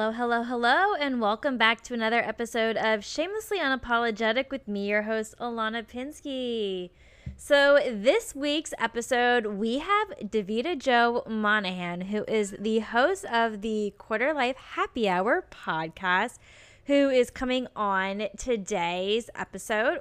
Hello, 0.00 0.12
hello, 0.12 0.42
hello, 0.44 0.94
and 0.94 1.20
welcome 1.20 1.58
back 1.58 1.82
to 1.82 1.92
another 1.92 2.20
episode 2.20 2.78
of 2.78 3.04
Shamelessly 3.04 3.58
Unapologetic 3.58 4.50
with 4.50 4.66
me, 4.66 4.88
your 4.88 5.02
host, 5.02 5.34
Ilana 5.38 5.86
Pinsky. 5.86 6.88
So, 7.36 7.78
this 7.84 8.34
week's 8.34 8.72
episode, 8.78 9.44
we 9.44 9.80
have 9.80 10.08
Davita 10.22 10.78
Jo 10.78 11.22
Monaghan, 11.28 12.00
who 12.00 12.24
is 12.26 12.56
the 12.58 12.78
host 12.78 13.26
of 13.26 13.60
the 13.60 13.92
Quarter 13.98 14.32
Life 14.32 14.56
Happy 14.56 15.06
Hour 15.06 15.44
podcast, 15.50 16.38
who 16.86 17.10
is 17.10 17.28
coming 17.28 17.66
on 17.76 18.28
today's 18.38 19.28
episode. 19.34 20.00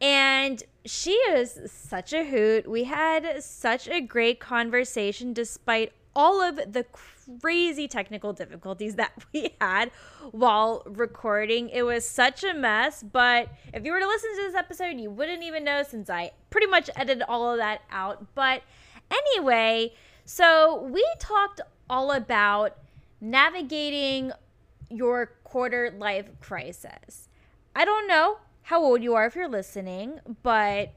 And 0.00 0.62
she 0.86 1.12
is 1.12 1.60
such 1.70 2.14
a 2.14 2.24
hoot. 2.24 2.66
We 2.66 2.84
had 2.84 3.44
such 3.44 3.88
a 3.88 4.00
great 4.00 4.40
conversation 4.40 5.34
despite 5.34 5.92
all 6.16 6.40
of 6.40 6.72
the 6.72 6.86
crazy 7.40 7.88
technical 7.88 8.32
difficulties 8.32 8.96
that 8.96 9.12
we 9.32 9.54
had 9.60 9.90
while 10.30 10.82
recording. 10.86 11.68
It 11.68 11.82
was 11.82 12.08
such 12.08 12.44
a 12.44 12.54
mess, 12.54 13.02
but 13.02 13.48
if 13.72 13.84
you 13.84 13.92
were 13.92 14.00
to 14.00 14.06
listen 14.06 14.30
to 14.36 14.42
this 14.42 14.54
episode, 14.54 14.98
you 14.98 15.10
wouldn't 15.10 15.42
even 15.42 15.64
know 15.64 15.82
since 15.82 16.10
I 16.10 16.32
pretty 16.50 16.66
much 16.66 16.90
edited 16.96 17.22
all 17.22 17.50
of 17.50 17.58
that 17.58 17.82
out. 17.90 18.34
But 18.34 18.62
anyway, 19.10 19.94
so 20.24 20.82
we 20.90 21.04
talked 21.18 21.60
all 21.88 22.12
about 22.12 22.78
navigating 23.20 24.32
your 24.90 25.32
quarter 25.44 25.94
life 25.96 26.28
crisis. 26.40 27.28
I 27.74 27.84
don't 27.84 28.06
know 28.06 28.38
how 28.62 28.82
old 28.82 29.02
you 29.02 29.14
are 29.14 29.26
if 29.26 29.34
you're 29.34 29.48
listening, 29.48 30.20
but 30.42 30.92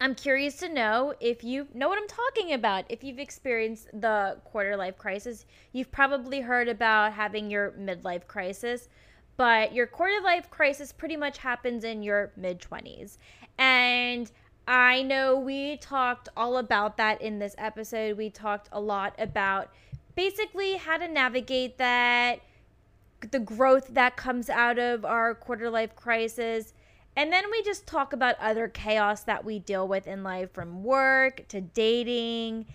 I'm 0.00 0.14
curious 0.14 0.56
to 0.58 0.68
know 0.68 1.14
if 1.20 1.42
you 1.42 1.68
know 1.72 1.88
what 1.88 1.98
I'm 1.98 2.08
talking 2.08 2.52
about. 2.52 2.84
If 2.90 3.02
you've 3.02 3.18
experienced 3.18 3.88
the 3.98 4.36
quarter 4.44 4.76
life 4.76 4.98
crisis, 4.98 5.46
you've 5.72 5.90
probably 5.90 6.40
heard 6.40 6.68
about 6.68 7.14
having 7.14 7.50
your 7.50 7.70
midlife 7.72 8.26
crisis, 8.26 8.88
but 9.38 9.72
your 9.72 9.86
quarter 9.86 10.22
life 10.22 10.50
crisis 10.50 10.92
pretty 10.92 11.16
much 11.16 11.38
happens 11.38 11.82
in 11.82 12.02
your 12.02 12.32
mid 12.36 12.60
20s. 12.60 13.16
And 13.56 14.30
I 14.68 15.02
know 15.02 15.38
we 15.38 15.78
talked 15.78 16.28
all 16.36 16.58
about 16.58 16.98
that 16.98 17.22
in 17.22 17.38
this 17.38 17.54
episode. 17.56 18.18
We 18.18 18.28
talked 18.28 18.68
a 18.72 18.80
lot 18.80 19.14
about 19.18 19.72
basically 20.14 20.76
how 20.76 20.98
to 20.98 21.08
navigate 21.08 21.78
that, 21.78 22.40
the 23.30 23.38
growth 23.38 23.88
that 23.94 24.16
comes 24.16 24.50
out 24.50 24.78
of 24.78 25.06
our 25.06 25.34
quarter 25.34 25.70
life 25.70 25.96
crisis 25.96 26.74
and 27.16 27.32
then 27.32 27.44
we 27.50 27.62
just 27.62 27.86
talk 27.86 28.12
about 28.12 28.36
other 28.38 28.68
chaos 28.68 29.22
that 29.22 29.44
we 29.44 29.58
deal 29.58 29.88
with 29.88 30.06
in 30.06 30.22
life 30.22 30.52
from 30.52 30.84
work 30.84 31.48
to 31.48 31.60
dating. 31.62 32.66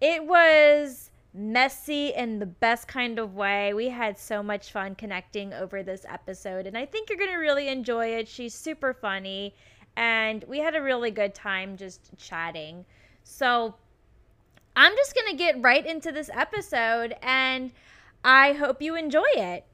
It 0.00 0.26
was 0.26 1.10
messy 1.32 2.08
in 2.08 2.38
the 2.38 2.46
best 2.46 2.88
kind 2.88 3.18
of 3.18 3.34
way. 3.34 3.72
We 3.72 3.88
had 3.88 4.18
so 4.18 4.42
much 4.42 4.70
fun 4.70 4.94
connecting 4.94 5.54
over 5.54 5.82
this 5.82 6.04
episode, 6.08 6.66
and 6.66 6.76
I 6.76 6.84
think 6.86 7.08
you're 7.08 7.18
going 7.18 7.30
to 7.30 7.36
really 7.38 7.68
enjoy 7.68 8.08
it. 8.08 8.28
She's 8.28 8.54
super 8.54 8.92
funny, 8.92 9.54
and 9.96 10.44
we 10.46 10.58
had 10.58 10.74
a 10.74 10.82
really 10.82 11.10
good 11.10 11.34
time 11.34 11.76
just 11.76 12.10
chatting. 12.18 12.84
So, 13.24 13.74
I'm 14.76 14.94
just 14.94 15.14
going 15.14 15.30
to 15.30 15.36
get 15.36 15.62
right 15.62 15.84
into 15.86 16.12
this 16.12 16.28
episode, 16.34 17.16
and 17.22 17.72
I 18.22 18.52
hope 18.52 18.82
you 18.82 18.94
enjoy 18.94 19.24
it. 19.34 19.64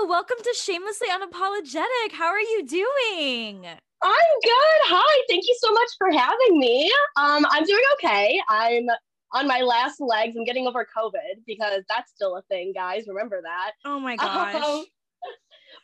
Hello. 0.00 0.08
Welcome 0.08 0.36
to 0.42 0.54
Shamelessly 0.56 1.08
Unapologetic. 1.08 2.12
How 2.12 2.26
are 2.26 2.40
you 2.40 2.64
doing? 2.66 3.66
I'm 3.66 4.12
good. 4.42 4.80
Hi. 4.84 5.22
Thank 5.28 5.44
you 5.46 5.56
so 5.60 5.72
much 5.72 5.88
for 5.98 6.10
having 6.10 6.58
me. 6.58 6.90
Um, 7.16 7.46
I'm 7.50 7.64
doing 7.64 7.82
okay. 7.94 8.40
I'm 8.48 8.86
on 9.32 9.46
my 9.46 9.60
last 9.60 10.00
legs. 10.00 10.36
I'm 10.36 10.44
getting 10.44 10.66
over 10.66 10.86
COVID 10.96 11.44
because 11.46 11.82
that's 11.88 12.10
still 12.12 12.36
a 12.36 12.42
thing, 12.42 12.72
guys. 12.74 13.04
Remember 13.08 13.40
that. 13.42 13.72
Oh 13.84 14.00
my 14.00 14.16
gosh. 14.16 14.54
Um, 14.54 14.84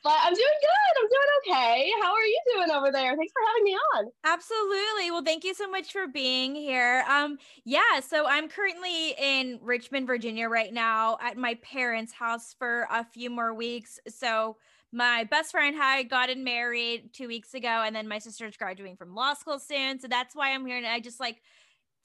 but 0.07 0.15
I'm 0.23 0.35
doing 0.35 0.47
good. 0.61 1.03
I'm 1.03 1.09
doing 1.09 1.57
okay. 1.59 1.91
How 2.01 2.13
are 2.15 2.25
you 2.25 2.41
doing 2.55 2.71
over 2.71 2.93
there? 2.93 3.17
Thanks 3.17 3.33
for 3.33 3.43
having 3.49 3.65
me 3.65 3.77
on. 3.97 4.05
Absolutely. 4.25 5.11
Well, 5.11 5.25
thank 5.25 5.43
you 5.43 5.53
so 5.53 5.69
much 5.69 5.91
for 5.91 6.07
being 6.07 6.55
here. 6.55 7.05
Um, 7.11 7.39
yeah, 7.65 7.99
so 8.09 8.25
I'm 8.25 8.49
currently 8.49 9.17
in 9.19 9.59
Richmond, 9.61 10.07
Virginia 10.07 10.49
right 10.49 10.73
now 10.73 11.19
at 11.21 11.37
my 11.37 11.55
parents' 11.57 12.13
house 12.13 12.55
for 12.57 12.87
a 12.89 13.03
few 13.03 13.31
more 13.31 13.53
weeks. 13.53 13.99
So 14.07 14.59
my 14.93 15.25
best 15.25 15.51
friend 15.51 15.75
had 15.75 16.09
gotten 16.09 16.45
married 16.45 17.13
two 17.13 17.27
weeks 17.27 17.55
ago, 17.55 17.83
and 17.85 17.95
then 17.95 18.07
my 18.07 18.21
sister's 18.21 18.57
graduating 18.57 18.97
from 18.97 19.13
law 19.13 19.35
school 19.35 19.59
soon. 19.59 19.99
So 19.99 20.07
that's 20.07 20.37
why 20.37 20.55
I'm 20.55 20.65
here. 20.65 20.77
And 20.77 20.87
I 20.87 21.01
just 21.01 21.19
like 21.19 21.43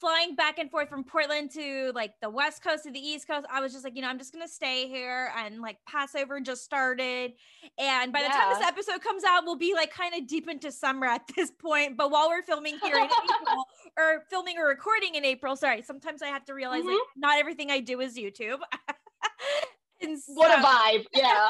flying 0.02 0.34
back 0.34 0.58
and 0.58 0.68
forth 0.68 0.88
from 0.88 1.04
Portland 1.04 1.48
to 1.52 1.92
like 1.94 2.14
the 2.20 2.28
west 2.28 2.60
coast 2.60 2.82
to 2.82 2.90
the 2.90 2.98
east 2.98 3.28
coast, 3.28 3.46
I 3.48 3.60
was 3.60 3.72
just 3.72 3.84
like, 3.84 3.94
you 3.94 4.02
know, 4.02 4.08
I'm 4.08 4.18
just 4.18 4.32
gonna 4.32 4.48
stay 4.48 4.88
here 4.88 5.30
and 5.38 5.60
like 5.60 5.78
Passover 5.88 6.40
just 6.40 6.64
started. 6.64 7.34
And 7.78 8.12
by 8.12 8.18
yeah. 8.18 8.28
the 8.28 8.34
time 8.34 8.58
this 8.58 8.68
episode 8.68 9.00
comes 9.00 9.22
out, 9.22 9.44
we'll 9.44 9.54
be 9.54 9.74
like 9.74 9.94
kind 9.94 10.12
of 10.20 10.26
deep 10.26 10.48
into 10.48 10.72
summer 10.72 11.06
at 11.06 11.22
this 11.36 11.52
point. 11.52 11.96
But 11.96 12.10
while 12.10 12.28
we're 12.28 12.42
filming 12.42 12.78
here 12.82 12.96
in 12.96 13.04
April 13.04 13.64
or 13.96 14.24
filming 14.28 14.58
or 14.58 14.66
recording 14.66 15.14
in 15.14 15.24
April, 15.24 15.54
sorry, 15.54 15.82
sometimes 15.82 16.20
I 16.20 16.26
have 16.26 16.44
to 16.46 16.54
realize 16.54 16.80
mm-hmm. 16.80 16.88
like 16.88 16.98
not 17.16 17.38
everything 17.38 17.70
I 17.70 17.78
do 17.78 18.00
is 18.00 18.18
YouTube. 18.18 18.58
So, 20.02 20.34
what 20.34 20.58
a 20.58 20.62
vibe. 20.62 21.04
Yeah. 21.14 21.48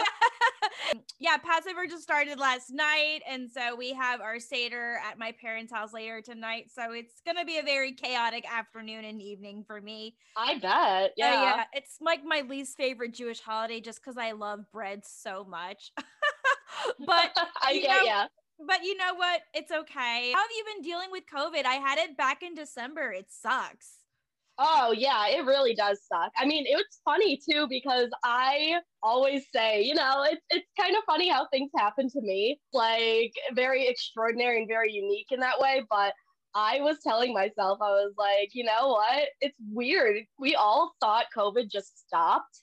yeah, 1.18 1.36
Passover 1.38 1.86
just 1.86 2.02
started 2.02 2.38
last 2.38 2.70
night. 2.70 3.20
And 3.28 3.50
so 3.50 3.76
we 3.76 3.92
have 3.92 4.20
our 4.20 4.38
Seder 4.38 4.98
at 5.08 5.18
my 5.18 5.32
parents' 5.40 5.72
house 5.72 5.92
later 5.92 6.20
tonight. 6.20 6.66
So 6.74 6.92
it's 6.92 7.20
going 7.24 7.36
to 7.36 7.44
be 7.44 7.58
a 7.58 7.62
very 7.62 7.92
chaotic 7.92 8.44
afternoon 8.50 9.04
and 9.04 9.20
evening 9.20 9.64
for 9.66 9.80
me. 9.80 10.16
I 10.36 10.58
bet. 10.58 11.12
Yeah. 11.16 11.28
Uh, 11.28 11.42
yeah. 11.42 11.64
It's 11.72 11.96
like 12.00 12.24
my 12.24 12.42
least 12.48 12.76
favorite 12.76 13.14
Jewish 13.14 13.40
holiday 13.40 13.80
just 13.80 14.00
because 14.02 14.18
I 14.18 14.32
love 14.32 14.70
bread 14.72 15.04
so 15.04 15.44
much. 15.44 15.92
but 16.98 17.30
I 17.62 17.78
get 17.78 18.04
yeah. 18.04 18.26
But 18.64 18.84
you 18.84 18.96
know 18.96 19.14
what? 19.14 19.42
It's 19.54 19.72
okay. 19.72 20.32
How 20.32 20.40
have 20.40 20.50
you 20.56 20.64
been 20.74 20.82
dealing 20.82 21.10
with 21.10 21.24
COVID? 21.32 21.64
I 21.64 21.74
had 21.74 21.98
it 21.98 22.16
back 22.16 22.42
in 22.42 22.54
December. 22.54 23.12
It 23.12 23.26
sucks. 23.30 24.01
Oh 24.58 24.94
yeah, 24.96 25.28
it 25.28 25.44
really 25.44 25.74
does 25.74 26.00
suck. 26.06 26.30
I 26.36 26.44
mean, 26.44 26.64
it's 26.66 27.00
funny 27.04 27.40
too 27.50 27.66
because 27.68 28.10
I 28.24 28.80
always 29.02 29.44
say, 29.54 29.82
you 29.82 29.94
know, 29.94 30.24
it's 30.30 30.44
it's 30.50 30.68
kind 30.78 30.94
of 30.96 31.02
funny 31.06 31.28
how 31.28 31.48
things 31.48 31.70
happen 31.76 32.08
to 32.10 32.20
me, 32.20 32.60
like 32.72 33.32
very 33.54 33.86
extraordinary 33.88 34.58
and 34.58 34.68
very 34.68 34.92
unique 34.92 35.28
in 35.30 35.40
that 35.40 35.58
way. 35.58 35.82
But 35.90 36.12
I 36.54 36.80
was 36.80 36.98
telling 37.02 37.32
myself, 37.32 37.78
I 37.80 37.90
was 37.90 38.12
like, 38.18 38.50
you 38.52 38.64
know 38.64 38.88
what? 38.88 39.28
It's 39.40 39.56
weird. 39.72 40.24
We 40.38 40.54
all 40.54 40.92
thought 41.00 41.26
COVID 41.36 41.70
just 41.70 42.06
stopped 42.06 42.60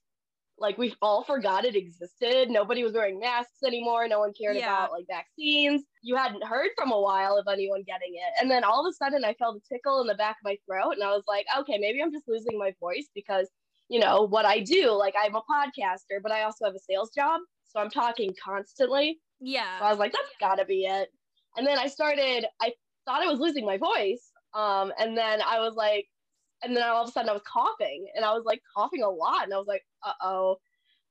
like 0.59 0.77
we 0.77 0.93
all 1.01 1.23
forgot 1.23 1.65
it 1.65 1.75
existed. 1.75 2.49
Nobody 2.49 2.83
was 2.83 2.93
wearing 2.93 3.19
masks 3.19 3.63
anymore. 3.65 4.07
No 4.07 4.19
one 4.19 4.33
cared 4.39 4.57
yeah. 4.57 4.65
about 4.65 4.91
like 4.91 5.05
vaccines. 5.07 5.83
You 6.01 6.15
hadn't 6.15 6.43
heard 6.43 6.69
from 6.77 6.91
a 6.91 6.99
while 6.99 7.37
of 7.37 7.47
anyone 7.51 7.83
getting 7.85 8.13
it. 8.13 8.41
And 8.41 8.49
then 8.49 8.63
all 8.63 8.85
of 8.85 8.89
a 8.89 8.93
sudden 8.93 9.23
I 9.23 9.33
felt 9.33 9.57
a 9.57 9.73
tickle 9.73 10.01
in 10.01 10.07
the 10.07 10.15
back 10.15 10.37
of 10.37 10.45
my 10.45 10.57
throat 10.65 10.93
and 10.93 11.03
I 11.03 11.11
was 11.11 11.23
like, 11.27 11.45
okay, 11.59 11.77
maybe 11.77 12.01
I'm 12.01 12.11
just 12.11 12.27
losing 12.27 12.57
my 12.57 12.73
voice 12.79 13.07
because, 13.15 13.47
you 13.89 13.99
know, 13.99 14.23
what 14.23 14.45
I 14.45 14.59
do, 14.59 14.91
like 14.91 15.15
I'm 15.21 15.35
a 15.35 15.41
podcaster, 15.41 16.21
but 16.21 16.31
I 16.31 16.43
also 16.43 16.65
have 16.65 16.75
a 16.75 16.79
sales 16.79 17.11
job. 17.15 17.41
So 17.67 17.79
I'm 17.79 17.89
talking 17.89 18.33
constantly. 18.43 19.19
Yeah. 19.39 19.79
So 19.79 19.85
I 19.85 19.89
was 19.89 19.99
like, 19.99 20.11
that's 20.11 20.29
gotta 20.39 20.65
be 20.65 20.85
it. 20.85 21.09
And 21.57 21.65
then 21.65 21.79
I 21.79 21.87
started, 21.87 22.45
I 22.61 22.73
thought 23.05 23.23
I 23.23 23.27
was 23.27 23.39
losing 23.39 23.65
my 23.65 23.77
voice. 23.77 24.31
Um, 24.53 24.91
and 24.99 25.17
then 25.17 25.41
I 25.41 25.59
was 25.59 25.75
like, 25.75 26.07
and 26.63 26.75
then 26.75 26.83
all 26.83 27.03
of 27.03 27.09
a 27.09 27.11
sudden 27.11 27.29
I 27.29 27.33
was 27.33 27.41
coughing 27.51 28.07
and 28.15 28.25
I 28.25 28.33
was 28.33 28.43
like 28.45 28.61
coughing 28.75 29.03
a 29.03 29.09
lot 29.09 29.43
and 29.43 29.53
I 29.53 29.57
was 29.57 29.67
like, 29.67 29.83
uh 30.03 30.13
oh, 30.21 30.57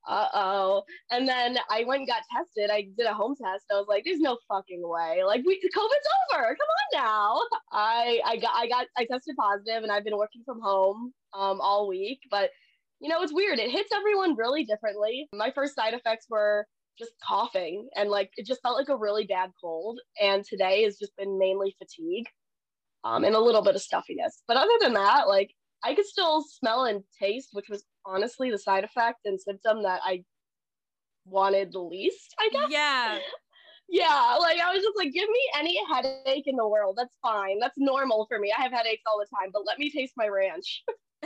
uh 0.07 0.27
oh. 0.33 0.83
And 1.11 1.27
then 1.27 1.57
I 1.69 1.83
went 1.83 1.99
and 1.99 2.07
got 2.07 2.23
tested. 2.35 2.69
I 2.69 2.87
did 2.97 3.05
a 3.05 3.13
home 3.13 3.35
test. 3.35 3.65
I 3.71 3.75
was 3.75 3.87
like, 3.87 4.03
there's 4.05 4.19
no 4.19 4.37
fucking 4.47 4.81
way. 4.83 5.23
Like 5.23 5.43
we 5.45 5.55
COVID's 5.55 6.07
over. 6.33 6.43
Come 6.43 7.01
on 7.01 7.03
now. 7.03 7.41
I 7.71 8.21
I 8.25 8.37
got 8.37 8.51
I 8.55 8.67
got 8.67 8.87
I 8.97 9.05
tested 9.05 9.35
positive 9.37 9.83
and 9.83 9.91
I've 9.91 10.03
been 10.03 10.17
working 10.17 10.43
from 10.45 10.61
home 10.61 11.13
um 11.33 11.59
all 11.61 11.87
week. 11.87 12.19
But 12.31 12.51
you 12.99 13.09
know, 13.09 13.21
it's 13.21 13.33
weird. 13.33 13.59
It 13.59 13.71
hits 13.71 13.91
everyone 13.93 14.35
really 14.35 14.65
differently. 14.65 15.27
My 15.33 15.51
first 15.51 15.75
side 15.75 15.93
effects 15.93 16.25
were 16.29 16.65
just 16.97 17.11
coughing 17.25 17.87
and 17.95 18.09
like 18.09 18.29
it 18.35 18.45
just 18.45 18.61
felt 18.61 18.77
like 18.77 18.89
a 18.89 18.97
really 18.97 19.25
bad 19.25 19.51
cold. 19.59 19.99
And 20.21 20.43
today 20.43 20.83
has 20.83 20.97
just 20.97 21.15
been 21.17 21.37
mainly 21.39 21.75
fatigue 21.77 22.25
um, 23.03 23.23
and 23.23 23.35
a 23.35 23.39
little 23.39 23.61
bit 23.61 23.75
of 23.75 23.81
stuffiness. 23.81 24.43
But 24.47 24.57
other 24.57 24.77
than 24.81 24.93
that, 24.93 25.27
like 25.27 25.53
I 25.83 25.95
could 25.95 26.05
still 26.05 26.43
smell 26.43 26.85
and 26.85 27.03
taste, 27.19 27.49
which 27.53 27.69
was 27.69 27.83
honestly 28.05 28.51
the 28.51 28.57
side 28.57 28.83
effect 28.83 29.19
and 29.25 29.39
symptom 29.39 29.83
that 29.83 30.01
I 30.03 30.23
wanted 31.25 31.71
the 31.71 31.79
least, 31.79 32.35
I 32.39 32.49
guess. 32.51 32.67
Yeah. 32.69 33.19
yeah, 33.89 34.37
like 34.39 34.59
I 34.59 34.73
was 34.73 34.83
just 34.83 34.97
like, 34.97 35.13
give 35.13 35.29
me 35.29 35.39
any 35.57 35.79
headache 35.91 36.47
in 36.47 36.55
the 36.55 36.67
world. 36.67 36.95
That's 36.97 37.15
fine. 37.21 37.59
That's 37.59 37.77
normal 37.77 38.25
for 38.27 38.39
me. 38.39 38.53
I 38.57 38.61
have 38.61 38.71
headaches 38.71 39.03
all 39.07 39.19
the 39.19 39.37
time, 39.37 39.49
but 39.53 39.63
let 39.65 39.79
me 39.79 39.89
taste 39.89 40.13
my 40.17 40.27
ranch. 40.27 40.83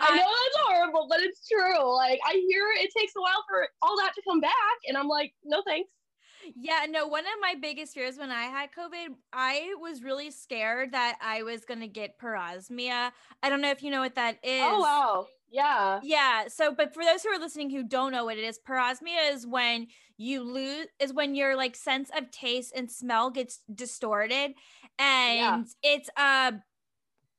I 0.00 0.16
know 0.16 0.30
that's 0.30 0.64
horrible, 0.66 1.06
but 1.08 1.20
it's 1.20 1.46
true. 1.48 1.94
Like 1.96 2.20
I 2.24 2.32
hear 2.48 2.68
it 2.76 2.92
takes 2.96 3.12
a 3.16 3.20
while 3.20 3.44
for 3.48 3.68
all 3.82 3.96
that 3.98 4.14
to 4.14 4.22
come 4.28 4.40
back, 4.40 4.52
and 4.88 4.96
I'm 4.96 5.08
like, 5.08 5.34
no 5.44 5.62
thanks. 5.66 5.90
Yeah, 6.54 6.86
no, 6.88 7.06
one 7.06 7.24
of 7.24 7.32
my 7.40 7.54
biggest 7.60 7.94
fears 7.94 8.18
when 8.18 8.30
I 8.30 8.44
had 8.44 8.70
COVID, 8.72 9.14
I 9.32 9.74
was 9.80 10.02
really 10.02 10.30
scared 10.30 10.92
that 10.92 11.18
I 11.20 11.42
was 11.42 11.64
going 11.64 11.80
to 11.80 11.88
get 11.88 12.18
parosmia. 12.18 13.10
I 13.42 13.48
don't 13.48 13.60
know 13.60 13.70
if 13.70 13.82
you 13.82 13.90
know 13.90 14.00
what 14.00 14.14
that 14.14 14.38
is. 14.42 14.62
Oh, 14.62 14.80
wow. 14.80 15.26
Yeah. 15.50 16.00
Yeah. 16.02 16.48
So, 16.48 16.74
but 16.74 16.92
for 16.92 17.04
those 17.04 17.22
who 17.22 17.30
are 17.30 17.38
listening 17.38 17.70
who 17.70 17.82
don't 17.82 18.12
know 18.12 18.24
what 18.24 18.36
it 18.36 18.44
is, 18.44 18.58
parosmia 18.58 19.32
is 19.32 19.46
when 19.46 19.86
you 20.18 20.42
lose, 20.42 20.86
is 21.00 21.12
when 21.12 21.34
your 21.34 21.56
like 21.56 21.76
sense 21.76 22.10
of 22.16 22.30
taste 22.30 22.72
and 22.74 22.90
smell 22.90 23.30
gets 23.30 23.60
distorted. 23.72 24.54
And 24.98 25.38
yeah. 25.38 25.62
it's, 25.82 26.08
uh, 26.16 26.52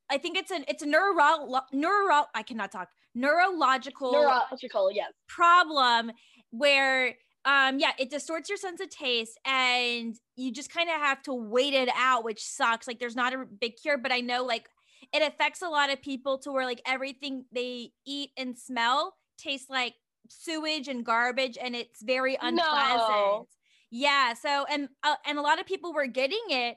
I 0.09 0.17
think 0.17 0.37
it's 0.37 0.51
an, 0.51 0.63
it's 0.67 0.83
a 0.83 0.85
neuro, 0.85 1.61
neuro, 1.73 2.25
I 2.33 2.43
cannot 2.43 2.71
talk, 2.71 2.89
neurological, 3.13 4.13
neurological, 4.13 4.91
yes. 4.91 5.11
Problem 5.27 6.11
where 6.51 7.15
um 7.47 7.79
yeah 7.79 7.91
it 7.97 8.11
distorts 8.11 8.49
your 8.49 8.57
sense 8.57 8.81
of 8.81 8.89
taste 8.89 9.39
and 9.45 10.15
you 10.35 10.51
just 10.51 10.71
kind 10.71 10.89
of 10.89 10.95
have 10.95 11.21
to 11.23 11.33
wait 11.33 11.73
it 11.73 11.89
out 11.95 12.23
which 12.23 12.43
sucks 12.43 12.87
like 12.87 12.99
there's 12.99 13.15
not 13.15 13.33
a 13.33 13.45
big 13.59 13.73
cure 13.81 13.97
but 13.97 14.11
i 14.11 14.19
know 14.19 14.43
like 14.43 14.67
it 15.13 15.21
affects 15.21 15.61
a 15.61 15.69
lot 15.69 15.91
of 15.91 16.01
people 16.01 16.37
to 16.37 16.51
where 16.51 16.65
like 16.65 16.81
everything 16.85 17.45
they 17.53 17.91
eat 18.05 18.31
and 18.37 18.57
smell 18.57 19.15
tastes 19.37 19.69
like 19.69 19.95
sewage 20.29 20.87
and 20.87 21.05
garbage 21.05 21.57
and 21.61 21.75
it's 21.75 22.01
very 22.03 22.35
unpleasant 22.35 22.57
no. 22.59 23.47
yeah 23.89 24.33
so 24.33 24.65
and 24.69 24.89
uh, 25.03 25.15
and 25.25 25.37
a 25.37 25.41
lot 25.41 25.59
of 25.59 25.65
people 25.65 25.93
were 25.93 26.07
getting 26.07 26.43
it 26.49 26.75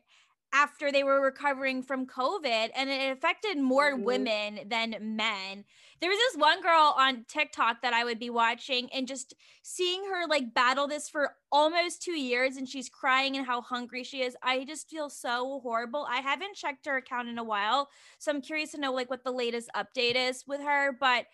after 0.52 0.90
they 0.90 1.04
were 1.04 1.20
recovering 1.20 1.82
from 1.82 2.06
COVID 2.06 2.70
and 2.74 2.90
it 2.90 3.12
affected 3.12 3.58
more 3.58 3.92
mm-hmm. 3.92 4.04
women 4.04 4.60
than 4.66 4.96
men. 5.16 5.64
There 6.00 6.10
was 6.10 6.18
this 6.18 6.40
one 6.40 6.62
girl 6.62 6.94
on 6.98 7.24
TikTok 7.28 7.82
that 7.82 7.92
I 7.92 8.04
would 8.04 8.18
be 8.18 8.30
watching 8.30 8.88
and 8.92 9.06
just 9.06 9.34
seeing 9.62 10.04
her 10.04 10.26
like 10.26 10.54
battle 10.54 10.88
this 10.88 11.08
for 11.08 11.34
almost 11.52 12.02
two 12.02 12.18
years 12.18 12.56
and 12.56 12.68
she's 12.68 12.88
crying 12.88 13.36
and 13.36 13.46
how 13.46 13.60
hungry 13.60 14.02
she 14.02 14.22
is. 14.22 14.36
I 14.42 14.64
just 14.64 14.88
feel 14.88 15.10
so 15.10 15.60
horrible. 15.62 16.06
I 16.10 16.20
haven't 16.20 16.56
checked 16.56 16.86
her 16.86 16.96
account 16.96 17.28
in 17.28 17.38
a 17.38 17.44
while. 17.44 17.90
So 18.18 18.32
I'm 18.32 18.40
curious 18.40 18.72
to 18.72 18.80
know 18.80 18.92
like 18.92 19.10
what 19.10 19.24
the 19.24 19.30
latest 19.30 19.68
update 19.76 20.16
is 20.16 20.44
with 20.46 20.62
her. 20.62 20.96
But 20.98 21.26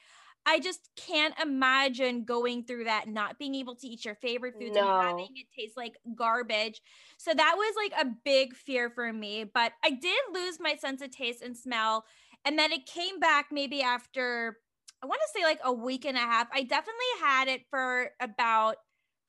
I 0.48 0.60
just 0.60 0.88
can't 0.94 1.34
imagine 1.43 2.25
going 2.25 2.64
through 2.64 2.84
that, 2.84 3.08
not 3.08 3.37
being 3.37 3.56
able 3.56 3.75
to 3.75 3.87
eat 3.87 4.04
your 4.04 4.14
favorite 4.14 4.54
foods 4.58 4.76
no. 4.76 4.88
and 4.88 5.08
having 5.08 5.28
it 5.34 5.46
taste 5.58 5.76
like 5.76 5.96
garbage. 6.14 6.81
So 7.19 7.34
that 7.34 7.54
was 7.56 7.75
like 7.76 8.00
a 8.00 8.08
big 8.25 8.54
fear 8.54 8.88
for 8.88 9.12
me. 9.12 9.44
But 9.52 9.72
I 9.84 9.90
did 9.90 10.19
lose 10.32 10.60
my 10.60 10.76
sense 10.76 11.02
of 11.02 11.10
taste 11.10 11.43
and 11.43 11.56
smell. 11.56 12.04
And 12.44 12.56
then 12.56 12.70
it 12.70 12.87
came 12.87 13.19
back 13.19 13.46
maybe 13.50 13.82
after, 13.82 14.58
I 15.02 15.06
want 15.06 15.20
to 15.20 15.38
say 15.38 15.44
like 15.44 15.58
a 15.64 15.72
week 15.72 16.04
and 16.04 16.16
a 16.16 16.20
half. 16.20 16.46
I 16.54 16.62
definitely 16.62 16.94
had 17.20 17.49
it 17.49 17.62
for 17.69 18.10
about 18.20 18.76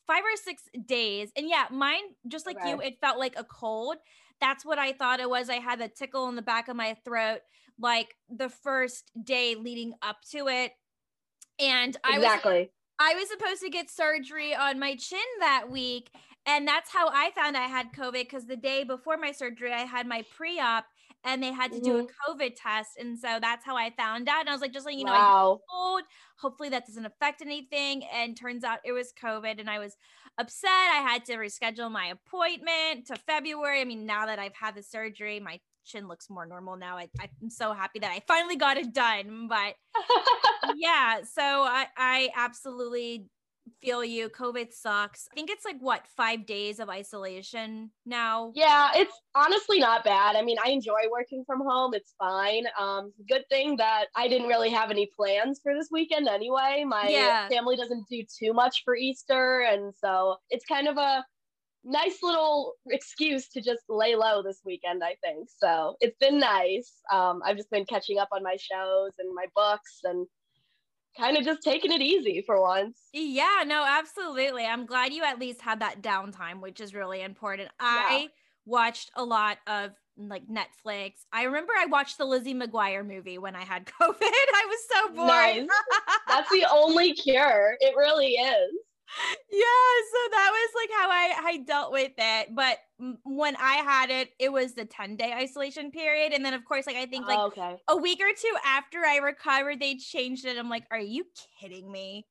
five 0.05 0.21
or 0.21 0.37
six 0.37 0.63
days. 0.85 1.31
And 1.35 1.49
yeah, 1.49 1.65
mine, 1.71 2.03
just 2.27 2.45
like 2.45 2.59
okay. 2.59 2.69
you, 2.69 2.81
it 2.81 3.01
felt 3.01 3.17
like 3.17 3.33
a 3.37 3.43
cold. 3.43 3.95
That's 4.39 4.63
what 4.63 4.77
I 4.77 4.93
thought 4.93 5.19
it 5.19 5.31
was. 5.31 5.49
I 5.49 5.55
had 5.55 5.81
a 5.81 5.87
tickle 5.87 6.29
in 6.29 6.35
the 6.35 6.43
back 6.43 6.67
of 6.67 6.75
my 6.75 6.95
throat 7.03 7.39
like 7.79 8.15
the 8.29 8.49
first 8.49 9.11
day 9.23 9.55
leading 9.55 9.93
up 10.03 10.17
to 10.31 10.47
it 10.47 10.73
and 11.59 11.97
I 12.03 12.17
exactly. 12.17 12.59
was 12.59 12.67
I 12.99 13.13
was 13.15 13.29
supposed 13.29 13.61
to 13.61 13.69
get 13.69 13.89
surgery 13.89 14.55
on 14.55 14.79
my 14.79 14.95
chin 14.95 15.19
that 15.39 15.69
week. 15.69 16.09
And 16.45 16.67
that's 16.67 16.89
how 16.91 17.09
I 17.09 17.31
found 17.35 17.57
I 17.57 17.67
had 17.67 17.91
COVID 17.91 18.13
because 18.13 18.45
the 18.45 18.55
day 18.55 18.83
before 18.83 19.17
my 19.17 19.31
surgery, 19.31 19.73
I 19.73 19.81
had 19.81 20.07
my 20.07 20.23
pre 20.35 20.59
op 20.59 20.85
and 21.25 21.43
they 21.43 21.51
had 21.51 21.73
to 21.73 21.81
do 21.81 21.97
a 21.97 22.03
mm-hmm. 22.03 22.31
COVID 22.31 22.53
test. 22.55 22.91
And 22.97 23.19
so 23.19 23.39
that's 23.41 23.65
how 23.65 23.75
I 23.75 23.91
found 23.91 24.29
out. 24.29 24.41
And 24.41 24.49
I 24.49 24.53
was 24.53 24.61
like, 24.61 24.71
just 24.71 24.85
like, 24.85 24.95
you 24.95 25.03
know, 25.03 25.11
wow. 25.11 25.59
I 25.69 26.01
Hopefully 26.39 26.69
that 26.69 26.85
doesn't 26.85 27.05
affect 27.05 27.41
anything. 27.41 28.03
And 28.13 28.37
turns 28.37 28.63
out 28.63 28.79
it 28.85 28.93
was 28.93 29.11
COVID. 29.21 29.59
And 29.59 29.69
I 29.69 29.79
was 29.79 29.97
upset. 30.37 30.69
I 30.69 31.01
had 31.01 31.25
to 31.25 31.33
reschedule 31.33 31.91
my 31.91 32.07
appointment 32.07 33.07
to 33.07 33.17
February. 33.17 33.81
I 33.81 33.85
mean, 33.85 34.05
now 34.05 34.25
that 34.27 34.39
I've 34.39 34.55
had 34.55 34.75
the 34.75 34.83
surgery, 34.83 35.39
my 35.39 35.59
chin 35.87 36.07
looks 36.07 36.29
more 36.29 36.45
normal 36.45 36.75
now. 36.75 36.97
I, 36.97 37.09
I'm 37.19 37.49
so 37.49 37.73
happy 37.73 37.99
that 37.99 38.11
I 38.11 38.21
finally 38.27 38.55
got 38.55 38.77
it 38.77 38.93
done. 38.93 39.47
But 39.47 39.75
yeah, 40.75 41.21
so 41.23 41.41
I, 41.41 41.87
I 41.97 42.29
absolutely 42.35 43.27
feel 43.81 44.03
you. 44.03 44.29
COVID 44.29 44.73
sucks. 44.73 45.27
I 45.31 45.35
think 45.35 45.49
it's 45.49 45.65
like 45.65 45.77
what, 45.79 46.05
five 46.15 46.45
days 46.45 46.79
of 46.79 46.89
isolation 46.89 47.91
now? 48.05 48.51
Yeah, 48.55 48.91
it's 48.95 49.13
honestly 49.35 49.79
not 49.79 50.03
bad. 50.03 50.35
I 50.35 50.41
mean, 50.41 50.57
I 50.63 50.69
enjoy 50.69 51.01
working 51.11 51.43
from 51.45 51.61
home. 51.61 51.93
It's 51.93 52.13
fine. 52.17 52.65
Um, 52.79 53.11
good 53.27 53.43
thing 53.49 53.77
that 53.77 54.05
I 54.15 54.27
didn't 54.27 54.47
really 54.47 54.69
have 54.69 54.91
any 54.91 55.09
plans 55.15 55.59
for 55.61 55.73
this 55.73 55.89
weekend 55.91 56.27
anyway. 56.27 56.83
My 56.87 57.07
yeah. 57.09 57.47
family 57.49 57.75
doesn't 57.75 58.07
do 58.09 58.23
too 58.23 58.53
much 58.53 58.83
for 58.83 58.95
Easter. 58.95 59.61
And 59.61 59.93
so 59.95 60.37
it's 60.49 60.65
kind 60.65 60.87
of 60.87 60.97
a 60.97 61.25
nice 61.87 62.21
little 62.21 62.73
excuse 62.89 63.47
to 63.47 63.61
just 63.61 63.83
lay 63.87 64.15
low 64.15 64.43
this 64.43 64.59
weekend, 64.65 65.03
I 65.03 65.15
think. 65.23 65.47
So 65.49 65.95
it's 66.01 66.17
been 66.19 66.37
nice. 66.37 66.91
Um, 67.11 67.41
I've 67.45 67.55
just 67.55 67.71
been 67.71 67.85
catching 67.85 68.19
up 68.19 68.27
on 68.31 68.43
my 68.43 68.57
shows 68.57 69.13
and 69.17 69.33
my 69.33 69.45
books 69.55 70.01
and 70.03 70.27
kind 71.17 71.37
of 71.37 71.45
just 71.45 71.63
taking 71.63 71.91
it 71.91 72.01
easy 72.01 72.43
for 72.45 72.61
once. 72.61 72.99
Yeah, 73.13 73.63
no, 73.65 73.85
absolutely. 73.87 74.65
I'm 74.65 74.85
glad 74.85 75.13
you 75.13 75.23
at 75.23 75.39
least 75.39 75.61
had 75.61 75.79
that 75.79 76.01
downtime, 76.01 76.61
which 76.61 76.81
is 76.81 76.93
really 76.93 77.21
important. 77.21 77.69
I 77.79 78.19
yeah. 78.23 78.27
watched 78.65 79.11
a 79.15 79.23
lot 79.23 79.57
of 79.65 79.91
like 80.17 80.43
Netflix. 80.47 81.13
I 81.31 81.43
remember 81.43 81.71
I 81.77 81.85
watched 81.85 82.17
the 82.17 82.25
Lizzie 82.25 82.53
McGuire 82.53 83.07
movie 83.07 83.37
when 83.37 83.55
I 83.55 83.63
had 83.63 83.85
COVID. 84.01 84.15
I 84.21 84.65
was 84.67 84.79
so 84.91 85.15
bored. 85.15 85.27
Nice. 85.27 85.67
That's 86.27 86.49
the 86.49 86.65
only 86.69 87.13
cure. 87.13 87.77
It 87.79 87.95
really 87.95 88.33
is 88.33 88.73
yeah 89.51 89.91
so 90.11 90.19
that 90.31 90.51
was 90.51 90.69
like 90.75 90.89
how 90.99 91.09
i 91.09 91.33
i 91.45 91.57
dealt 91.65 91.91
with 91.91 92.11
it 92.17 92.55
but 92.55 92.77
when 93.23 93.55
i 93.57 93.75
had 93.75 94.09
it 94.09 94.29
it 94.39 94.51
was 94.51 94.73
the 94.73 94.85
10 94.85 95.15
day 95.15 95.33
isolation 95.33 95.91
period 95.91 96.33
and 96.33 96.45
then 96.45 96.53
of 96.53 96.63
course 96.65 96.85
like 96.87 96.95
i 96.95 97.05
think 97.05 97.27
like 97.27 97.37
oh, 97.37 97.47
okay. 97.47 97.75
a 97.87 97.97
week 97.97 98.19
or 98.19 98.33
two 98.39 98.55
after 98.65 98.99
i 99.05 99.17
recovered 99.17 99.79
they 99.79 99.95
changed 99.95 100.45
it 100.45 100.57
i'm 100.57 100.69
like 100.69 100.85
are 100.91 100.99
you 100.99 101.25
kidding 101.59 101.91
me 101.91 102.25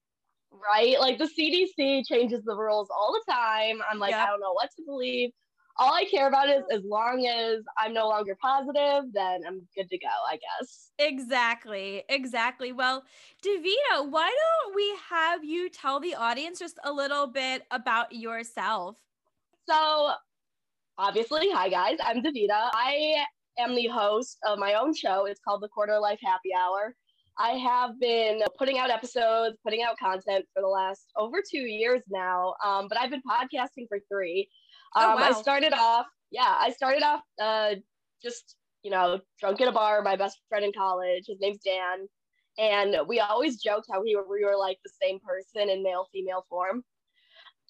right 0.53 0.99
like 1.01 1.19
the 1.19 1.29
cdc 1.39 2.03
changes 2.07 2.43
the 2.45 2.55
rules 2.55 2.89
all 2.97 3.13
the 3.13 3.33
time 3.33 3.81
i'm 3.91 3.99
like 3.99 4.13
yep. 4.13 4.21
i 4.21 4.27
don't 4.27 4.41
know 4.41 4.53
what 4.53 4.71
to 4.77 4.83
believe 4.87 5.31
all 5.79 5.93
I 5.93 6.05
care 6.05 6.29
about 6.29 6.49
is 6.49 6.63
as 6.73 6.83
long 6.85 7.27
as 7.27 7.63
I'm 7.79 7.93
no 7.93 8.09
longer 8.09 8.37
positive, 8.41 9.13
then 9.13 9.41
I'm 9.47 9.61
good 9.77 9.89
to 9.91 9.99
go, 9.99 10.09
I 10.31 10.37
guess. 10.37 10.91
Exactly. 10.99 12.03
Exactly. 12.09 12.73
Well, 12.73 13.05
Davita, 13.45 14.11
why 14.11 14.35
don't 14.65 14.75
we 14.75 14.95
have 15.11 15.45
you 15.45 15.69
tell 15.69 16.01
the 16.01 16.15
audience 16.15 16.59
just 16.59 16.79
a 16.85 16.93
little 16.93 17.27
bit 17.27 17.65
about 17.71 18.13
yourself? 18.13 18.97
So, 19.69 20.13
obviously, 20.97 21.51
hi 21.51 21.69
guys, 21.69 21.99
I'm 22.03 22.23
Davita. 22.23 22.71
I 22.73 23.25
am 23.59 23.75
the 23.75 23.89
host 23.89 24.39
of 24.47 24.59
my 24.59 24.75
own 24.75 24.95
show. 24.95 25.27
It's 25.27 25.41
called 25.47 25.63
the 25.63 25.69
Quarter 25.69 25.99
Life 25.99 26.21
Happy 26.23 26.51
Hour. 26.59 26.95
I 27.39 27.51
have 27.51 28.01
been 28.01 28.41
putting 28.59 28.79
out 28.79 28.89
episodes, 28.89 29.59
putting 29.63 29.83
out 29.83 29.99
content 29.99 30.47
for 30.55 30.63
the 30.63 30.69
last 30.69 31.13
over 31.19 31.43
two 31.49 31.61
years 31.61 32.03
now, 32.09 32.55
um, 32.65 32.87
but 32.89 32.99
I've 32.99 33.11
been 33.11 33.23
podcasting 33.29 33.89
for 33.89 33.99
three. 34.11 34.49
Oh, 34.97 35.11
um, 35.13 35.21
wow. 35.21 35.29
I 35.29 35.33
started 35.33 35.73
off, 35.75 36.07
yeah, 36.31 36.57
I 36.59 36.71
started 36.71 37.03
off 37.03 37.21
uh, 37.41 37.75
just, 38.23 38.57
you 38.83 38.91
know, 38.91 39.21
drunk 39.39 39.61
in 39.61 39.69
a 39.69 39.73
bar, 39.73 40.03
my 40.03 40.17
best 40.17 40.41
friend 40.49 40.65
in 40.65 40.73
college. 40.73 41.25
His 41.27 41.39
name's 41.41 41.59
Dan. 41.65 42.09
And 42.59 43.07
we 43.07 43.21
always 43.21 43.61
joked 43.61 43.87
how 43.93 44.03
we 44.03 44.17
were, 44.17 44.27
we 44.29 44.45
were 44.45 44.57
like 44.57 44.79
the 44.83 44.93
same 45.03 45.19
person 45.21 45.69
in 45.69 45.83
male 45.83 46.07
female 46.13 46.47
form. 46.49 46.83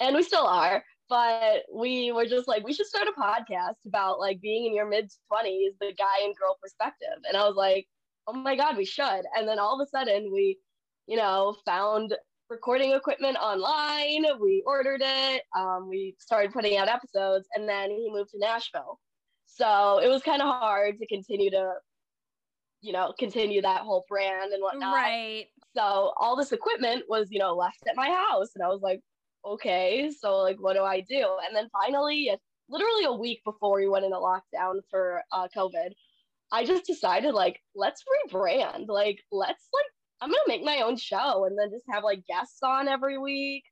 And 0.01 0.15
we 0.15 0.23
still 0.23 0.47
are. 0.47 0.85
But 1.09 1.63
we 1.73 2.13
were 2.13 2.27
just 2.27 2.49
like, 2.49 2.65
we 2.65 2.73
should 2.73 2.87
start 2.87 3.09
a 3.09 3.21
podcast 3.21 3.77
about 3.87 4.19
like 4.19 4.41
being 4.41 4.67
in 4.67 4.75
your 4.75 4.89
mid 4.89 5.11
20s, 5.33 5.71
the 5.81 5.93
guy 5.97 6.25
and 6.25 6.37
girl 6.37 6.57
perspective. 6.63 7.19
And 7.29 7.37
I 7.37 7.47
was 7.47 7.57
like, 7.57 7.87
oh 8.27 8.33
my 8.33 8.57
God, 8.57 8.77
we 8.77 8.85
should. 8.85 9.23
And 9.37 9.49
then 9.49 9.59
all 9.59 9.81
of 9.81 9.87
a 9.87 9.91
sudden, 9.91 10.31
we, 10.33 10.59
you 11.07 11.17
know, 11.17 11.57
found 11.65 12.15
recording 12.49 12.93
equipment 12.93 13.37
online. 13.37 14.25
We 14.41 14.63
ordered 14.67 15.03
it. 15.05 15.43
Um, 15.57 15.89
we 15.89 16.15
started 16.19 16.53
putting 16.53 16.77
out 16.77 16.89
episodes, 16.89 17.49
and 17.55 17.69
then 17.69 17.91
he 17.91 18.11
moved 18.13 18.31
to 18.31 18.39
Nashville. 18.39 18.99
So 19.47 20.01
it 20.03 20.09
was 20.09 20.23
kind 20.23 20.43
of 20.43 20.49
hard 20.49 20.99
to 20.99 21.07
continue 21.07 21.51
to, 21.51 21.75
you 22.83 22.93
know, 22.93 23.13
continue 23.19 23.63
that 23.63 23.83
whole 23.83 24.05
brand 24.09 24.53
and 24.53 24.63
whatnot. 24.63 24.95
Right. 24.95 25.47
So 25.75 26.13
all 26.19 26.37
this 26.37 26.53
equipment 26.53 27.05
was, 27.09 27.29
you 27.31 27.39
know, 27.39 27.55
left 27.55 27.87
at 27.89 27.97
my 27.97 28.11
house, 28.11 28.51
and 28.55 28.65
I 28.65 28.69
was 28.69 28.81
like, 28.83 29.01
okay, 29.45 30.11
so 30.11 30.39
like, 30.39 30.57
what 30.61 30.75
do 30.75 30.83
I 30.83 31.01
do? 31.01 31.27
And 31.47 31.55
then 31.55 31.69
finally, 31.73 32.31
literally 32.69 33.05
a 33.05 33.13
week 33.13 33.43
before 33.45 33.77
we 33.77 33.89
went 33.89 34.05
into 34.05 34.17
lockdown 34.17 34.81
for 34.91 35.23
uh, 35.33 35.49
COVID, 35.57 35.91
I 36.53 36.65
just 36.65 36.87
decided 36.87 37.35
like, 37.35 37.61
let's 37.75 38.03
rebrand. 38.29 38.89
Like, 38.89 39.21
let's 39.33 39.69
like 39.73 39.87
I'm 40.21 40.31
gonna 40.31 40.41
make 40.49 40.65
my 40.65 40.81
own 40.81 40.97
show 40.97 41.45
and 41.45 41.59
then 41.59 41.71
just 41.71 41.85
have 41.91 42.05
like 42.05 42.27
guests 42.27 42.59
on 42.63 42.89
every 42.89 43.19
week. 43.19 43.65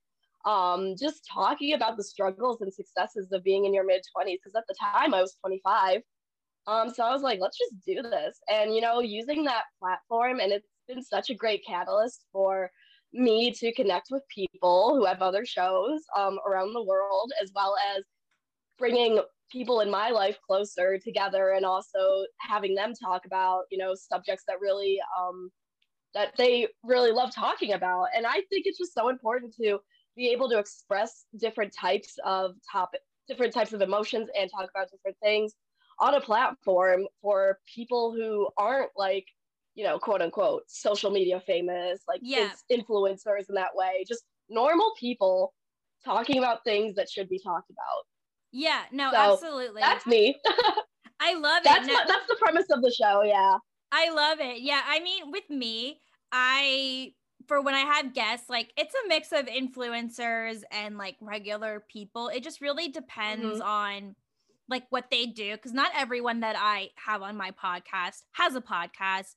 Um, 0.45 0.95
just 1.01 1.27
talking 1.33 1.73
about 1.73 1.97
the 1.97 2.05
struggles 2.05 2.61
and 2.61 2.73
successes 2.73 3.33
of 3.33 3.43
being 3.43 3.65
in 3.65 3.73
your 3.73 3.85
mid 3.87 4.03
20s 4.17 4.37
because 4.43 4.55
at 4.55 4.65
the 4.69 4.75
time 4.81 5.15
I 5.15 5.23
was 5.23 5.37
25. 5.41 6.03
Um, 6.67 6.91
so 6.91 7.05
I 7.05 7.13
was 7.13 7.23
like, 7.23 7.41
let's 7.41 7.59
just 7.59 7.85
do 7.87 8.03
this. 8.03 8.39
And 8.49 8.75
you 8.75 8.81
know, 8.81 9.01
using 9.01 9.45
that 9.45 9.65
platform 9.81 10.41
and 10.41 10.53
it's 10.53 10.69
been 10.87 11.03
such 11.03 11.31
a 11.31 11.35
great 11.35 11.63
catalyst 11.67 12.27
for 12.33 12.71
me 13.13 13.53
to 13.53 13.73
connect 13.73 14.09
with 14.11 14.23
people 14.29 14.97
who 14.97 15.05
have 15.07 15.23
other 15.23 15.47
shows 15.47 16.03
um, 16.17 16.39
around 16.47 16.75
the 16.75 16.83
world, 16.83 17.33
as 17.41 17.53
well 17.55 17.77
as 17.97 18.05
bringing 18.79 19.21
people 19.51 19.81
in 19.81 19.91
my 19.91 20.11
life 20.11 20.37
closer 20.47 20.99
together 20.99 21.51
and 21.51 21.65
also 21.65 22.25
having 22.41 22.75
them 22.75 22.93
talk 22.93 23.25
about, 23.25 23.63
you 23.71 23.79
know, 23.79 23.95
subjects 23.95 24.45
that 24.49 24.61
really 24.61 24.99
um, 25.19 25.51
that 26.15 26.33
they 26.37 26.69
really 26.83 27.11
love 27.13 27.35
talking 27.35 27.73
about. 27.73 28.07
And 28.17 28.27
I 28.27 28.35
think 28.51 28.67
it's 28.67 28.79
just 28.79 28.95
so 28.95 29.09
important 29.09 29.55
to 29.57 29.79
be 30.17 30.29
able 30.29 30.49
to 30.51 30.59
express 30.59 31.27
different 31.39 31.73
types 31.75 32.17
of 32.25 32.55
topic, 32.71 33.01
different 33.29 33.53
types 33.53 33.73
of 33.73 33.83
emotions 33.83 34.29
and 34.39 34.51
talk 34.51 34.71
about 34.71 34.91
different 34.91 35.17
things 35.23 35.53
on 36.01 36.15
a 36.15 36.21
platform 36.21 37.07
for 37.21 37.59
people 37.73 38.13
who 38.13 38.49
aren't 38.57 38.91
like 38.97 39.27
you 39.75 39.85
know 39.85 39.99
quote 39.99 40.21
unquote 40.23 40.63
social 40.69 41.11
media 41.11 41.41
famous 41.47 42.01
like 42.09 42.21
Yeah. 42.23 42.53
influencers 42.71 43.49
in 43.49 43.55
that 43.55 43.71
way 43.75 44.05
just 44.07 44.25
normal 44.49 44.93
people 44.99 45.53
talking 46.05 46.39
about 46.39 46.65
things 46.65 46.95
that 46.97 47.09
should 47.11 47.29
be 47.29 47.39
talked 47.39 47.71
about 47.71 48.05
Yeah, 48.53 48.83
no, 48.93 49.11
So, 49.11 49.33
absolutely. 49.35 49.81
that's 49.81 50.07
me 50.07 50.37
I 51.21 51.35
love 51.35 51.59
it. 51.59 51.65
that's 51.65 51.87
No- 51.89 51.95
what, 51.95 52.09
that's 52.09 52.27
the 52.29 52.37
premise 52.41 52.67
of 52.71 52.83
the 52.83 52.91
show 52.93 53.23
yeah 53.23 53.57
I 53.95 54.11
love 54.11 54.41
it. 54.41 54.61
Yeah, 54.61 54.81
I 54.85 55.01
mean, 55.01 55.31
with 55.31 55.49
me, 55.49 56.01
I 56.33 57.13
for 57.47 57.61
when 57.61 57.75
I 57.75 57.81
have 57.81 58.15
guests, 58.15 58.51
like 58.51 58.73
it's 58.77 58.95
a 58.95 59.09
mix 59.09 59.31
of 59.31 59.47
influencers 59.47 60.63
and 60.73 60.99
like 60.99 61.17
regular 61.21 61.85
people. 61.89 62.29
It 62.29 62.43
just 62.43 62.61
really 62.61 62.89
depends 62.89 63.61
mm-hmm. 63.61 63.63
on 63.63 64.17
like 64.69 64.85
what 64.91 65.11
they 65.11 65.27
do 65.27 65.53
because 65.53 65.73
not 65.73 65.93
everyone 65.95 66.41
that 66.41 66.57
I 66.59 66.89
have 66.97 67.23
on 67.23 67.37
my 67.37 67.53
podcast 67.53 68.23
has 68.33 68.57
a 68.57 68.63
podcast 68.63 69.35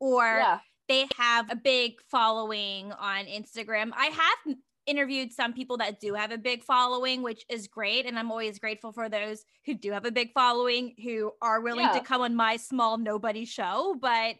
or 0.00 0.22
yeah 0.24 0.58
they 0.90 1.06
have 1.16 1.48
a 1.48 1.54
big 1.54 2.00
following 2.08 2.90
on 2.90 3.26
Instagram. 3.26 3.92
I 3.96 4.06
have 4.06 4.56
interviewed 4.90 5.32
some 5.32 5.52
people 5.52 5.76
that 5.78 6.00
do 6.00 6.14
have 6.14 6.32
a 6.32 6.38
big 6.38 6.64
following, 6.64 7.22
which 7.22 7.44
is 7.48 7.68
great. 7.68 8.04
And 8.06 8.18
I'm 8.18 8.30
always 8.30 8.58
grateful 8.58 8.92
for 8.92 9.08
those 9.08 9.44
who 9.64 9.74
do 9.74 9.92
have 9.92 10.04
a 10.04 10.10
big 10.10 10.32
following 10.32 10.94
who 11.02 11.32
are 11.40 11.60
willing 11.60 11.86
Yeah. 11.86 11.92
to 11.92 12.00
come 12.00 12.20
on 12.22 12.34
my 12.34 12.56
small 12.56 12.98
nobody 12.98 13.44
show. 13.44 13.96
But 14.00 14.36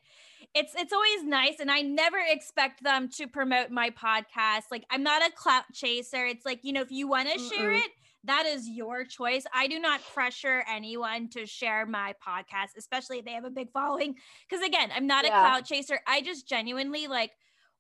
it's 0.55 0.75
it's 0.75 0.93
always 0.93 1.23
nice 1.25 1.61
and 1.61 1.71
I 1.71 1.83
never 1.83 2.19
expect 2.19 2.83
them 2.83 3.09
to 3.17 3.29
promote 3.29 3.71
my 3.71 3.91
podcast. 3.91 4.65
Like 4.71 4.85
I'm 4.91 5.05
not 5.05 5.23
a 5.23 5.31
clout 5.33 5.65
chaser. 5.73 6.27
It's 6.27 6.45
like, 6.45 6.61
you 6.65 6.73
know, 6.73 6.81
if 6.83 6.91
you 6.91 7.07
want 7.09 7.31
to 7.31 7.39
share 7.39 7.73
it, 7.73 7.91
that 8.25 8.45
is 8.47 8.69
your 8.69 9.05
choice. 9.05 9.45
I 9.55 9.69
do 9.69 9.79
not 9.79 10.01
pressure 10.13 10.65
anyone 10.69 11.29
to 11.31 11.47
share 11.47 11.87
my 11.87 12.15
podcast, 12.27 12.71
especially 12.77 13.19
if 13.21 13.25
they 13.25 13.33
have 13.33 13.45
a 13.45 13.51
big 13.51 13.71
following. 13.73 14.17
Because 14.49 14.67
again, 14.67 14.91
I'm 14.95 15.07
not 15.07 15.25
a 15.25 15.29
Yeah. 15.29 15.41
clout 15.41 15.65
chaser. 15.67 16.01
I 16.07 16.21
just 16.21 16.49
genuinely 16.49 17.07
like 17.07 17.31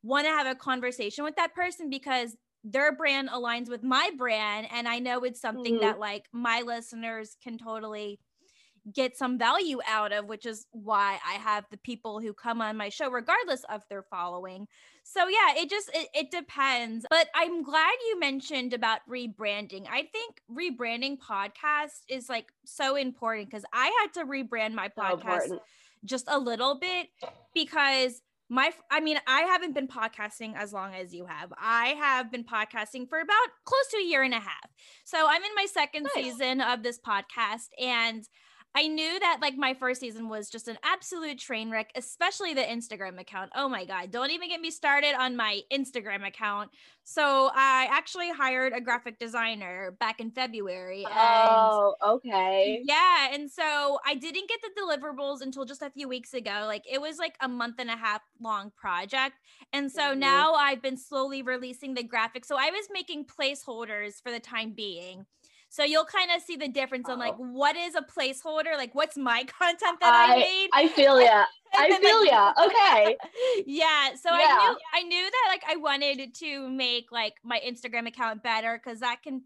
want 0.03 0.27
to 0.27 0.31
have 0.31 0.47
a 0.47 0.55
conversation 0.55 1.25
with 1.25 1.37
that 1.37 1.55
person 1.55 1.91
because 1.91 2.37
their 2.65 2.95
brand 2.95 3.29
aligns 3.31 3.69
with 3.69 3.83
my 3.83 4.11
brand. 4.17 4.69
And 4.71 4.87
I 4.89 4.99
know 4.99 5.25
it's 5.25 5.41
something 5.41 5.77
Mhm. 5.77 5.81
that 5.81 5.99
like 5.99 6.29
my 6.33 6.61
listeners 6.61 7.37
can 7.43 7.59
totally 7.59 8.21
get 8.95 9.17
some 9.17 9.39
value 9.39 9.79
out 9.87 10.11
of, 10.11 10.25
which 10.27 10.47
is 10.47 10.67
why 10.71 11.19
I 11.27 11.35
have 11.35 11.67
the 11.71 11.77
people 11.77 12.19
who 12.21 12.33
come 12.33 12.63
on 12.63 12.77
my 12.79 12.89
show, 12.89 13.11
regardless 13.11 13.63
of 13.65 13.83
their 13.89 14.03
following. 14.03 14.67
So 15.05 15.29
yeah, 15.29 15.55
it 15.57 15.69
just 15.69 15.91
it, 15.95 16.09
it 16.15 16.31
depends. 16.31 17.05
But 17.11 17.29
I'm 17.35 17.63
glad 17.63 17.93
you 18.09 18.19
mentioned 18.19 18.73
about 18.73 19.01
rebranding. 19.09 19.87
I 19.89 20.09
think 20.11 20.43
rebranding 20.51 21.19
podcast 21.19 22.01
is 22.09 22.29
like 22.29 22.53
so 22.65 22.97
important 22.97 23.51
because 23.51 23.65
I 23.73 23.93
had 24.01 24.15
to 24.15 24.25
rebrand 24.25 24.73
my 24.73 24.89
podcast 24.89 25.15
important 25.21 25.63
just 26.05 26.25
a 26.29 26.39
little 26.39 26.79
bit 26.79 27.09
because 27.55 28.23
my 28.51 28.73
I 28.91 29.01
mean 29.01 29.19
I 29.27 29.43
haven't 29.43 29.75
been 29.75 29.89
podcasting 29.89 30.55
as 30.57 30.73
long 30.73 30.93
as 30.93 31.15
you 31.15 31.25
have. 31.27 31.53
I 31.59 31.95
have 31.99 32.31
been 32.31 32.45
podcasting 32.45 33.09
for 33.09 33.21
about 33.21 33.49
close 33.65 33.87
to 33.93 33.99
a 33.99 34.05
year 34.05 34.23
and 34.23 34.35
a 34.35 34.41
half. 34.41 34.71
So 35.05 35.27
I'm 35.29 35.43
in 35.43 35.55
my 35.55 35.67
second 35.67 36.09
Nice. 36.15 36.25
season 36.25 36.61
of 36.61 36.83
this 36.83 36.99
podcast 36.99 37.69
and 37.81 38.25
I 38.75 38.87
knew 38.87 39.19
that 39.19 39.39
like 39.41 39.57
my 39.57 39.75
first 39.75 40.01
season 40.01 40.29
was 40.29 40.49
just 40.49 40.69
an 40.69 40.79
absolute 40.85 41.39
train 41.39 41.71
wreck, 41.71 41.91
especially 41.97 42.55
the 42.55 42.63
Instagram 42.63 43.21
account. 43.21 43.51
Oh 43.55 43.69
my 43.69 43.85
God, 43.85 44.13
don't 44.13 44.31
even 44.31 44.49
get 44.49 44.61
me 44.61 44.71
started 44.71 45.15
on 45.19 45.37
my 45.37 45.63
Instagram 45.73 46.27
account. 46.27 46.71
So 47.03 47.51
I 47.53 47.89
actually 47.91 48.31
hired 48.31 48.73
a 48.73 48.81
graphic 48.81 49.19
designer 49.19 49.97
back 49.99 50.21
in 50.21 50.31
February. 50.31 51.05
And 51.05 51.15
oh 51.19 51.95
okay 52.07 52.81
yeah. 52.85 53.29
And 53.33 53.51
so 53.51 53.99
I 54.07 54.15
didn't 54.15 54.49
get 54.49 54.61
the 54.63 54.81
deliverables 54.81 55.41
until 55.41 55.65
just 55.65 55.83
a 55.83 55.91
few 55.91 56.09
weeks 56.09 56.33
ago. 56.33 56.63
Like 56.67 56.85
it 56.91 57.01
was 57.01 57.19
like 57.19 57.35
a 57.41 57.49
month 57.49 57.77
and 57.81 57.91
a 57.91 57.97
half 57.97 58.23
long 58.41 58.71
project. 58.77 59.35
And 59.73 59.91
so 59.91 60.15
Mhm. 60.15 60.19
now 60.19 60.55
I've 60.55 60.81
been 60.81 60.97
slowly 60.97 61.43
releasing 61.43 61.95
the 61.95 62.05
graphics. 62.05 62.47
So 62.47 62.57
I 62.57 62.71
was 62.71 62.87
making 62.93 63.27
placeholders 63.27 64.23
for 64.23 64.31
the 64.31 64.41
time 64.41 64.73
being. 64.73 65.27
So 65.73 65.85
you'll 65.85 66.05
kind 66.05 66.31
of 66.35 66.43
see 66.43 66.57
the 66.57 66.67
difference 66.69 67.09
on 67.09 67.19
like 67.19 67.35
Oh. 67.39 67.45
what 67.45 67.77
is 67.77 67.95
a 67.95 68.03
placeholder? 68.03 68.77
Like 68.77 68.95
what's 68.95 69.17
my 69.17 69.45
content 69.59 70.01
that 70.01 70.29
I, 70.29 70.35
I- 70.35 70.39
made? 70.39 70.69
i 70.73 70.89
feel 70.89 71.21
yeah. 71.21 71.45
I 71.75 71.97
feel 72.01 72.21
like- 72.21 72.31
ya 72.31 72.53
okay 72.67 73.17
yeah 73.67 74.15
so 74.21 74.29
i 74.33 74.39
knew 74.39 74.79
i 74.95 75.03
knew 75.03 75.23
that 75.23 75.47
like 75.49 75.63
i 75.69 75.77
wanted 75.77 76.35
to 76.35 76.69
make 76.69 77.13
like 77.13 77.35
my 77.45 77.61
instagram 77.67 78.09
account 78.09 78.43
better 78.43 78.81
because 78.83 79.01
that 79.01 79.23
can 79.23 79.43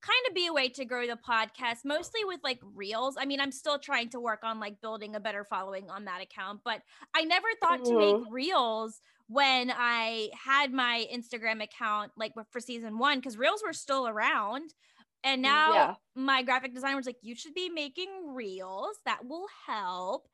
kind 0.00 0.24
of 0.28 0.34
be 0.34 0.46
a 0.46 0.52
way 0.52 0.68
to 0.70 0.84
grow 0.86 1.06
the 1.06 1.18
podcast 1.28 1.84
mostly 1.84 2.24
with 2.24 2.40
like 2.42 2.60
reels 2.74 3.16
i 3.18 3.26
mean 3.26 3.40
i'm 3.40 3.52
still 3.52 3.78
trying 3.78 4.08
to 4.08 4.20
work 4.20 4.40
on 4.42 4.58
like 4.58 4.80
building 4.80 5.14
a 5.14 5.20
better 5.20 5.44
following 5.44 5.90
on 5.90 6.06
that 6.06 6.22
account 6.22 6.60
but 6.64 6.80
i 7.14 7.24
never 7.24 7.48
thought 7.60 7.84
to 7.84 7.96
make 7.98 8.14
mm-hmm. 8.16 8.32
reels 8.32 9.00
when 9.28 9.70
i 9.76 10.30
had 10.32 10.72
my 10.72 11.04
instagram 11.12 11.62
account 11.62 12.10
like 12.16 12.32
for 12.50 12.60
season 12.60 12.96
one 12.98 13.18
because 13.18 13.36
reels 13.36 13.62
were 13.64 13.74
still 13.74 14.08
around 14.08 14.72
and 15.26 15.42
mm, 15.42 15.42
now 15.42 15.70
Yeah. 15.72 15.96
my 16.16 16.42
graphic 16.42 16.74
designer 16.74 16.96
was 16.96 17.06
like 17.06 17.18
you 17.22 17.34
should 17.36 17.54
be 17.54 17.70
making 17.70 18.08
reels 18.34 18.96
that 19.06 19.26
will 19.26 19.46
help 19.66 20.28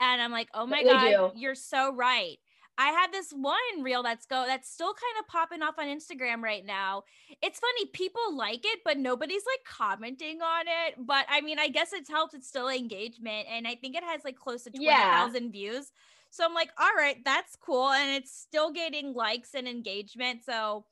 and 0.00 0.22
i'm 0.22 0.32
like 0.32 0.48
oh 0.54 0.66
my 0.66 0.82
They 0.82 0.96
god 0.96 1.12
do. 1.12 1.32
you're 1.32 1.56
so 1.56 1.94
right 1.94 2.38
I 2.78 2.88
had 2.88 3.12
this 3.12 3.30
one 3.32 3.56
reel 3.82 4.02
that's 4.02 4.26
go 4.26 4.44
that's 4.46 4.70
still 4.70 4.94
kind 4.94 5.20
of 5.20 5.28
popping 5.28 5.62
off 5.62 5.76
on 5.78 5.86
Instagram 5.86 6.42
right 6.42 6.64
now. 6.64 7.04
It's 7.42 7.58
funny, 7.58 7.86
people 7.92 8.36
like 8.36 8.60
it, 8.64 8.80
but 8.84 8.98
nobody's 8.98 9.44
like 9.46 9.64
commenting 9.64 10.42
on 10.42 10.66
it. 10.68 10.94
But 10.98 11.26
I 11.30 11.40
mean, 11.40 11.58
I 11.58 11.68
guess 11.68 11.94
it's 11.94 12.10
helped. 12.10 12.34
It's 12.34 12.48
still 12.48 12.68
engagement, 12.68 13.46
and 13.50 13.66
I 13.66 13.76
think 13.76 13.96
it 13.96 14.04
has 14.04 14.24
like 14.24 14.36
close 14.36 14.64
to 14.64 14.70
twenty 14.70 15.04
Yeah. 15.06 15.28
views. 15.50 15.90
So 16.30 16.44
I'm 16.44 16.54
like, 16.54 16.70
all 16.78 16.92
right, 16.96 17.16
that's 17.24 17.56
cool, 17.56 17.90
and 17.90 18.10
it's 18.14 18.32
still 18.32 18.72
getting 18.72 19.14
likes 19.14 19.54
and 19.54 19.66
engagement. 19.68 20.44
So, 20.44 20.84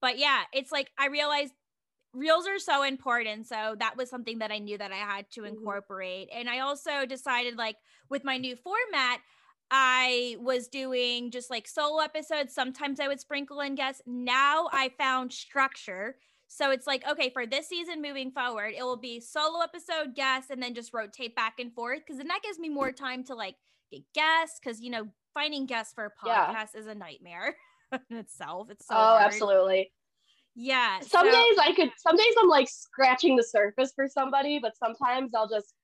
but 0.00 0.18
yeah, 0.18 0.42
it's 0.52 0.72
like 0.72 0.90
I 0.98 1.08
realized 1.08 1.52
reels 2.14 2.46
are 2.46 2.58
so 2.58 2.82
important 2.82 3.46
so 3.46 3.74
that 3.78 3.96
was 3.96 4.08
something 4.08 4.38
that 4.38 4.50
i 4.52 4.58
knew 4.58 4.78
that 4.78 4.92
i 4.92 4.96
had 4.96 5.28
to 5.30 5.42
Mhm. 5.42 5.48
incorporate 5.48 6.28
and 6.32 6.48
i 6.48 6.60
also 6.60 7.04
decided 7.06 7.56
like 7.56 7.76
with 8.08 8.24
my 8.24 8.36
new 8.38 8.56
format 8.56 9.20
i 9.70 10.36
was 10.40 10.68
doing 10.68 11.30
just 11.30 11.50
like 11.50 11.66
solo 11.66 12.00
episodes 12.00 12.54
sometimes 12.54 13.00
i 13.00 13.08
would 13.08 13.20
sprinkle 13.20 13.60
in 13.60 13.74
guests 13.74 14.02
now 14.06 14.68
i 14.72 14.90
found 14.98 15.32
structure 15.32 16.16
so 16.46 16.70
it's 16.70 16.86
like 16.86 17.06
okay 17.08 17.30
for 17.30 17.46
this 17.46 17.68
season 17.68 18.00
moving 18.02 18.30
forward 18.30 18.74
it 18.76 18.82
will 18.82 18.96
be 18.98 19.18
solo 19.20 19.60
episode 19.62 20.14
guests 20.14 20.50
and 20.50 20.62
then 20.62 20.74
just 20.74 20.92
rotate 20.94 21.34
back 21.34 21.54
and 21.58 21.72
forth 21.74 22.00
because 22.00 22.18
then 22.18 22.28
that 22.28 22.42
gives 22.42 22.58
me 22.58 22.68
more 22.68 22.92
time 22.92 23.24
to 23.24 23.34
like 23.34 23.56
get 23.90 24.02
guests 24.14 24.60
because 24.62 24.80
you 24.80 24.90
know 24.90 25.08
finding 25.32 25.66
guests 25.66 25.92
for 25.92 26.04
a 26.06 26.10
Yeah. 26.26 26.46
podcast 26.52 26.76
is 26.76 26.86
a 26.86 26.94
nightmare 26.94 27.56
in 28.10 28.16
itself 28.18 28.68
it's 28.70 28.86
so 28.86 28.94
oh 28.94 28.98
hard. 29.16 29.24
absolutely 29.26 29.90
yeah 30.54 31.00
some 31.00 31.26
so- 31.26 31.32
days 31.32 31.58
I 31.60 31.72
could 31.74 31.90
some 31.96 32.16
days 32.16 32.34
I'm 32.40 32.48
like 32.48 32.68
scratching 32.68 33.36
the 33.36 33.42
surface 33.42 33.92
for 33.94 34.06
somebody, 34.08 34.58
but 34.60 34.76
sometimes 34.76 35.32
I'll 35.34 35.48
just 35.48 35.74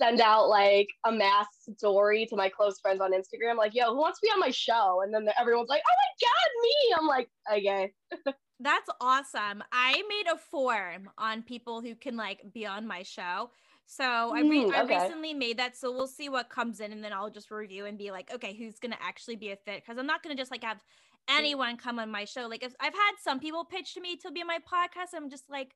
send 0.00 0.20
out 0.20 0.48
like 0.48 0.88
a 1.04 1.12
mass 1.12 1.46
story 1.76 2.26
to 2.26 2.36
my 2.36 2.48
close 2.48 2.80
friends 2.80 3.00
on 3.00 3.12
Instagram, 3.12 3.56
like, 3.56 3.74
yo, 3.74 3.92
who 3.92 3.98
wants 3.98 4.18
to 4.20 4.26
be 4.26 4.30
on 4.32 4.40
my 4.40 4.50
show? 4.50 5.02
And 5.02 5.12
then 5.12 5.28
everyone's 5.38 5.68
like, 5.68 5.82
oh 5.86 5.94
my 6.00 6.26
god, 6.26 6.50
me. 6.62 6.94
I'm 6.98 7.06
like, 7.06 7.28
okay. 7.52 8.32
That's 8.60 8.88
awesome. 9.00 9.62
I 9.72 10.02
made 10.08 10.32
a 10.32 10.36
form 10.36 11.10
on 11.16 11.42
people 11.42 11.80
who 11.80 11.94
can 11.94 12.16
like 12.16 12.40
be 12.52 12.66
on 12.66 12.86
my 12.86 13.02
show. 13.02 13.50
So 13.86 14.04
I, 14.04 14.40
re- 14.40 14.66
Mm, 14.66 14.72
I 14.72 14.82
recently 14.82 15.34
made 15.34 15.58
that. 15.58 15.76
So 15.76 15.90
we'll 15.90 16.06
see 16.06 16.28
what 16.28 16.48
comes 16.48 16.80
in 16.80 16.92
and 16.92 17.02
then 17.02 17.12
I'll 17.12 17.30
just 17.30 17.50
review 17.50 17.86
and 17.86 17.98
be 17.98 18.10
like, 18.10 18.32
okay, 18.32 18.54
who's 18.54 18.78
going 18.78 18.92
to 18.92 19.02
actually 19.02 19.36
be 19.36 19.50
a 19.50 19.56
fit? 19.56 19.82
Because 19.82 19.98
I'm 19.98 20.06
not 20.06 20.22
going 20.22 20.36
to 20.36 20.40
just 20.40 20.50
like 20.50 20.62
have 20.62 20.80
anyone 21.28 21.76
come 21.76 21.98
on 21.98 22.10
my 22.10 22.24
show. 22.24 22.46
Like 22.46 22.62
if 22.62 22.74
I've 22.80 22.94
had 22.94 23.12
some 23.22 23.40
people 23.40 23.64
pitch 23.64 23.94
to 23.94 24.00
me 24.00 24.16
to 24.16 24.30
be 24.30 24.40
on 24.40 24.46
my 24.46 24.58
podcast, 24.58 25.14
I'm 25.14 25.30
just 25.30 25.48
like, 25.50 25.74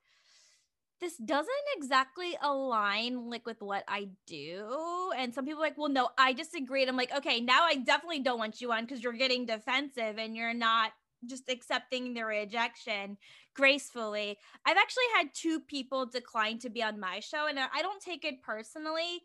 this 1.00 1.16
doesn't 1.16 1.48
exactly 1.76 2.36
align 2.40 3.28
like 3.28 3.46
with 3.46 3.60
what 3.60 3.84
I 3.88 4.08
do. 4.26 5.10
And 5.16 5.34
some 5.34 5.44
people 5.44 5.60
like, 5.60 5.76
well, 5.76 5.90
no, 5.90 6.08
I 6.16 6.32
disagree. 6.32 6.82
And 6.82 6.90
I'm 6.90 6.96
like, 6.96 7.14
okay, 7.14 7.40
now 7.40 7.64
I 7.64 7.76
definitely 7.76 8.20
don't 8.20 8.38
want 8.38 8.60
you 8.60 8.72
on 8.72 8.82
because 8.84 9.02
you're 9.02 9.12
getting 9.12 9.44
defensive 9.44 10.18
and 10.18 10.36
you're 10.36 10.54
not 10.54 10.92
just 11.26 11.48
accepting 11.48 12.14
the 12.14 12.22
rejection 12.24 13.16
gracefully. 13.54 14.38
I've 14.66 14.76
actually 14.76 15.04
had 15.16 15.28
two 15.34 15.60
people 15.60 16.06
decline 16.06 16.58
to 16.60 16.70
be 16.70 16.82
on 16.82 17.00
my 17.00 17.20
show, 17.20 17.46
and 17.46 17.58
I 17.58 17.82
don't 17.82 18.02
take 18.02 18.24
it 18.24 18.42
personally. 18.42 19.22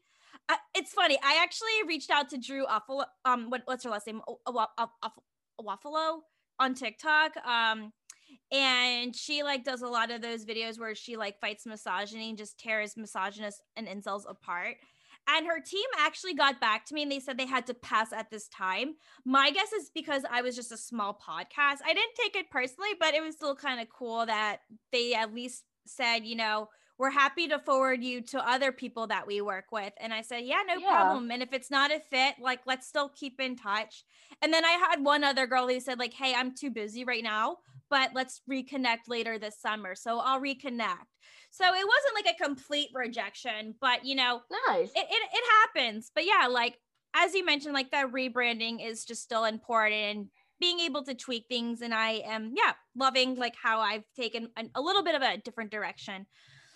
It's 0.75 0.93
funny. 0.93 1.17
I 1.23 1.41
actually 1.43 1.87
reached 1.87 2.09
out 2.09 2.29
to 2.29 2.37
Drew 2.37 2.65
Afualo. 2.65 3.05
Um, 3.25 3.49
what, 3.49 3.61
what's 3.65 3.83
her 3.83 3.89
last 3.89 4.07
name? 4.07 4.21
O- 4.27 4.39
O- 4.45 4.65
O- 4.77 4.89
O- 5.03 5.23
Waffalo. 5.63 6.19
on 6.59 6.73
TikTok. 6.73 7.37
Um, 7.45 7.93
and 8.51 9.15
she 9.15 9.43
like 9.43 9.63
does 9.63 9.81
a 9.81 9.87
lot 9.87 10.11
of 10.11 10.21
those 10.21 10.45
videos 10.45 10.79
where 10.79 10.95
she 10.95 11.17
like 11.17 11.39
fights 11.39 11.65
misogyny 11.65 12.29
and 12.29 12.37
just 12.37 12.59
tears 12.59 12.97
misogynists 12.97 13.61
and 13.75 13.87
incels 13.87 14.23
apart. 14.27 14.75
And 15.27 15.45
her 15.45 15.59
team 15.59 15.85
actually 15.99 16.33
got 16.33 16.59
back 16.59 16.85
to 16.85 16.95
me 16.95 17.03
and 17.03 17.11
they 17.11 17.19
said 17.19 17.37
they 17.37 17.45
had 17.45 17.67
to 17.67 17.73
pass 17.73 18.11
at 18.11 18.31
this 18.31 18.47
time. 18.47 18.95
My 19.25 19.51
guess 19.51 19.71
is 19.73 19.91
because 19.93 20.23
I 20.29 20.41
was 20.41 20.55
just 20.55 20.71
a 20.71 20.77
small 20.77 21.13
podcast. 21.13 21.79
I 21.85 21.93
didn't 21.93 22.15
take 22.19 22.35
it 22.35 22.49
personally, 22.49 22.89
but 22.99 23.13
it 23.13 23.21
was 23.21 23.35
still 23.35 23.55
kind 23.55 23.79
of 23.79 23.87
cool 23.89 24.25
that 24.25 24.61
they 24.91 25.13
at 25.13 25.33
least 25.33 25.65
said, 25.85 26.25
you 26.25 26.35
know, 26.35 26.69
we're 26.99 27.09
happy 27.09 27.47
to 27.47 27.57
forward 27.57 28.03
you 28.03 28.19
to 28.19 28.47
other 28.47 28.73
people 28.73 29.07
that 29.07 29.25
we 29.25 29.39
work 29.39 29.71
with. 29.71 29.93
And 30.01 30.13
I 30.13 30.21
said, 30.21 30.43
yeah, 30.43 30.59
no 30.67 30.75
yeah. 30.75 30.89
problem. 30.89 31.31
And 31.31 31.41
if 31.41 31.53
it's 31.53 31.71
not 31.71 31.91
a 31.91 31.99
fit, 32.01 32.35
like, 32.41 32.59
let's 32.67 32.87
still 32.87 33.09
keep 33.09 33.39
in 33.39 33.55
touch. 33.55 34.03
And 34.41 34.53
then 34.53 34.65
I 34.65 34.71
had 34.71 35.01
one 35.01 35.23
other 35.23 35.47
girl 35.47 35.69
who 35.69 35.79
said, 35.79 35.97
like, 35.97 36.13
hey, 36.13 36.35
I'm 36.35 36.53
too 36.53 36.69
busy 36.69 37.05
right 37.05 37.23
now, 37.23 37.57
but 37.89 38.11
let's 38.13 38.41
reconnect 38.51 39.07
later 39.07 39.39
this 39.39 39.59
summer. 39.61 39.95
So 39.95 40.19
I'll 40.19 40.41
reconnect. 40.41 41.07
So 41.51 41.63
it 41.63 41.87
wasn't 41.87 42.15
like 42.15 42.35
a 42.35 42.43
complete 42.43 42.89
rejection, 42.93 43.75
but 43.79 44.05
you 44.05 44.15
know, 44.15 44.41
nice. 44.67 44.91
It, 44.93 45.07
it, 45.09 45.29
it 45.33 45.43
happens. 45.61 46.11
But 46.13 46.25
yeah, 46.25 46.47
like, 46.47 46.77
as 47.15 47.33
you 47.33 47.45
mentioned, 47.45 47.73
like 47.73 47.91
that 47.91 48.11
rebranding 48.11 48.85
is 48.85 49.05
just 49.05 49.23
still 49.23 49.45
important 49.45 49.95
and 49.95 50.25
being 50.59 50.81
able 50.81 51.03
to 51.03 51.15
tweak 51.15 51.45
things. 51.47 51.81
And 51.81 51.93
I 51.93 52.23
am, 52.25 52.53
yeah, 52.55 52.73
loving 52.93 53.35
like 53.35 53.55
how 53.61 53.79
I've 53.79 54.03
taken 54.17 54.49
a, 54.57 54.65
a 54.75 54.81
little 54.81 55.01
bit 55.01 55.15
of 55.15 55.21
a 55.21 55.37
different 55.37 55.71
direction. 55.71 56.25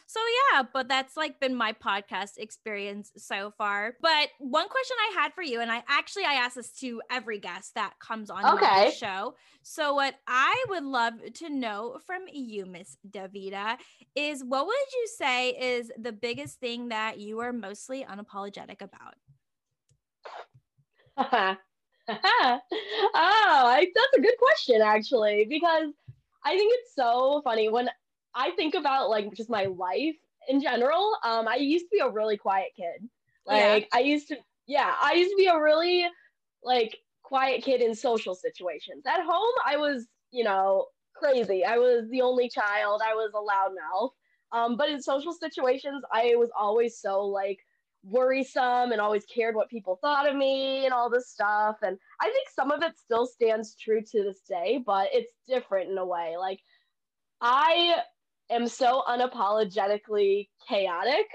So 0.05 0.19
yeah, 0.51 0.63
but 0.73 0.87
that's 0.87 1.17
like 1.17 1.39
been 1.39 1.55
my 1.55 1.73
podcast 1.73 2.37
experience 2.37 3.11
so 3.17 3.53
far. 3.57 3.95
But 4.01 4.29
one 4.39 4.67
question 4.69 4.97
I 5.09 5.21
had 5.21 5.33
for 5.33 5.41
you, 5.41 5.61
and 5.61 5.71
I 5.71 5.83
actually 5.87 6.25
I 6.25 6.33
ask 6.33 6.55
this 6.55 6.71
to 6.79 7.01
every 7.09 7.39
guest 7.39 7.75
that 7.75 7.93
comes 7.99 8.29
on 8.29 8.45
okay. 8.57 8.89
the 8.89 8.91
show. 8.91 9.35
So 9.63 9.95
what 9.95 10.15
I 10.27 10.65
would 10.69 10.83
love 10.83 11.13
to 11.35 11.49
know 11.49 11.99
from 12.05 12.23
you, 12.31 12.65
Miss 12.65 12.97
Davita, 13.09 13.77
is 14.15 14.43
what 14.43 14.67
would 14.67 14.75
you 14.93 15.07
say 15.17 15.49
is 15.51 15.91
the 15.97 16.11
biggest 16.11 16.59
thing 16.59 16.89
that 16.89 17.19
you 17.19 17.39
are 17.39 17.53
mostly 17.53 18.05
unapologetic 18.05 18.81
about? 18.81 19.15
oh, 21.17 21.57
I, 23.15 23.87
that's 23.95 24.17
a 24.17 24.21
good 24.21 24.37
question 24.37 24.81
actually, 24.81 25.45
because 25.49 25.93
I 26.45 26.57
think 26.57 26.73
it's 26.75 26.95
so 26.95 27.41
funny 27.43 27.69
when 27.69 27.89
I 28.35 28.51
think 28.51 28.75
about 28.75 29.09
like 29.09 29.33
just 29.33 29.49
my 29.49 29.65
life 29.65 30.15
in 30.47 30.61
general. 30.61 31.15
Um, 31.23 31.47
I 31.47 31.55
used 31.55 31.85
to 31.85 31.89
be 31.91 31.99
a 31.99 32.09
really 32.09 32.37
quiet 32.37 32.69
kid. 32.75 33.07
Like 33.45 33.83
yeah. 33.83 33.97
I 33.97 33.99
used 34.01 34.27
to, 34.29 34.37
yeah, 34.67 34.93
I 35.01 35.13
used 35.13 35.31
to 35.31 35.37
be 35.37 35.47
a 35.47 35.59
really 35.59 36.05
like 36.63 36.97
quiet 37.23 37.63
kid 37.63 37.81
in 37.81 37.93
social 37.93 38.35
situations. 38.35 39.03
At 39.05 39.23
home, 39.25 39.53
I 39.65 39.77
was, 39.77 40.07
you 40.31 40.43
know, 40.43 40.87
crazy. 41.13 41.63
I 41.63 41.77
was 41.77 42.09
the 42.09 42.21
only 42.21 42.49
child. 42.49 43.01
I 43.05 43.13
was 43.13 43.31
a 43.33 43.37
loudmouth. 43.37 44.11
Um, 44.51 44.77
but 44.77 44.89
in 44.89 45.01
social 45.01 45.33
situations, 45.33 46.03
I 46.11 46.35
was 46.35 46.49
always 46.57 46.99
so 46.99 47.25
like 47.25 47.59
worrisome 48.03 48.91
and 48.91 48.99
always 48.99 49.25
cared 49.25 49.55
what 49.55 49.69
people 49.69 49.97
thought 50.01 50.29
of 50.29 50.35
me 50.35 50.85
and 50.85 50.93
all 50.93 51.09
this 51.09 51.29
stuff. 51.29 51.77
And 51.81 51.97
I 52.21 52.25
think 52.25 52.49
some 52.53 52.71
of 52.71 52.83
it 52.83 52.97
still 52.97 53.25
stands 53.25 53.75
true 53.75 54.01
to 54.01 54.23
this 54.23 54.41
day, 54.47 54.83
but 54.85 55.07
it's 55.11 55.33
different 55.47 55.89
in 55.89 55.97
a 55.97 56.05
way. 56.05 56.35
Like 56.37 56.59
I 57.41 57.95
am 58.49 58.67
so 58.67 59.03
unapologetically 59.07 60.49
chaotic. 60.67 61.25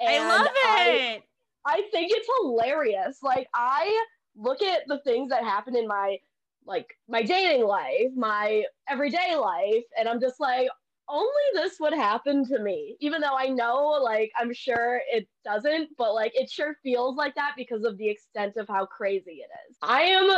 I 0.00 0.18
love 0.18 0.46
it. 0.46 0.52
I, 0.54 1.22
I 1.66 1.82
think 1.92 2.12
it's 2.12 2.28
hilarious. 2.40 3.18
Like 3.22 3.48
I 3.54 4.04
look 4.36 4.62
at 4.62 4.82
the 4.86 5.00
things 5.00 5.30
that 5.30 5.42
happen 5.42 5.76
in 5.76 5.88
my 5.88 6.18
like 6.64 6.86
my 7.08 7.22
dating 7.22 7.66
life, 7.66 8.10
my 8.14 8.64
everyday 8.88 9.36
life, 9.36 9.84
and 9.98 10.08
I'm 10.08 10.20
just 10.20 10.38
like, 10.38 10.68
only 11.08 11.30
this 11.54 11.80
would 11.80 11.94
happen 11.94 12.44
to 12.46 12.58
me. 12.58 12.96
Even 13.00 13.20
though 13.20 13.36
I 13.36 13.48
know, 13.48 13.98
like, 14.02 14.30
I'm 14.38 14.52
sure 14.52 15.00
it 15.10 15.26
doesn't, 15.44 15.88
but 15.96 16.14
like, 16.14 16.32
it 16.34 16.50
sure 16.50 16.76
feels 16.82 17.16
like 17.16 17.34
that 17.34 17.54
because 17.56 17.84
of 17.84 17.96
the 17.96 18.08
extent 18.08 18.56
of 18.56 18.68
how 18.68 18.84
crazy 18.86 19.40
it 19.42 19.48
is. 19.68 19.76
I 19.82 20.02
am 20.02 20.28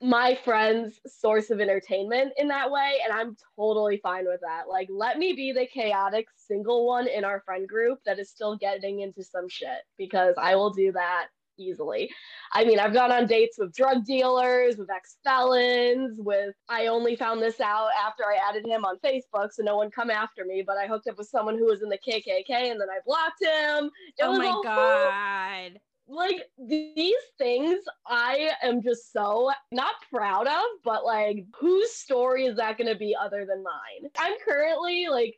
my 0.00 0.38
friend's 0.44 1.00
source 1.06 1.50
of 1.50 1.60
entertainment 1.60 2.32
in 2.36 2.46
that 2.46 2.70
way 2.70 2.98
and 3.02 3.12
i'm 3.12 3.36
totally 3.56 3.98
fine 4.02 4.26
with 4.26 4.40
that. 4.40 4.68
Like 4.68 4.88
let 4.90 5.18
me 5.18 5.32
be 5.32 5.52
the 5.52 5.66
chaotic 5.66 6.28
single 6.36 6.86
one 6.86 7.08
in 7.08 7.24
our 7.24 7.40
friend 7.40 7.68
group 7.68 7.98
that 8.06 8.18
is 8.18 8.30
still 8.30 8.56
getting 8.56 9.00
into 9.00 9.24
some 9.24 9.48
shit 9.48 9.82
because 9.96 10.34
i 10.38 10.54
will 10.54 10.70
do 10.70 10.92
that 10.92 11.26
easily. 11.58 12.08
I 12.52 12.64
mean 12.64 12.78
i've 12.78 12.92
gone 12.92 13.10
on 13.10 13.26
dates 13.26 13.58
with 13.58 13.74
drug 13.74 14.04
dealers 14.04 14.76
with 14.76 14.88
ex-felons 14.88 16.20
with 16.20 16.54
i 16.68 16.86
only 16.86 17.16
found 17.16 17.42
this 17.42 17.60
out 17.60 17.88
after 18.00 18.22
i 18.24 18.38
added 18.48 18.64
him 18.64 18.84
on 18.84 18.98
facebook 19.04 19.52
so 19.52 19.64
no 19.64 19.76
one 19.76 19.90
come 19.90 20.10
after 20.10 20.44
me 20.44 20.62
but 20.64 20.76
i 20.76 20.86
hooked 20.86 21.08
up 21.08 21.18
with 21.18 21.28
someone 21.28 21.58
who 21.58 21.66
was 21.66 21.82
in 21.82 21.88
the 21.88 21.98
kkk 21.98 22.50
and 22.50 22.80
then 22.80 22.88
i 22.88 23.00
blocked 23.04 23.42
him. 23.42 23.90
It 24.16 24.22
oh 24.22 24.38
my 24.38 24.60
god 24.62 25.80
like 26.08 26.42
these 26.58 27.14
things 27.36 27.78
I 28.06 28.50
am 28.62 28.82
just 28.82 29.12
so 29.12 29.50
not 29.70 29.94
proud 30.12 30.46
of, 30.46 30.64
but 30.84 31.04
like 31.04 31.44
whose 31.58 31.92
story 31.92 32.46
is 32.46 32.56
that 32.56 32.78
going 32.78 32.92
to 32.92 32.98
be 32.98 33.14
other 33.20 33.46
than 33.46 33.62
mine? 33.62 34.10
I'm 34.18 34.34
currently 34.44 35.08
like 35.10 35.36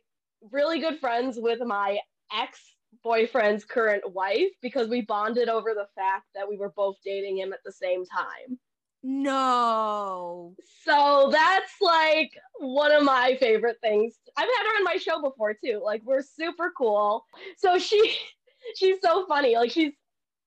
really 0.51 0.79
good 0.79 0.99
friends 0.99 1.37
with 1.39 1.59
my 1.61 1.99
ex 2.33 2.59
boyfriend's 3.03 3.65
current 3.65 4.03
wife 4.13 4.51
because 4.61 4.87
we 4.87 5.01
bonded 5.01 5.49
over 5.49 5.73
the 5.73 5.87
fact 5.95 6.25
that 6.35 6.47
we 6.47 6.57
were 6.57 6.71
both 6.75 6.95
dating 7.03 7.37
him 7.37 7.53
at 7.53 7.59
the 7.65 7.71
same 7.71 8.05
time. 8.05 8.57
No. 9.03 10.55
So 10.83 11.29
that's 11.31 11.73
like 11.81 12.31
one 12.59 12.91
of 12.91 13.03
my 13.03 13.35
favorite 13.39 13.77
things. 13.81 14.15
I've 14.37 14.47
had 14.47 14.63
her 14.63 14.77
on 14.77 14.83
my 14.83 14.97
show 14.97 15.21
before 15.21 15.55
too. 15.63 15.81
Like 15.83 16.01
we're 16.05 16.21
super 16.21 16.71
cool. 16.77 17.25
So 17.57 17.79
she 17.79 18.15
she's 18.75 18.97
so 19.01 19.25
funny. 19.27 19.55
Like 19.55 19.71
she's 19.71 19.93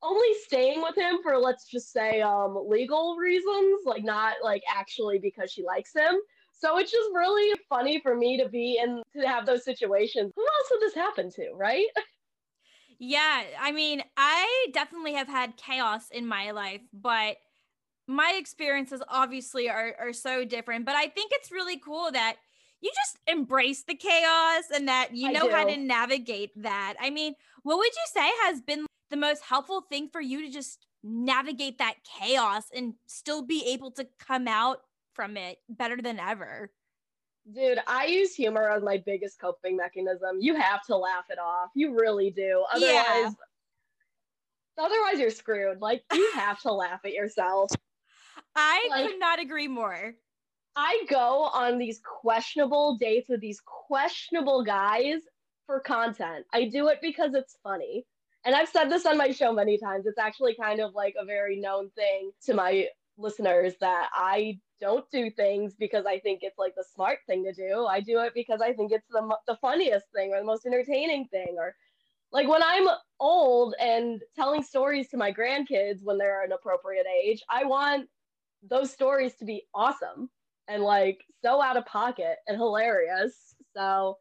only 0.04 0.28
staying 0.46 0.82
with 0.82 0.96
him 0.96 1.18
for 1.22 1.38
let's 1.38 1.66
just 1.66 1.92
say 1.92 2.20
um 2.20 2.56
legal 2.68 3.16
reasons, 3.16 3.80
like 3.84 4.04
not 4.04 4.34
like 4.42 4.62
actually 4.72 5.18
because 5.18 5.50
she 5.50 5.64
likes 5.64 5.94
him. 5.94 6.14
So 6.52 6.78
it's 6.78 6.92
just 6.92 7.10
really 7.14 7.58
funny 7.68 8.00
for 8.00 8.14
me 8.14 8.38
to 8.38 8.48
be 8.48 8.78
in 8.82 9.02
to 9.16 9.26
have 9.26 9.46
those 9.46 9.64
situations. 9.64 10.32
Who 10.36 10.42
else 10.42 10.68
would 10.70 10.80
this 10.80 10.94
happen 10.94 11.30
to, 11.32 11.52
right? 11.54 11.86
Yeah, 13.00 13.42
I 13.60 13.72
mean, 13.72 14.04
I 14.16 14.66
definitely 14.72 15.14
have 15.14 15.26
had 15.26 15.56
chaos 15.56 16.10
in 16.12 16.28
my 16.28 16.52
life, 16.52 16.80
but 16.92 17.38
my 18.06 18.36
experiences 18.38 19.02
obviously 19.08 19.68
are, 19.68 19.94
are 19.98 20.12
so 20.12 20.44
different. 20.44 20.86
But 20.86 20.94
I 20.94 21.08
think 21.08 21.32
it's 21.34 21.50
really 21.50 21.78
cool 21.78 22.10
that 22.12 22.36
you 22.80 22.90
just 22.94 23.18
embrace 23.26 23.82
the 23.82 23.94
chaos 23.94 24.64
and 24.72 24.88
that 24.88 25.14
you 25.14 25.32
know 25.32 25.50
how 25.50 25.64
to 25.64 25.76
navigate 25.76 26.50
that. 26.62 26.94
I 27.00 27.10
mean, 27.10 27.34
what 27.62 27.78
would 27.78 27.92
you 27.92 28.06
say 28.12 28.30
has 28.44 28.60
been 28.60 28.86
the 29.10 29.16
most 29.16 29.42
helpful 29.42 29.82
thing 29.82 30.08
for 30.12 30.20
you 30.20 30.42
to 30.42 30.50
just 30.50 30.86
navigate 31.02 31.78
that 31.78 31.96
chaos 32.18 32.64
and 32.74 32.94
still 33.06 33.42
be 33.42 33.64
able 33.66 33.90
to 33.92 34.06
come 34.18 34.48
out 34.48 34.78
from 35.14 35.36
it 35.36 35.58
better 35.68 35.96
than 36.00 36.18
ever? 36.18 36.70
Dude, 37.52 37.78
I 37.86 38.06
use 38.06 38.34
humor 38.34 38.70
as 38.70 38.82
my 38.82 39.02
biggest 39.04 39.38
coping 39.38 39.76
mechanism. 39.76 40.38
You 40.40 40.56
have 40.56 40.82
to 40.86 40.96
laugh 40.96 41.24
it 41.28 41.38
off. 41.38 41.70
You 41.74 41.94
really 41.94 42.30
do. 42.30 42.64
Otherwise, 42.72 42.86
yeah. 42.88 43.30
otherwise 44.78 45.18
you're 45.18 45.30
screwed. 45.30 45.80
Like 45.80 46.02
you 46.12 46.32
have 46.34 46.60
to 46.62 46.72
laugh 46.72 47.00
at 47.04 47.12
yourself. 47.12 47.70
I 48.56 48.88
like, 48.90 49.10
could 49.10 49.20
not 49.20 49.40
agree 49.40 49.68
more. 49.68 50.14
I 50.74 51.04
go 51.08 51.50
on 51.52 51.78
these 51.78 52.00
questionable 52.02 52.96
dates 52.98 53.28
with 53.28 53.40
these 53.40 53.60
questionable 53.64 54.64
guys 54.64 55.20
for 55.66 55.80
content. 55.80 56.46
I 56.52 56.64
do 56.64 56.88
it 56.88 56.98
because 57.02 57.34
it's 57.34 57.58
funny 57.62 58.06
and 58.44 58.54
I've 58.54 58.68
said 58.68 58.90
this 58.90 59.06
on 59.06 59.16
my 59.16 59.30
show 59.30 59.52
many 59.52 59.78
times. 59.78 60.06
It's 60.06 60.18
actually 60.18 60.54
kind 60.54 60.80
of 60.80 60.94
like 60.94 61.14
a 61.18 61.24
very 61.24 61.58
known 61.58 61.90
thing 61.90 62.30
to 62.44 62.54
my 62.54 62.88
listeners 63.16 63.74
that 63.80 64.10
I 64.12 64.58
don't 64.80 65.08
do 65.10 65.30
things 65.30 65.74
because 65.78 66.04
I 66.04 66.18
think 66.18 66.40
it's 66.42 66.58
like 66.58 66.74
the 66.74 66.84
smart 66.94 67.18
thing 67.26 67.44
to 67.44 67.52
do. 67.52 67.86
I 67.86 68.00
do 68.00 68.20
it 68.20 68.32
because 68.34 68.60
I 68.60 68.72
think 68.72 68.92
it's 68.92 69.08
the 69.10 69.36
the 69.46 69.56
funniest 69.56 70.06
thing 70.14 70.32
or 70.32 70.40
the 70.40 70.46
most 70.46 70.66
entertaining 70.66 71.26
thing 71.28 71.56
or 71.58 71.74
like 72.32 72.48
when 72.48 72.62
I'm 72.62 72.88
old 73.20 73.74
and 73.80 74.20
telling 74.34 74.62
stories 74.62 75.08
to 75.10 75.16
my 75.16 75.32
grandkids 75.32 76.02
when 76.02 76.18
they're 76.18 76.44
an 76.44 76.52
appropriate 76.52 77.06
age, 77.06 77.42
I 77.48 77.64
want 77.64 78.08
those 78.68 78.90
stories 78.90 79.34
to 79.36 79.44
be 79.44 79.62
awesome 79.72 80.28
and 80.66 80.82
like 80.82 81.24
so 81.42 81.62
out 81.62 81.76
of 81.76 81.86
pocket 81.86 82.38
and 82.48 82.56
hilarious. 82.56 83.54
So, 83.76 84.18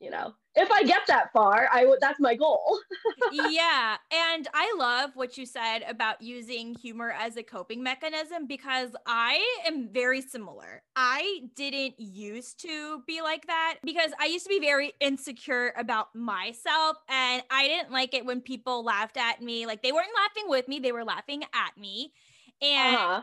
you 0.00 0.10
know, 0.10 0.32
if 0.58 0.72
I 0.72 0.82
get 0.82 1.06
that 1.06 1.32
far, 1.32 1.68
I 1.72 1.86
would 1.86 2.00
that's 2.00 2.18
my 2.18 2.34
goal. 2.34 2.80
yeah, 3.32 3.96
and 4.10 4.48
I 4.52 4.74
love 4.76 5.10
what 5.14 5.38
you 5.38 5.46
said 5.46 5.84
about 5.88 6.20
using 6.20 6.74
humor 6.74 7.14
as 7.16 7.36
a 7.36 7.44
coping 7.44 7.82
mechanism 7.82 8.46
because 8.46 8.90
I 9.06 9.40
am 9.66 9.88
very 9.88 10.20
similar. 10.20 10.82
I 10.96 11.42
didn't 11.54 11.94
used 11.98 12.60
to 12.62 13.02
be 13.06 13.22
like 13.22 13.46
that 13.46 13.76
because 13.84 14.10
I 14.20 14.26
used 14.26 14.46
to 14.46 14.50
be 14.50 14.58
very 14.58 14.92
insecure 15.00 15.72
about 15.76 16.14
myself 16.14 16.96
and 17.08 17.42
I 17.50 17.68
didn't 17.68 17.92
like 17.92 18.12
it 18.12 18.26
when 18.26 18.40
people 18.40 18.84
laughed 18.84 19.16
at 19.16 19.40
me. 19.40 19.64
Like 19.64 19.82
they 19.82 19.92
weren't 19.92 20.08
laughing 20.16 20.50
with 20.50 20.66
me, 20.66 20.80
they 20.80 20.92
were 20.92 21.04
laughing 21.04 21.44
at 21.54 21.78
me. 21.78 22.12
And 22.60 22.96
uh-huh. 22.96 23.22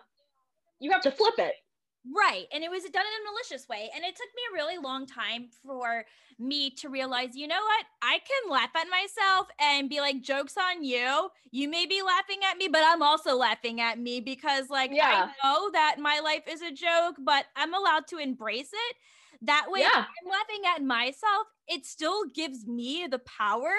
you 0.80 0.92
have 0.92 1.02
to 1.02 1.12
flip 1.12 1.36
it. 1.38 1.56
Right. 2.14 2.46
And 2.54 2.64
it 2.64 2.70
was 2.70 2.84
done 2.84 2.94
in 3.06 3.28
a 3.28 3.32
malicious 3.32 3.68
way. 3.68 3.90
And 3.96 4.04
it 4.04 4.16
took 4.16 4.28
me 4.36 4.42
a 4.52 4.54
really 4.54 4.78
long 4.78 5.08
time 5.08 5.48
for 5.66 6.06
me 6.38 6.70
to 6.70 6.90
realize, 6.90 7.36
you 7.36 7.48
know 7.48 7.60
what? 7.60 7.86
I 8.02 8.20
can 8.20 8.52
laugh 8.52 8.70
at 8.76 8.88
myself 8.90 9.48
and 9.60 9.90
be 9.90 10.02
like, 10.02 10.22
joke's 10.22 10.56
on 10.56 10.84
you. 10.84 11.30
You 11.50 11.68
may 11.68 11.88
be 11.88 12.04
laughing 12.04 12.40
at 12.50 12.58
me, 12.58 12.68
but 12.68 12.84
I'm 12.86 13.02
also 13.02 13.36
laughing 13.36 13.82
at 13.82 13.98
me 13.98 14.20
because, 14.20 14.70
like, 14.70 14.92
Yeah. 14.92 15.32
I 15.44 15.48
know 15.48 15.72
that 15.72 15.96
my 16.00 16.20
life 16.20 16.44
is 16.48 16.62
a 16.62 16.72
joke, 16.72 17.16
but 17.20 17.46
I'm 17.56 17.74
allowed 17.74 18.06
to 18.08 18.18
embrace 18.18 18.70
it. 18.72 18.96
That 19.42 19.68
way, 19.70 19.82
Yeah. 19.82 20.06
I'm 20.22 20.30
laughing 20.30 20.62
at 20.76 20.84
myself, 20.84 21.48
it 21.68 21.86
still 21.86 22.26
gives 22.26 22.68
me 22.68 23.08
the 23.10 23.20
power 23.20 23.74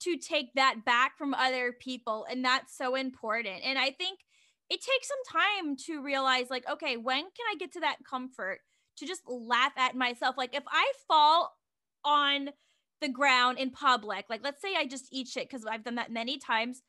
to 0.00 0.16
take 0.16 0.54
that 0.54 0.84
back 0.84 1.18
from 1.18 1.34
other 1.34 1.72
people. 1.72 2.26
And 2.30 2.44
that's 2.44 2.76
so 2.76 2.94
important. 2.94 3.62
And 3.64 3.78
I 3.78 3.90
think 3.90 4.20
it 4.70 4.80
takes 4.80 5.08
some 5.08 5.40
time 5.42 5.76
to 5.76 6.02
realize 6.02 6.46
like 6.50 6.64
okay 6.70 6.96
when 6.96 7.20
can 7.20 7.46
i 7.52 7.56
get 7.58 7.72
to 7.72 7.80
that 7.80 7.96
comfort 8.08 8.58
to 8.96 9.06
just 9.06 9.22
laugh 9.26 9.72
at 9.76 9.94
myself 9.94 10.36
like 10.36 10.54
if 10.54 10.64
i 10.70 10.92
fall 11.06 11.54
on 12.04 12.50
the 13.00 13.08
ground 13.08 13.58
in 13.58 13.70
public 13.70 14.24
like 14.30 14.40
let's 14.42 14.60
say 14.62 14.74
i 14.76 14.86
just 14.86 15.06
eat 15.12 15.28
shit 15.28 15.48
because 15.48 15.64
i've 15.66 15.84
done 15.84 15.96
that 15.96 16.10
many 16.10 16.38
times 16.38 16.82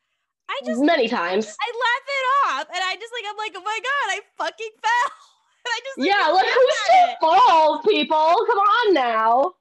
i 0.50 0.60
just 0.66 0.82
Many 0.82 1.08
times. 1.08 1.46
i 1.46 1.72
laugh 1.72 2.08
it 2.08 2.26
off 2.48 2.68
and 2.74 2.84
i 2.84 2.96
just 2.96 3.14
like 3.14 3.26
i'm 3.30 3.38
like 3.38 3.54
oh 3.56 3.64
my 3.64 3.80
god 3.84 4.16
i 4.16 4.20
fucking 4.38 4.70
fell 4.82 5.12
and 5.66 5.74
i 5.74 5.80
just 5.84 5.98
like, 6.00 6.08
Yeah, 6.08 6.28
like 6.32 6.46
who's 6.46 6.76
to 6.88 7.16
fall, 7.20 7.82
people? 7.84 8.46
Come 8.48 8.58
on 8.58 8.94
now. 8.94 9.54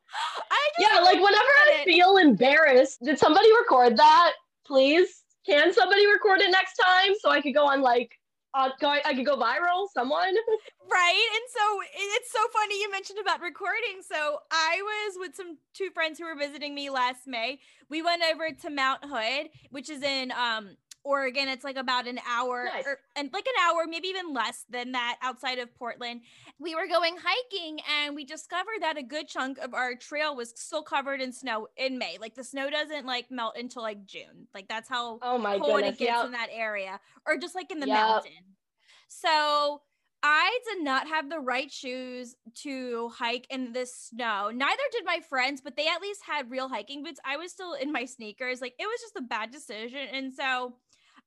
I 0.51 0.69
just 0.79 0.95
Yeah, 0.95 1.01
like 1.01 1.17
whenever 1.17 1.35
I 1.35 1.83
feel 1.85 2.17
embarrassed, 2.19 3.03
did 3.03 3.19
somebody 3.19 3.49
record 3.59 3.97
that? 3.97 4.33
Please, 4.65 5.25
can 5.47 5.73
somebody 5.73 6.07
record 6.07 6.41
it 6.41 6.51
next 6.51 6.75
time 6.77 7.13
so 7.21 7.31
I 7.31 7.41
could 7.41 7.55
go 7.55 7.67
on 7.67 7.81
like, 7.81 8.11
uh, 8.55 8.71
I 8.83 9.15
could 9.15 9.27
go 9.27 9.37
viral? 9.37 9.87
Someone? 9.95 10.35
Right. 10.89 11.29
And 11.35 11.43
so 11.49 11.81
it's 11.95 12.31
so 12.31 12.39
funny 12.53 12.81
you 12.81 12.89
mentioned 12.93 13.19
about 13.21 13.41
recording. 13.41 14.03
So 14.09 14.39
I 14.53 14.81
was 14.83 15.17
with 15.19 15.35
some 15.35 15.59
two 15.75 15.91
friends 15.93 16.17
who 16.17 16.27
were 16.27 16.37
visiting 16.37 16.77
me 16.77 16.91
last 16.91 17.27
May. 17.27 17.59
We 17.91 18.03
went 18.03 18.23
over 18.23 18.51
to 18.53 18.71
Mount 18.71 19.01
Hood, 19.05 19.49
which 19.71 19.91
is 19.91 20.05
in 20.05 20.31
um 20.31 20.77
Oregon. 21.07 21.49
It's 21.49 21.65
like 21.65 21.77
about 21.77 22.07
an 22.09 22.19
hour 22.29 22.65
Nice. 22.65 22.85
or, 22.85 22.99
and 23.15 23.31
like 23.33 23.47
an 23.47 23.55
hour, 23.65 23.87
maybe 23.89 24.09
even 24.09 24.35
less 24.35 24.65
than 24.69 24.93
that 24.93 25.17
outside 25.23 25.59
of 25.59 25.73
Portland. 25.77 26.23
We 26.59 26.75
were 26.75 26.89
going 26.89 27.17
hiking 27.23 27.79
and 28.01 28.15
we 28.17 28.25
discovered 28.25 28.81
that 28.83 28.99
a 28.99 29.03
good 29.03 29.29
chunk 29.29 29.59
of 29.59 29.73
our 29.73 29.95
trail 29.95 30.35
was 30.35 30.53
still 30.57 30.83
covered 30.83 31.21
in 31.21 31.33
snow 31.33 31.69
in 31.77 31.97
May. 31.97 32.19
Like 32.21 32.35
the 32.35 32.45
snow 32.45 32.69
doesn't 32.69 33.07
like 33.07 33.31
melt 33.31 33.55
until 33.57 33.83
like 33.83 34.05
June. 34.05 34.49
Like 34.53 34.69
that's 34.69 34.89
how 34.89 35.21
Oh 35.23 35.39
my 35.39 35.59
cold 35.59 35.77
goodness. 35.77 35.95
it 35.95 35.99
gets 35.99 36.19
Yeah. 36.19 36.27
in 36.27 36.33
that 36.33 36.49
area 36.53 36.99
or 37.27 37.39
just 37.39 37.55
like 37.55 37.71
in 37.71 37.79
the 37.79 37.87
Yep. 37.87 37.97
mountain. 37.97 38.57
So 39.09 39.83
I 40.23 40.59
did 40.73 40.83
not 40.83 41.07
have 41.07 41.31
the 41.31 41.39
right 41.39 41.71
shoes 41.71 42.35
to 42.63 43.11
hike 43.11 43.47
in 43.49 43.73
the 43.73 43.87
snow. 43.87 44.51
Neither 44.53 44.83
did 44.91 45.05
my 45.05 45.21
friends, 45.21 45.61
but 45.61 45.77
they 45.77 45.87
at 45.87 46.01
least 46.01 46.23
had 46.27 46.51
real 46.51 46.69
hiking 46.69 47.05
boots. 47.05 47.21
I 47.25 47.37
was 47.37 47.53
still 47.53 47.75
in 47.75 47.93
my 47.93 48.07
sneakers. 48.07 48.61
Like 48.61 48.75
it 48.79 48.87
was 48.87 49.01
just 49.01 49.17
a 49.17 49.21
bad 49.23 49.53
decision. 49.53 50.09
And 50.13 50.35
so 50.35 50.75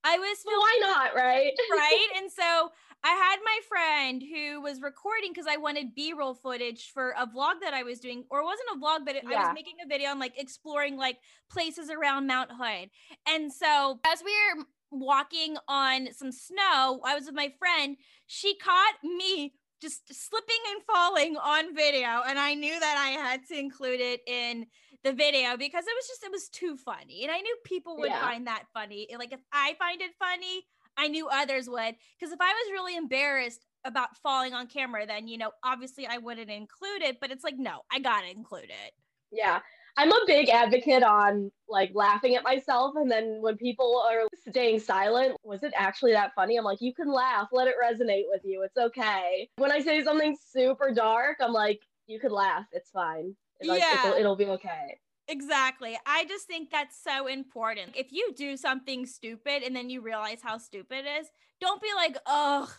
I 0.04 0.18
was 0.18 0.38
Well, 0.46 0.60
why 0.60 0.80
not, 0.82 1.16
right? 1.16 1.52
right? 1.72 2.08
And 2.18 2.32
so 2.32 2.72
I 3.04 3.10
had 3.12 3.38
my 3.44 3.60
friend 3.68 4.22
who 4.22 4.62
was 4.62 4.82
recording 4.82 5.32
because 5.32 5.48
I 5.48 5.58
wanted 5.58 5.96
B 5.96 6.14
roll 6.18 6.34
footage 6.34 6.92
for 6.94 7.14
a 7.18 7.26
vlog 7.26 7.62
that 7.62 7.74
I 7.74 7.84
was 7.84 8.00
doing, 8.00 8.26
or 8.30 8.40
it 8.40 8.46
wasn't 8.46 8.70
a 8.76 8.80
vlog, 8.80 9.06
but 9.06 9.16
it, 9.16 9.24
I 9.26 9.36
was 9.36 9.54
making 9.54 9.76
a 9.84 9.88
video 9.88 10.10
on 10.10 10.20
like 10.20 10.34
exploring 10.38 10.98
like 10.98 11.18
places 11.50 11.90
around 11.90 12.28
Mount 12.28 12.52
Hood. 12.52 12.90
And 13.28 13.52
so 13.52 14.00
as 14.06 14.22
we 14.24 14.32
were 14.56 14.66
walking 14.92 15.58
on 15.68 16.14
some 16.14 16.32
snow, 16.32 17.00
I 17.06 17.16
was 17.16 17.26
with 17.26 17.36
my 17.36 17.54
friend. 17.58 17.96
She 18.28 18.58
caught 18.58 18.96
me 19.04 19.54
just 19.82 20.04
slipping 20.14 20.58
and 20.72 20.84
falling 20.84 21.38
on 21.38 21.76
video, 21.76 22.22
and 22.28 22.38
I 22.40 22.54
knew 22.54 22.80
that 22.80 22.98
I 22.98 23.12
had 23.12 23.46
to 23.48 23.58
include 23.58 24.00
it 24.02 24.22
in 24.28 24.66
the 25.04 25.14
video 25.14 25.56
because 25.56 25.86
it 25.86 25.94
was 25.96 26.08
just 26.08 26.24
it 26.24 26.32
was 26.32 26.50
too 26.50 26.76
funny 26.76 27.24
and 27.24 27.32
i 27.32 27.40
knew 27.40 27.56
people 27.64 27.96
would 27.98 28.10
Yeah. 28.10 28.20
find 28.20 28.48
that 28.48 28.66
funny 28.74 29.08
like 29.18 29.32
if 29.32 29.40
i 29.54 29.74
find 29.80 30.02
it 30.02 30.12
funny 30.20 30.66
i 30.98 31.08
knew 31.08 31.30
others 31.30 31.70
would 31.70 31.96
because 32.20 32.34
if 32.34 32.42
i 32.42 32.52
was 32.52 32.72
really 32.74 32.98
embarrassed 32.98 33.66
about 33.86 34.18
falling 34.18 34.54
on 34.54 34.68
camera 34.68 35.06
then 35.06 35.30
you 35.30 35.38
know 35.38 35.52
obviously 35.64 36.06
i 36.06 36.18
wouldn't 36.18 36.50
include 36.50 37.02
it 37.02 37.22
but 37.22 37.32
it's 37.32 37.46
like 37.46 37.58
no 37.58 37.80
i 37.90 38.00
gotta 38.00 38.30
include 38.30 38.66
it 38.66 38.92
Yeah. 39.32 39.62
I'm 40.00 40.14
a 40.14 40.20
big 40.26 40.48
advocate 40.48 41.04
on 41.04 41.52
like 41.68 41.92
laughing 41.94 42.36
at 42.36 42.44
myself. 42.44 42.94
And 42.96 43.12
then 43.12 43.40
when 43.42 43.58
people 43.58 44.02
are 44.10 44.30
staying 44.48 44.80
silent, 44.80 45.36
was 45.44 45.62
it 45.62 45.74
actually 45.76 46.14
that 46.14 46.32
funny? 46.34 46.56
I'm 46.56 46.64
like, 46.64 46.80
you 46.80 46.94
can 46.94 47.12
laugh, 47.12 47.50
let 47.52 47.68
it 47.68 47.76
resonate 47.84 48.24
with 48.32 48.40
you. 48.46 48.64
It's 48.64 48.78
okay. 48.78 49.50
When 49.58 49.74
I 49.74 49.82
say 49.82 50.02
something 50.02 50.38
super 50.54 50.94
dark, 50.94 51.40
I'm 51.42 51.52
like, 51.52 51.82
you 52.08 52.18
could 52.18 52.32
laugh. 52.32 52.64
It's 52.72 52.90
fine. 52.92 53.36
Like, 53.62 53.82
Yeah. 53.82 54.08
It'll, 54.08 54.20
it'll 54.20 54.36
be 54.38 54.46
okay. 54.46 54.98
exactly 55.28 56.00
i 56.08 56.26
just 56.26 56.48
think 56.48 56.72
that's 56.72 56.98
so 57.04 57.28
important 57.28 57.92
if 57.96 58.08
you 58.12 58.34
do 58.36 58.58
something 58.58 59.06
stupid 59.06 59.62
and 59.64 59.76
then 59.76 59.90
you 59.90 60.02
realize 60.02 60.40
how 60.42 60.58
stupid 60.58 61.06
it 61.06 61.22
is 61.22 61.28
don't 61.62 61.82
be 61.82 61.90
like 61.96 62.18
ugh 62.26 62.72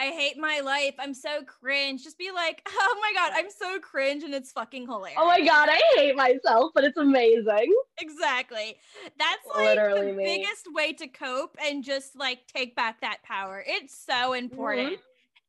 I 0.00 0.06
hate 0.06 0.38
my 0.38 0.60
life. 0.60 0.94
I'm 0.98 1.12
so 1.12 1.42
cringe. 1.42 2.02
Just 2.02 2.16
be 2.16 2.30
like, 2.30 2.62
oh 2.68 2.98
my 3.02 3.12
God, 3.14 3.32
I'm 3.34 3.50
so 3.50 3.78
cringe 3.78 4.22
and 4.22 4.32
it's 4.32 4.50
fucking 4.50 4.86
hilarious. 4.86 5.18
Oh 5.20 5.26
my 5.26 5.44
God, 5.44 5.68
I 5.70 5.78
hate 5.94 6.16
myself, 6.16 6.72
but 6.74 6.84
it's 6.84 6.96
amazing. 6.96 7.74
Exactly. 8.00 8.78
That's 9.18 9.46
like 9.54 9.76
Literally 9.76 10.12
the 10.12 10.16
me. 10.16 10.24
biggest 10.24 10.68
way 10.72 10.94
to 10.94 11.06
cope 11.06 11.54
and 11.62 11.84
just 11.84 12.16
like 12.16 12.46
take 12.46 12.74
back 12.74 13.02
that 13.02 13.22
power. 13.24 13.62
It's 13.66 13.94
so 13.94 14.32
important. 14.32 14.98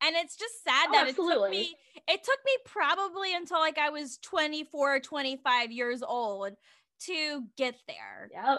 And 0.04 0.16
it's 0.16 0.36
just 0.36 0.62
sad 0.62 0.90
Mm-hmm. 0.90 0.94
Oh, 0.94 0.98
that 0.98 1.08
it 1.08 1.16
took 1.16 1.50
me 1.50 1.74
it 2.08 2.24
took 2.24 2.38
me 2.44 2.52
probably 2.66 3.34
until 3.34 3.58
like 3.58 3.78
I 3.78 3.88
was 3.88 4.18
24 4.18 4.96
or 4.96 5.00
25 5.00 5.72
years 5.72 6.02
old 6.02 6.50
to 7.06 7.42
get 7.56 7.76
there. 7.86 8.28
Yep. 8.32 8.58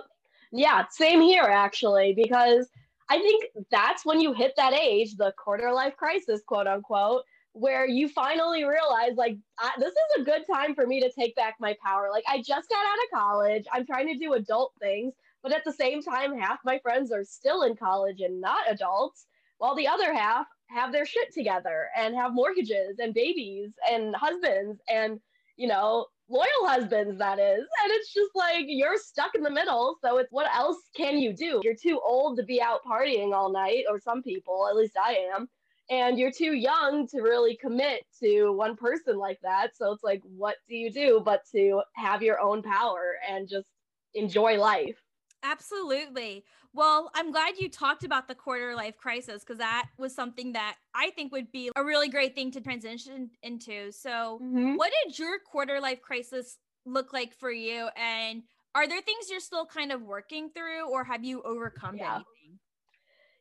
Yeah, 0.53 0.85
same 0.89 1.21
here 1.21 1.43
actually, 1.43 2.13
because 2.15 2.67
I 3.13 3.19
think 3.19 3.43
that's 3.69 4.03
when 4.03 4.19
you 4.19 4.33
hit 4.33 4.53
that 4.57 4.73
age, 4.73 5.17
the 5.17 5.35
quarter 5.37 5.71
life 5.71 5.95
crisis, 5.95 6.41
quote 6.47 6.65
unquote, 6.65 7.21
where 7.51 7.87
you 7.87 8.09
finally 8.09 8.63
realize, 8.63 9.15
like, 9.15 9.37
I, 9.59 9.69
this 9.77 9.91
is 9.91 10.21
a 10.21 10.23
good 10.23 10.41
time 10.51 10.73
for 10.73 10.87
me 10.87 10.99
to 10.99 11.11
take 11.11 11.35
back 11.35 11.57
my 11.59 11.77
power. 11.85 12.09
Like, 12.11 12.23
I 12.27 12.37
just 12.37 12.69
got 12.69 12.83
out 12.83 13.03
of 13.03 13.19
college, 13.19 13.65
I'm 13.71 13.85
trying 13.85 14.07
to 14.07 14.17
do 14.17 14.33
adult 14.33 14.73
things, 14.81 15.13
but 15.43 15.53
at 15.53 15.63
the 15.63 15.71
same 15.71 16.01
time, 16.01 16.35
half 16.35 16.57
my 16.65 16.79
friends 16.79 17.11
are 17.11 17.23
still 17.23 17.61
in 17.61 17.75
college 17.75 18.21
and 18.21 18.41
not 18.41 18.61
adults, 18.67 19.27
while 19.59 19.75
the 19.75 19.87
other 19.87 20.11
half 20.11 20.47
have 20.69 20.91
their 20.91 21.05
shit 21.05 21.31
together 21.35 21.89
and 21.95 22.15
have 22.15 22.33
mortgages 22.33 22.97
and 22.97 23.13
babies 23.13 23.69
and 23.91 24.15
husbands 24.15 24.81
and, 24.89 25.19
you 25.55 25.67
know, 25.67 26.07
loyal 26.33 26.67
husbands 26.67 27.17
that 27.19 27.39
is. 27.39 27.59
And 27.83 27.91
it's 27.91 28.13
just 28.13 28.31
like 28.35 28.65
you're 28.67 28.97
stuck 28.97 29.35
in 29.35 29.43
the 29.43 29.51
middle 29.51 29.97
so 30.01 30.17
it's 30.17 30.31
what 30.31 30.47
else 30.53 30.77
can 30.95 31.19
you 31.19 31.33
do? 31.33 31.61
You're 31.63 31.75
too 31.75 31.99
old 32.03 32.37
to 32.37 32.43
be 32.43 32.61
out 32.61 32.81
partying 32.83 33.33
all 33.33 33.51
night 33.51 33.85
or 33.89 33.99
some 33.99 34.23
people 34.23 34.67
at 34.69 34.75
least 34.75 34.97
i 35.01 35.13
am. 35.33 35.47
And 35.89 36.17
you're 36.17 36.31
too 36.31 36.53
young 36.53 37.07
to 37.09 37.21
really 37.21 37.57
commit 37.57 38.05
to 38.21 38.51
one 38.51 38.75
person 38.75 39.17
like 39.17 39.39
that 39.43 39.75
so 39.75 39.91
it's 39.91 40.03
like 40.03 40.21
what 40.23 40.55
do 40.67 40.75
you 40.75 40.91
do 40.91 41.21
but 41.23 41.41
to 41.51 41.81
have 41.95 42.23
your 42.23 42.39
own 42.39 42.63
power 42.63 43.15
and 43.29 43.47
just 43.47 43.67
enjoy 44.15 44.57
life? 44.57 44.97
Absolutely. 45.43 46.45
Well, 46.75 47.11
I'm 47.13 47.31
glad 47.31 47.57
you 47.59 47.69
talked 47.69 48.03
about 48.03 48.27
the 48.27 48.33
quarter 48.35 48.75
life 48.75 48.97
crisis 48.97 49.43
because 49.43 49.59
that 49.59 49.89
was 49.97 50.15
something 50.15 50.53
that 50.53 50.75
I 50.95 51.11
think 51.11 51.31
would 51.31 51.51
be 51.51 51.69
a 51.75 51.83
really 51.83 52.09
great 52.09 52.33
thing 52.33 52.49
to 52.51 52.61
transition 52.61 53.29
into. 53.43 53.91
So, 53.91 54.39
what 54.41 54.91
did 55.05 55.19
your 55.19 55.37
quarter 55.39 55.79
life 55.79 56.01
crisis 56.01 56.57
look 56.85 57.13
like 57.13 57.33
for 57.35 57.51
you? 57.51 57.89
And 57.95 58.43
are 58.73 58.87
there 58.87 59.01
things 59.01 59.29
you're 59.29 59.39
still 59.39 59.67
kind 59.67 59.91
of 59.91 60.01
working 60.01 60.49
through 60.49 60.89
or 60.89 61.03
have 61.03 61.23
you 61.23 61.43
overcome 61.43 61.97
Yeah. 61.97 62.15
anything? 62.15 62.59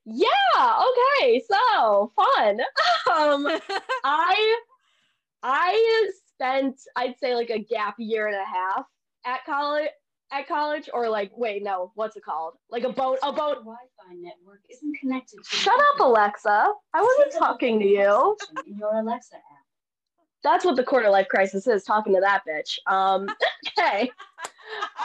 yeah 0.05 0.83
okay 0.83 1.40
so 1.49 2.12
fun 2.16 2.61
um 3.14 3.47
I 4.05 4.61
I 5.45 6.11
spent 6.35 6.81
I'd 6.97 7.14
say 7.21 7.37
like 7.37 7.51
a 7.51 7.61
gap 7.61 7.95
year 7.99 8.27
and 8.27 8.35
a 8.35 8.45
half 8.45 8.85
at 9.25 9.45
college 9.45 9.88
at 10.33 10.49
college 10.49 10.88
or 10.92 11.09
like 11.09 11.31
wait 11.37 11.62
no 11.62 11.92
what's 11.95 12.16
it 12.16 12.25
called 12.25 12.55
like 12.71 12.85
a 12.85 12.92
boat 12.92 13.18
a 13.23 13.33
boat 13.33 13.59
Wi-Fi 13.59 14.14
network 14.14 14.61
isn't 14.71 14.97
connected 14.99 15.38
to. 15.38 15.57
shut 15.57 15.79
up 15.79 16.01
Alexa 16.01 16.68
I 16.95 17.03
wasn't 17.03 17.33
talking 17.38 17.79
to 17.81 17.87
you 17.87 18.37
In 18.66 18.79
your 18.79 18.95
Alexa 18.95 19.37
app. 19.37 19.42
that's 20.42 20.64
what 20.64 20.77
the 20.77 20.85
quarter 20.85 21.11
life 21.11 21.29
crisis 21.29 21.66
is 21.66 21.85
talking 21.85 22.14
to 22.14 22.21
that 22.21 22.42
bitch 22.49 22.79
um 22.92 23.29
okay 23.79 24.11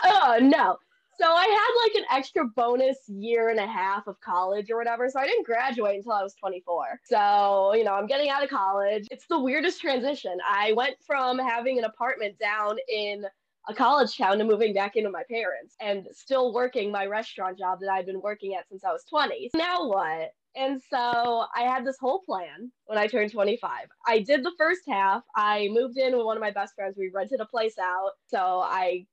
oh 0.06 0.40
no 0.42 0.78
so 1.20 1.26
I 1.26 1.46
had 1.46 1.84
like 1.84 1.96
an 1.96 2.16
extra 2.16 2.46
bonus 2.46 2.98
year 3.08 3.50
and 3.50 3.60
a 3.60 3.66
half 3.66 4.06
of 4.06 4.20
college 4.22 4.70
or 4.70 4.78
whatever. 4.78 5.10
So 5.10 5.20
I 5.20 5.26
didn't 5.26 5.48
graduate 5.48 5.96
until 5.96 6.12
I 6.12 6.22
was 6.22 6.36
24. 6.36 7.00
So, 7.06 7.74
you 7.74 7.84
know, 7.84 7.94
I'm 7.94 8.06
getting 8.06 8.30
out 8.30 8.44
of 8.44 8.52
college. 8.52 9.08
It's 9.10 9.26
the 9.28 9.40
weirdest 9.40 9.82
transition. 9.82 10.38
I 10.48 10.74
went 10.74 10.96
from 11.08 11.40
having 11.40 11.80
an 11.80 11.86
apartment 11.86 12.38
down 12.38 12.78
in 12.88 13.26
a 13.68 13.74
college 13.74 14.18
town 14.18 14.38
to 14.38 14.46
moving 14.46 14.74
back 14.74 14.96
in 14.96 15.04
with 15.04 15.14
my 15.14 15.24
parents 15.30 15.76
and 15.82 16.08
still 16.14 16.54
working 16.54 16.92
my 16.92 17.06
restaurant 17.06 17.58
job 17.58 17.80
that 17.82 17.92
I'd 17.92 18.06
been 18.06 18.22
working 18.22 18.56
at 18.56 18.68
since 18.70 18.84
I 18.84 18.92
was 18.92 19.04
20. 19.10 19.52
Now 19.56 19.88
what? 19.88 20.32
And 20.56 20.82
so 20.90 21.46
I 21.56 21.62
had 21.62 21.86
this 21.86 21.98
whole 22.00 22.22
plan 22.26 22.72
when 22.86 22.98
I 22.98 23.08
turned 23.08 23.32
25. 23.32 23.70
I 24.08 24.20
did 24.20 24.44
the 24.44 24.54
first 24.58 24.82
half. 24.88 25.24
I 25.36 25.68
moved 25.72 25.98
in 25.98 26.16
with 26.16 26.26
one 26.26 26.38
of 26.38 26.42
my 26.42 26.52
best 26.52 26.74
friends. 26.76 26.96
We 26.98 27.12
rented 27.14 27.42
a 27.42 27.46
place 27.46 27.78
out. 27.78 28.12
So 28.28 28.62
I 28.62 29.06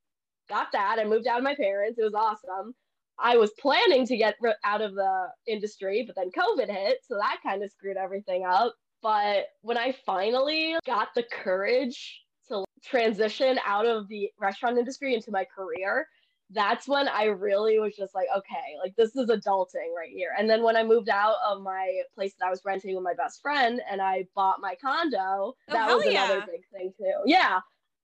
got 0.48 0.68
that. 0.72 0.98
I 0.98 1.04
moved 1.04 1.26
out 1.26 1.38
of 1.38 1.44
my 1.44 1.54
parents. 1.54 1.98
It 1.98 2.04
was 2.04 2.14
awesome. 2.14 2.74
I 3.18 3.36
was 3.36 3.50
planning 3.60 4.06
to 4.06 4.16
get 4.16 4.36
out 4.64 4.80
of 4.80 4.94
the 4.94 5.26
industry, 5.46 6.04
but 6.06 6.16
then 6.16 6.30
COVID 6.30 6.70
hit. 6.70 6.98
So 7.06 7.16
that 7.16 7.38
kind 7.42 7.62
of 7.62 7.70
screwed 7.70 7.96
everything 7.96 8.44
up. 8.44 8.74
But 9.02 9.48
when 9.60 9.76
I 9.76 9.94
finally 10.06 10.76
got 10.86 11.08
the 11.14 11.24
courage 11.24 12.23
to 12.48 12.64
transition 12.82 13.58
out 13.64 13.86
of 13.86 14.08
the 14.08 14.30
restaurant 14.38 14.78
industry 14.78 15.14
into 15.14 15.30
my 15.30 15.44
career, 15.44 16.08
that's 16.50 16.86
when 16.86 17.08
I 17.08 17.24
really 17.24 17.78
was 17.78 17.96
just 17.96 18.14
like, 18.14 18.26
okay, 18.36 18.76
like 18.82 18.94
this 18.96 19.16
is 19.16 19.28
adulting 19.28 19.94
right 19.96 20.10
here. 20.10 20.30
And 20.38 20.48
then 20.48 20.62
when 20.62 20.76
I 20.76 20.84
moved 20.84 21.08
out 21.08 21.36
of 21.46 21.62
my 21.62 22.00
place 22.14 22.34
that 22.38 22.46
I 22.46 22.50
was 22.50 22.60
renting 22.64 22.94
with 22.94 23.04
my 23.04 23.14
best 23.14 23.40
friend 23.40 23.80
and 23.90 24.00
I 24.00 24.26
bought 24.34 24.60
my 24.60 24.76
condo, 24.80 25.18
Oh, 25.18 25.54
that 25.68 25.88
was 25.88 26.06
another 26.06 26.44
big 26.46 26.62
thing 26.72 26.92
too. 26.96 27.12
Yeah. 27.26 27.60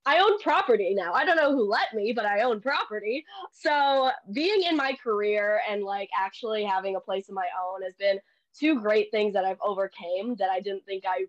I 0.07 0.19
own 0.19 0.41
property 0.41 0.95
now. 0.95 1.13
I 1.13 1.27
don't 1.27 1.37
know 1.37 1.53
who 1.53 1.69
let 1.69 1.93
me, 1.95 2.13
but 2.15 2.25
I 2.25 2.41
own 2.41 2.61
property. 2.61 3.25
So 3.53 4.11
being 4.33 4.63
in 4.63 4.75
my 4.75 4.95
career 4.95 5.61
and 5.69 5.85
like 5.85 6.09
actually 6.19 6.65
having 6.65 6.97
a 6.97 7.01
place 7.01 7.29
of 7.29 7.35
my 7.35 7.49
own 7.63 7.83
has 7.83 7.95
been 7.95 8.19
two 8.59 8.81
great 8.81 9.11
things 9.11 9.35
that 9.35 9.45
I've 9.45 9.61
overcame 9.61 10.37
that 10.37 10.51
I 10.51 10.61
didn't 10.61 10.85
think 10.87 11.05
I 11.07 11.27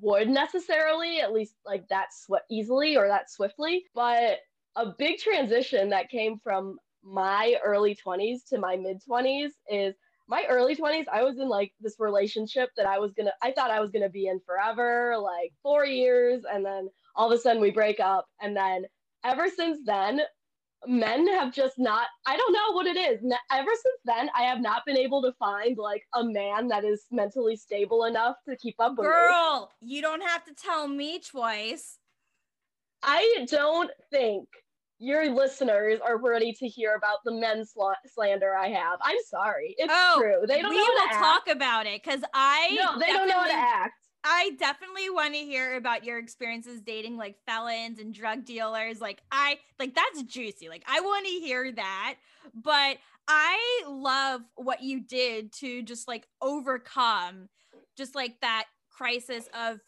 would 0.00 0.28
necessarily, 0.28 1.20
at 1.20 1.32
least 1.32 1.54
like 1.66 1.88
that 1.88 2.12
sw- 2.12 2.44
easily 2.50 2.96
or 2.96 3.08
that 3.08 3.30
swiftly. 3.30 3.84
But 3.94 4.38
a 4.76 4.86
big 4.98 5.18
transition 5.18 5.90
that 5.90 6.08
came 6.10 6.38
from 6.38 6.78
my 7.02 7.56
early 7.64 7.94
20s 7.96 8.44
to 8.48 8.58
my 8.58 8.76
mid 8.76 9.02
20s 9.08 9.50
is 9.68 9.94
my 10.28 10.44
early 10.48 10.76
20s 10.76 11.06
i 11.10 11.22
was 11.22 11.38
in 11.38 11.48
like 11.48 11.72
this 11.80 11.96
relationship 11.98 12.68
that 12.76 12.86
i 12.86 12.98
was 12.98 13.12
gonna 13.14 13.32
i 13.42 13.50
thought 13.50 13.70
i 13.70 13.80
was 13.80 13.90
gonna 13.90 14.08
be 14.08 14.26
in 14.26 14.38
forever 14.40 15.16
like 15.18 15.52
four 15.62 15.86
years 15.86 16.42
and 16.50 16.64
then 16.64 16.88
all 17.16 17.30
of 17.32 17.38
a 17.38 17.40
sudden 17.40 17.60
we 17.60 17.70
break 17.70 18.00
up 18.00 18.26
and 18.40 18.54
then 18.54 18.84
ever 19.24 19.48
since 19.48 19.78
then 19.84 20.20
men 20.86 21.26
have 21.28 21.52
just 21.52 21.78
not 21.78 22.06
i 22.26 22.36
don't 22.36 22.52
know 22.52 22.72
what 22.72 22.86
it 22.86 22.96
is 22.96 23.20
ever 23.52 23.70
since 23.70 24.00
then 24.06 24.30
i 24.34 24.42
have 24.42 24.60
not 24.60 24.82
been 24.86 24.96
able 24.96 25.20
to 25.20 25.30
find 25.38 25.76
like 25.76 26.02
a 26.14 26.24
man 26.24 26.68
that 26.68 26.84
is 26.84 27.04
mentally 27.10 27.54
stable 27.54 28.04
enough 28.04 28.36
to 28.48 28.56
keep 28.56 28.76
up 28.78 28.92
with 28.92 29.06
me 29.06 29.12
Girl, 29.12 29.70
you 29.80 30.00
don't 30.00 30.22
have 30.22 30.44
to 30.44 30.54
tell 30.54 30.88
me 30.88 31.18
twice. 31.18 31.98
I 33.02 33.46
don't 33.48 33.90
think 34.10 34.46
your 34.98 35.30
listeners 35.30 36.00
are 36.04 36.18
ready 36.18 36.52
to 36.52 36.68
hear 36.68 36.94
about 36.94 37.18
the 37.24 37.32
men 37.32 37.64
sla- 37.64 37.94
slander 38.06 38.54
I 38.54 38.68
have. 38.68 38.98
I'm 39.02 39.16
sorry. 39.26 39.74
It's 39.78 39.92
Oh, 39.94 40.16
true. 40.20 40.46
They 40.46 40.60
don't 40.60 40.70
we 40.70 40.76
know 40.76 40.84
will 40.84 41.08
talk 41.18 41.48
about 41.48 41.86
it 41.86 42.02
because 42.02 42.22
I 42.34 42.76
No, 42.78 42.98
they 42.98 43.06
don't 43.06 43.26
know 43.28 43.38
how 43.40 43.46
to 43.46 43.52
act. 43.54 43.94
I 44.24 44.50
definitely 44.58 45.08
want 45.10 45.34
to 45.34 45.40
hear 45.40 45.76
about 45.76 46.04
your 46.04 46.18
experiences 46.18 46.80
dating 46.80 47.16
like 47.16 47.36
felons 47.46 47.98
and 47.98 48.12
drug 48.12 48.44
dealers. 48.44 49.00
Like 49.00 49.22
I 49.32 49.58
like 49.78 49.94
that's 49.94 50.22
juicy. 50.24 50.68
Like 50.68 50.84
I 50.86 51.00
want 51.00 51.26
to 51.26 51.32
hear 51.32 51.72
that. 51.72 52.16
But 52.54 52.98
I 53.28 53.84
love 53.88 54.42
what 54.56 54.82
you 54.82 55.00
did 55.00 55.52
to 55.54 55.82
just 55.82 56.06
like 56.08 56.26
overcome 56.42 57.48
just 57.96 58.14
like 58.14 58.40
that 58.40 58.64
crisis 58.90 59.48
of 59.54 59.80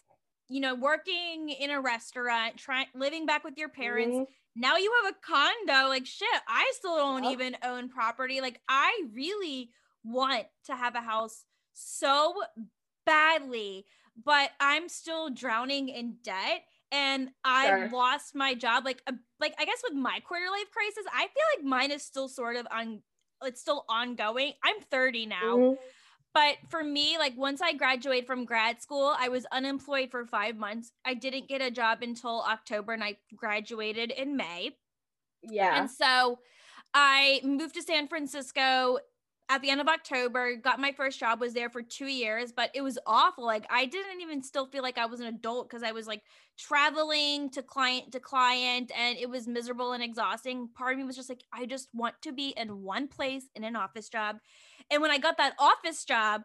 you 0.48 0.60
know 0.60 0.74
working 0.74 1.50
in 1.50 1.70
a 1.70 1.80
restaurant, 1.80 2.56
trying 2.56 2.86
living 2.94 3.26
back 3.26 3.44
with 3.44 3.58
your 3.58 3.68
parents. 3.68 4.16
Mhm. 4.16 4.26
Now 4.54 4.76
you 4.76 4.92
have 5.02 5.14
a 5.14 5.16
condo. 5.26 5.88
Like 5.88 6.06
shit, 6.06 6.28
I 6.48 6.72
still 6.76 6.96
don't 6.96 7.24
Yep. 7.24 7.32
even 7.32 7.56
own 7.62 7.88
property. 7.88 8.40
Like 8.40 8.60
I 8.68 9.04
really 9.14 9.70
want 10.04 10.46
to 10.64 10.74
have 10.76 10.94
a 10.94 11.00
house 11.00 11.44
so 11.74 12.34
badly, 13.06 13.86
but 14.16 14.50
I'm 14.60 14.88
still 14.88 15.30
drowning 15.30 15.88
in 15.88 16.18
debt 16.22 16.62
and 16.90 17.30
I 17.44 17.68
Sure. 17.68 17.88
lost 17.90 18.34
my 18.34 18.54
job. 18.54 18.84
Like, 18.84 19.02
uh, 19.06 19.12
like 19.40 19.54
I 19.58 19.64
guess 19.64 19.82
with 19.88 19.94
my 19.98 20.20
quarter 20.20 20.50
life 20.50 20.70
crisis, 20.70 21.04
I 21.12 21.22
feel 21.28 21.44
like 21.56 21.64
mine 21.64 21.90
is 21.90 22.02
still 22.02 22.28
sort 22.28 22.56
of 22.56 22.66
on. 22.70 23.02
It's 23.42 23.60
still 23.60 23.84
ongoing. 23.88 24.52
I'm 24.62 24.80
30 24.82 25.26
now, 25.26 25.64
Mhm. 25.64 25.76
but 26.34 26.58
for 26.70 26.84
me, 26.84 27.18
like 27.18 27.36
once 27.36 27.60
I 27.62 27.72
graduated 27.74 28.26
from 28.26 28.44
grad 28.46 28.82
school, 28.82 29.14
I 29.18 29.28
was 29.30 29.46
unemployed 29.52 30.10
for 30.12 30.26
five 30.26 30.56
months. 30.56 30.92
I 31.04 31.14
didn't 31.14 31.48
get 31.48 31.60
a 31.62 31.70
job 31.70 32.02
until 32.02 32.42
October, 32.42 32.92
and 32.92 33.04
I 33.04 33.18
graduated 33.36 34.10
in 34.12 34.36
May. 34.36 34.78
Yeah. 35.42 35.78
And 35.80 35.90
so 35.90 36.40
I 36.94 37.40
moved 37.44 37.74
to 37.74 37.82
San 37.82 38.08
Francisco 38.08 38.98
at 39.52 39.60
the 39.60 39.68
end 39.68 39.82
of 39.82 39.88
October, 39.88 40.56
got 40.56 40.80
my 40.80 40.92
first 40.92 41.20
job, 41.20 41.38
was 41.38 41.52
there 41.52 41.68
for 41.68 41.82
two 41.82 42.06
years, 42.06 42.52
but 42.52 42.70
it 42.74 42.80
was 42.80 42.98
awful. 43.06 43.44
Like 43.44 43.66
I 43.68 43.84
didn't 43.84 44.22
even 44.22 44.42
still 44.42 44.64
feel 44.66 44.82
like 44.82 44.96
I 44.96 45.04
was 45.04 45.20
an 45.20 45.26
adult 45.26 45.68
because 45.68 45.82
I 45.82 45.92
was 45.92 46.06
like 46.06 46.22
traveling 46.58 47.50
to 47.50 47.62
client 47.62 48.12
to 48.12 48.20
client 48.20 48.90
and 48.98 49.18
it 49.18 49.28
was 49.28 49.46
miserable 49.46 49.92
and 49.92 50.02
exhausting. 50.02 50.70
Part 50.74 50.92
of 50.92 50.98
me 50.98 51.04
was 51.04 51.16
just 51.16 51.28
like, 51.28 51.44
I 51.52 51.66
just 51.66 51.88
want 51.92 52.14
to 52.22 52.32
be 52.32 52.54
in 52.56 52.82
one 52.82 53.08
place 53.08 53.44
in 53.54 53.62
an 53.62 53.76
office 53.76 54.08
job. 54.08 54.36
And 54.90 55.02
when 55.02 55.10
I 55.10 55.18
got 55.18 55.36
that 55.36 55.54
office 55.58 56.02
job, 56.06 56.42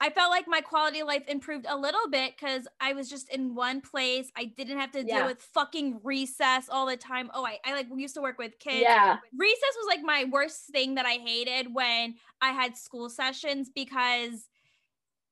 I 0.00 0.10
felt 0.10 0.30
like 0.30 0.44
my 0.46 0.60
quality 0.60 1.00
of 1.00 1.06
life 1.06 1.22
improved 1.26 1.64
a 1.68 1.76
little 1.76 2.08
bit 2.10 2.34
because 2.38 2.68
I 2.80 2.92
was 2.92 3.08
just 3.08 3.30
in 3.30 3.54
one 3.54 3.80
place. 3.80 4.30
I 4.36 4.44
didn't 4.44 4.78
have 4.78 4.92
to 4.92 5.02
deal 5.02 5.16
Yeah. 5.16 5.26
with 5.26 5.40
fucking 5.40 6.00
recess 6.04 6.68
all 6.68 6.86
the 6.86 6.98
time. 6.98 7.30
Oh, 7.32 7.46
I, 7.46 7.58
I 7.64 7.72
like 7.72 7.86
we 7.90 8.02
used 8.02 8.14
to 8.16 8.20
work 8.20 8.38
with 8.38 8.58
kids. 8.58 8.82
Yeah. 8.82 9.16
Recess 9.36 9.76
was 9.78 9.86
like 9.88 10.02
my 10.02 10.26
worst 10.30 10.66
thing 10.66 10.96
that 10.96 11.06
I 11.06 11.14
hated 11.14 11.72
when 11.74 12.16
I 12.42 12.50
had 12.50 12.76
school 12.76 13.08
sessions 13.08 13.70
because 13.74 14.48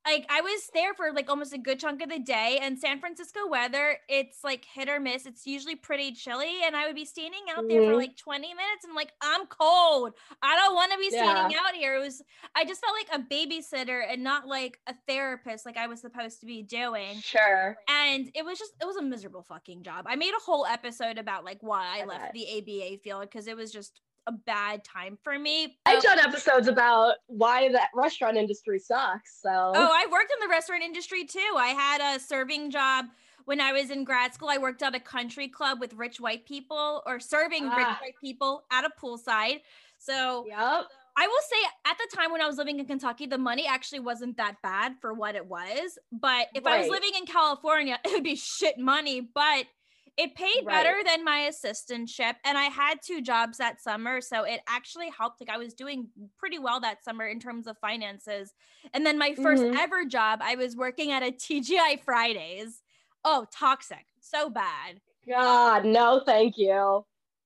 like 0.07 0.27
I 0.31 0.41
was 0.41 0.69
there 0.75 0.95
for 0.95 1.13
like 1.13 1.31
almost 1.31 1.53
a 1.53 1.59
good 1.59 1.81
chunk 1.81 2.03
of 2.03 2.11
the 2.11 2.19
day 2.19 2.59
and 2.61 2.79
San 2.79 3.01
Francisco 3.01 3.41
weather, 3.49 3.97
it's 4.09 4.45
like 4.45 4.65
hit 4.65 4.89
or 4.89 5.01
miss. 5.01 5.27
It's 5.27 5.47
usually 5.47 5.77
pretty 5.77 6.13
chilly 6.13 6.61
and 6.65 6.77
I 6.77 6.87
would 6.87 6.95
be 6.97 7.05
standing 7.05 7.41
out 7.57 7.69
there 7.69 7.83
for 7.83 7.93
Mhm. 7.93 7.97
like 7.97 8.17
20 8.17 8.49
minutes 8.49 8.85
and 8.85 8.95
like, 8.95 9.13
I'm 9.23 9.47
cold. 9.47 10.13
I 10.43 10.57
don't 10.57 10.75
want 10.75 10.93
to 10.93 10.99
be 10.99 11.11
standing 11.11 11.51
Yeah. 11.53 11.59
out 11.67 11.75
here. 11.75 11.97
It 11.97 12.01
was 12.01 12.23
I 12.55 12.65
just 12.65 12.81
felt 12.85 12.95
like 12.97 13.21
a 13.21 13.25
babysitter 13.25 14.03
and 14.09 14.23
not 14.23 14.47
like 14.47 14.79
a 14.87 14.95
therapist 15.09 15.65
like 15.67 15.77
I 15.77 15.87
was 15.87 16.01
supposed 16.01 16.41
to 16.41 16.47
be 16.47 16.63
doing 16.63 17.21
Sure. 17.21 17.77
and 17.89 18.31
it 18.35 18.45
was 18.45 18.59
just 18.59 18.73
it 18.81 18.85
was 18.87 18.97
a 18.97 19.03
miserable 19.03 19.43
fucking 19.43 19.83
job. 19.85 20.05
I 20.09 20.17
made 20.17 20.35
a 20.35 20.43
whole 20.45 20.67
episode 20.67 21.19
about 21.19 21.45
like 21.45 21.59
why 21.63 21.99
I, 21.99 22.03
I 22.03 22.05
left 22.05 22.21
bet. 22.25 22.33
the 22.35 22.47
ABA 22.59 22.99
field 23.03 23.23
because 23.23 23.47
it 23.47 23.57
was 23.57 23.73
just 23.73 24.01
a 24.27 24.33
bad 24.33 24.85
time 24.85 25.19
for 25.23 25.39
me. 25.39 25.77
I've 25.87 26.03
done 26.03 26.19
episodes 26.19 26.69
about 26.69 27.15
why 27.27 27.69
the 27.69 27.81
restaurant 27.95 28.37
industry 28.37 28.79
sucks. 28.79 29.41
So 29.41 29.51
oh, 29.51 29.91
I 29.93 30.07
worked 30.11 30.33
in 30.33 30.41
the 30.41 30.49
restaurant 30.51 30.83
industry 30.83 31.25
too. 31.25 31.55
I 31.57 31.69
had 31.69 32.17
a 32.17 32.21
serving 32.21 32.71
job 32.71 33.07
when 33.45 33.61
I 33.61 33.73
was 33.73 33.91
in 33.91 34.05
grad 34.05 34.33
school. 34.33 34.49
I 34.49 34.59
worked 34.59 34.83
at 34.83 34.95
a 34.95 35.01
country 35.01 35.49
club 35.49 35.81
with 35.81 35.93
rich 35.95 36.21
white 36.21 36.47
people 36.47 37.03
or 37.07 37.21
serving 37.21 37.65
rich 37.65 37.73
Ah. 37.79 37.99
white 38.01 38.15
people 38.21 38.65
at 38.71 38.85
a 38.85 38.91
poolside. 39.01 39.61
So 39.99 40.47
Yep. 40.49 40.87
I 41.17 41.29
will 41.29 41.43
say 41.49 41.57
at 41.87 41.97
the 41.99 42.17
time 42.17 42.33
when 42.33 42.41
I 42.41 42.47
was 42.47 42.57
living 42.59 42.81
in 42.81 42.87
Kentucky, 42.87 43.27
the 43.27 43.39
money 43.39 43.67
actually 43.69 44.01
wasn't 44.01 44.37
that 44.39 44.57
bad 44.63 44.97
for 45.01 45.15
what 45.15 45.37
it 45.37 45.47
was. 45.47 45.97
But 46.11 46.49
if 46.55 46.67
I 46.67 46.81
was 46.81 46.89
living 46.89 47.13
in 47.17 47.27
California, 47.27 48.01
it 48.05 48.13
would 48.13 48.25
be 48.25 48.35
shit 48.35 48.79
money. 48.79 49.21
But 49.21 49.67
it 50.17 50.35
paid 50.35 50.63
Right. 50.65 50.85
better 50.85 50.97
than 51.05 51.25
my 51.25 51.51
assistantship. 51.51 52.35
And 52.45 52.57
I 52.57 52.65
had 52.65 53.01
two 53.05 53.21
jobs 53.21 53.59
that 53.59 53.81
summer. 53.81 54.21
So 54.21 54.45
it 54.45 54.61
actually 54.69 55.11
helped. 55.11 55.41
Like 55.41 55.51
I 55.51 55.59
was 55.59 55.75
doing 55.75 56.09
pretty 56.39 56.59
well 56.59 56.81
that 56.81 57.03
summer 57.05 57.27
in 57.27 57.41
terms 57.41 57.67
of 57.67 57.77
finances. 57.79 58.55
And 58.93 59.05
then 59.05 59.19
my 59.19 59.35
1st 59.35 59.65
Mhm. 59.65 59.79
ever 59.79 60.05
job, 60.05 60.41
I 60.43 60.55
was 60.55 60.77
working 60.77 61.11
at 61.11 61.23
a 61.23 61.33
TGI 61.33 61.97
Fridays. 62.05 62.83
Oh, 63.25 63.47
toxic. 63.53 64.07
So 64.21 64.51
bad. 64.51 65.01
God, 65.27 65.85
no, 65.85 66.21
thank 66.25 66.59
you. 66.59 67.05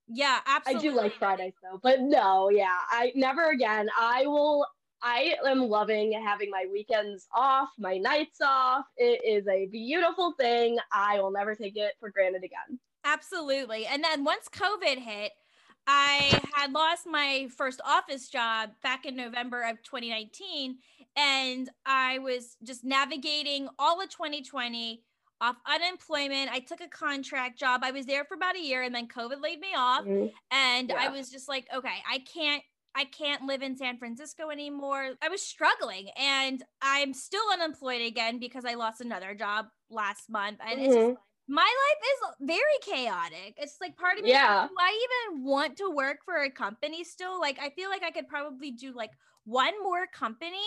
Yeah, 0.08 0.40
absolutely. 0.46 0.88
I 0.88 0.92
do 0.92 0.96
like 0.96 1.14
Fridays 1.18 1.52
though, 1.62 1.78
but 1.82 2.00
no, 2.00 2.48
yeah, 2.48 2.78
I 2.90 3.12
never 3.14 3.50
again. 3.50 3.88
I 3.96 4.26
will. 4.26 4.66
I 5.02 5.36
am 5.46 5.68
loving 5.68 6.12
having 6.12 6.50
my 6.50 6.66
weekends 6.70 7.28
off, 7.34 7.70
my 7.78 7.98
nights 7.98 8.40
off. 8.42 8.86
It 8.96 9.20
is 9.24 9.46
a 9.48 9.66
beautiful 9.66 10.34
thing. 10.38 10.78
I 10.92 11.20
will 11.20 11.30
never 11.30 11.54
take 11.54 11.76
it 11.76 11.94
for 12.00 12.10
granted 12.10 12.44
again. 12.44 12.78
Absolutely. 13.04 13.86
And 13.86 14.02
then 14.02 14.24
once 14.24 14.48
COVID 14.48 14.98
hit, 14.98 15.32
I 15.86 16.40
had 16.52 16.72
lost 16.72 17.06
my 17.06 17.48
first 17.56 17.80
office 17.84 18.28
job 18.28 18.70
back 18.82 19.06
in 19.06 19.16
November 19.16 19.62
of 19.62 19.82
2019. 19.82 20.78
And 21.16 21.70
I 21.86 22.18
was 22.18 22.56
just 22.62 22.84
navigating 22.84 23.68
all 23.78 24.00
of 24.02 24.10
2020 24.10 25.02
off 25.40 25.56
unemployment. 25.66 26.50
I 26.50 26.58
took 26.58 26.80
a 26.80 26.88
contract 26.88 27.58
job. 27.58 27.80
I 27.84 27.92
was 27.92 28.06
there 28.06 28.24
for 28.24 28.34
about 28.34 28.56
a 28.56 28.60
year 28.60 28.82
and 28.82 28.94
then 28.94 29.08
COVID 29.08 29.40
laid 29.40 29.60
me 29.60 29.68
off. 29.76 30.04
Mhm. 30.04 30.32
And 30.50 30.92
I 30.92 31.08
was 31.08 31.30
just 31.30 31.48
like, 31.48 31.66
okay, 31.74 32.02
I 32.10 32.18
can't. 32.18 32.62
I 32.98 33.04
can't 33.04 33.44
live 33.44 33.62
in 33.62 33.76
San 33.76 33.98
Francisco 33.98 34.50
anymore. 34.50 35.14
I 35.22 35.28
was 35.28 35.42
struggling 35.42 36.10
and 36.16 36.62
I'm 36.82 37.14
still 37.14 37.44
unemployed 37.52 38.02
again 38.02 38.38
because 38.40 38.64
I 38.64 38.74
lost 38.74 39.00
another 39.00 39.34
job 39.34 39.66
last 39.88 40.28
month. 40.28 40.58
And 40.60 40.80
it's 40.80 40.94
just 40.94 41.06
Mhm. 41.06 41.18
my 41.46 41.62
life 41.62 42.08
is 42.12 42.46
very 42.48 42.78
chaotic. 42.82 43.54
It's 43.56 43.76
like 43.80 43.96
part 43.96 44.18
of 44.18 44.24
me, 44.24 44.32
Yeah. 44.34 44.68
do 44.68 44.74
I 44.78 45.06
even 45.30 45.44
want 45.44 45.76
to 45.78 45.90
work 45.90 46.18
for 46.24 46.42
a 46.42 46.50
company 46.50 47.04
still? 47.04 47.40
Like, 47.40 47.58
I 47.60 47.70
feel 47.70 47.88
like 47.88 48.02
I 48.02 48.10
could 48.10 48.28
probably 48.28 48.70
do 48.72 48.92
like 48.92 49.12
one 49.44 49.82
more 49.82 50.06
company 50.06 50.58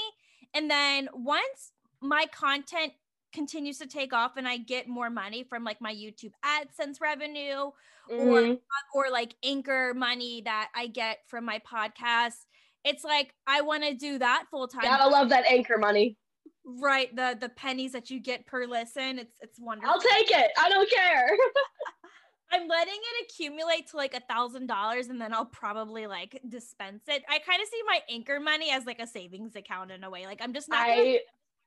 And 0.53 0.69
then 0.69 1.09
once 1.13 1.73
my 2.01 2.25
content 2.31 2.93
continues 3.31 3.77
to 3.79 3.87
take 3.87 4.13
off 4.13 4.37
and 4.37 4.47
I 4.47 4.57
get 4.57 4.87
more 4.87 5.09
money 5.09 5.43
from 5.43 5.63
like 5.63 5.79
my 5.81 5.93
YouTube 5.93 6.31
AdSense 6.45 6.99
revenue 7.01 7.71
Mhm. 8.09 8.59
or 8.93 9.09
like 9.09 9.35
anchor 9.43 9.93
money 9.93 10.41
that 10.41 10.69
I 10.75 10.87
get 10.87 11.19
from 11.27 11.45
my 11.45 11.59
podcast, 11.59 12.45
it's 12.83 13.03
like 13.03 13.33
I 13.47 13.61
want 13.61 13.83
to 13.83 13.93
do 13.93 14.17
that 14.19 14.45
full 14.51 14.67
time. 14.67 14.81
Gotta 14.83 15.07
love 15.09 15.29
that 15.29 15.45
anchor 15.45 15.77
money. 15.77 16.17
Right, 16.63 17.15
the 17.15 17.37
the 17.39 17.49
pennies 17.49 17.91
that 17.93 18.09
you 18.09 18.19
get 18.19 18.45
per 18.45 18.65
listen, 18.65 19.17
it's 19.19 19.35
it's 19.39 19.59
wonderful. 19.59 19.93
I'll 19.93 20.01
take 20.01 20.29
it. 20.31 20.51
I 20.57 20.69
don't 20.69 20.89
care. 20.89 21.29
I'm 22.53 22.67
letting 22.67 22.93
it 22.95 23.25
accumulate 23.29 23.87
to 23.91 23.97
like 23.97 24.13
a 24.13 24.19
thousand 24.19 24.67
dollars 24.67 25.07
and 25.07 25.21
then 25.21 25.33
I'll 25.33 25.45
probably 25.45 26.05
like 26.05 26.41
dispense 26.49 27.03
it. 27.07 27.23
I 27.29 27.39
kind 27.39 27.61
of 27.61 27.67
see 27.69 27.81
my 27.87 28.01
anchor 28.09 28.39
money 28.41 28.71
as 28.71 28.85
like 28.85 28.99
a 28.99 29.07
savings 29.07 29.55
account 29.55 29.89
in 29.89 30.03
a 30.03 30.09
way. 30.09 30.25
Like 30.25 30.41
I'm 30.41 30.53
just 30.53 30.67
not 30.67 30.85
gonna, 30.85 31.17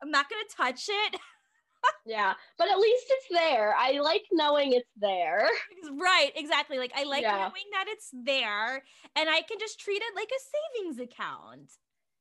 I'm 0.03 0.11
not 0.11 0.27
gonna 0.29 0.43
touch 0.55 0.87
it. 0.89 1.17
yeah, 2.07 2.35
but 2.59 2.69
at 2.69 2.79
least 2.79 3.07
it's 3.11 3.27
there. 3.31 3.75
I 3.77 4.01
like 4.01 4.25
knowing 4.33 4.73
it's 4.73 4.91
there. 4.97 5.49
right, 5.93 6.33
exactly. 6.37 6.79
Like 6.79 6.93
I 6.95 7.05
like 7.05 7.23
Yeah. 7.23 7.39
knowing 7.39 7.69
that 7.73 7.87
it's 7.89 8.11
there 8.13 8.83
and 9.17 9.29
I 9.31 9.43
can 9.43 9.59
just 9.59 9.81
treat 9.81 10.03
it 10.03 10.15
like 10.15 10.29
a 10.31 10.41
savings 10.83 10.99
account. 10.99 11.73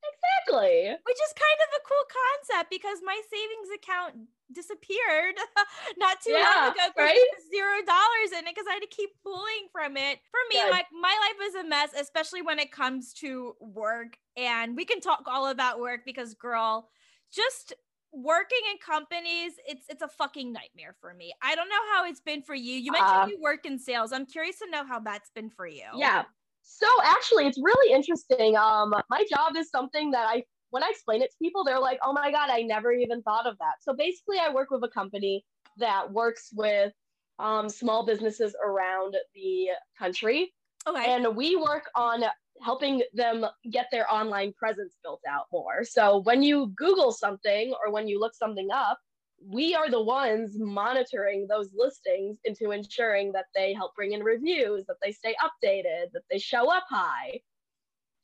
Exactly. 0.04 0.90
Which 1.04 1.16
is 1.16 1.32
kind 1.32 1.60
of 1.64 1.70
a 1.80 1.84
cool 1.88 2.04
concept 2.12 2.70
because 2.70 2.98
my 3.02 3.18
savings 3.30 3.68
account 3.74 4.28
disappeared 4.52 5.34
not 5.98 6.20
too 6.20 6.32
Yeah, 6.32 6.52
long 6.66 6.72
ago. 6.72 6.92
right? 6.98 7.24
Zero 7.50 7.80
dollars 7.86 8.32
in 8.38 8.46
it 8.46 8.54
because 8.54 8.66
I 8.68 8.74
had 8.74 8.82
to 8.82 8.86
keep 8.88 9.10
pulling 9.22 9.68
from 9.72 9.96
it. 9.96 10.18
For 10.30 10.40
me, 10.50 10.60
Good. 10.60 10.70
like 10.70 10.86
my 10.92 11.08
life 11.08 11.48
is 11.48 11.54
a 11.54 11.64
mess, 11.64 11.90
especially 11.98 12.42
when 12.42 12.58
it 12.58 12.70
comes 12.70 13.14
to 13.14 13.54
work. 13.60 14.18
And 14.36 14.76
we 14.76 14.84
can 14.84 15.00
talk 15.00 15.24
all 15.26 15.48
about 15.48 15.80
work 15.80 16.00
because, 16.04 16.34
girl, 16.34 16.90
just 17.32 17.72
working 18.14 18.58
in 18.70 18.78
companies, 18.78 19.54
it's 19.66 19.86
it's 19.88 20.02
a 20.02 20.08
fucking 20.08 20.52
nightmare 20.52 20.94
for 21.00 21.14
me. 21.14 21.32
I 21.42 21.54
don't 21.54 21.68
know 21.68 21.82
how 21.92 22.06
it's 22.06 22.20
been 22.20 22.42
for 22.42 22.54
you. 22.54 22.74
You 22.74 22.92
mentioned 22.92 23.22
Uh, 23.22 23.26
you 23.28 23.38
work 23.40 23.66
in 23.66 23.78
sales. 23.78 24.12
I'm 24.12 24.26
curious 24.26 24.58
to 24.60 24.70
know 24.70 24.84
how 24.84 25.00
that's 25.00 25.30
been 25.30 25.50
for 25.50 25.66
you. 25.66 25.84
Yeah. 25.94 26.24
So 26.62 26.86
actually, 27.04 27.46
it's 27.46 27.58
really 27.58 27.92
interesting. 27.92 28.56
Um, 28.56 28.94
my 29.10 29.24
job 29.28 29.56
is 29.56 29.68
something 29.70 30.10
that 30.12 30.26
I, 30.26 30.44
when 30.70 30.82
I 30.82 30.88
explain 30.90 31.20
it 31.20 31.30
to 31.30 31.36
people, 31.40 31.62
they're 31.64 31.78
like, 31.78 31.98
"Oh 32.02 32.12
my 32.12 32.30
god, 32.30 32.48
I 32.50 32.62
never 32.62 32.92
even 32.92 33.22
thought 33.22 33.46
of 33.46 33.58
that." 33.58 33.74
So 33.82 33.92
basically, 33.94 34.38
I 34.38 34.48
work 34.48 34.70
with 34.70 34.82
a 34.84 34.88
company 34.88 35.44
that 35.76 36.10
works 36.10 36.50
with 36.54 36.92
um, 37.38 37.68
small 37.68 38.06
businesses 38.06 38.56
around 38.64 39.16
the 39.34 39.70
country, 39.98 40.54
Okay. 40.86 41.12
and 41.12 41.36
we 41.36 41.56
work 41.56 41.90
on 41.96 42.24
helping 42.62 43.02
them 43.12 43.44
get 43.70 43.86
their 43.90 44.10
online 44.12 44.52
presence 44.52 44.94
built 45.02 45.20
out 45.28 45.46
more. 45.52 45.84
So 45.84 46.18
when 46.18 46.42
you 46.42 46.72
Google 46.76 47.12
something 47.12 47.74
or 47.84 47.92
when 47.92 48.08
you 48.08 48.20
look 48.20 48.34
something 48.34 48.68
up, 48.72 48.98
we 49.46 49.74
are 49.74 49.90
the 49.90 50.02
ones 50.02 50.56
monitoring 50.58 51.46
those 51.48 51.70
listings 51.74 52.38
into 52.44 52.70
ensuring 52.70 53.32
that 53.32 53.46
they 53.54 53.74
help 53.74 53.94
bring 53.94 54.12
in 54.12 54.22
reviews, 54.22 54.86
that 54.86 54.96
they 55.02 55.12
stay 55.12 55.34
updated, 55.42 56.12
that 56.12 56.22
they 56.30 56.38
show 56.38 56.72
up 56.72 56.84
high. 56.88 57.40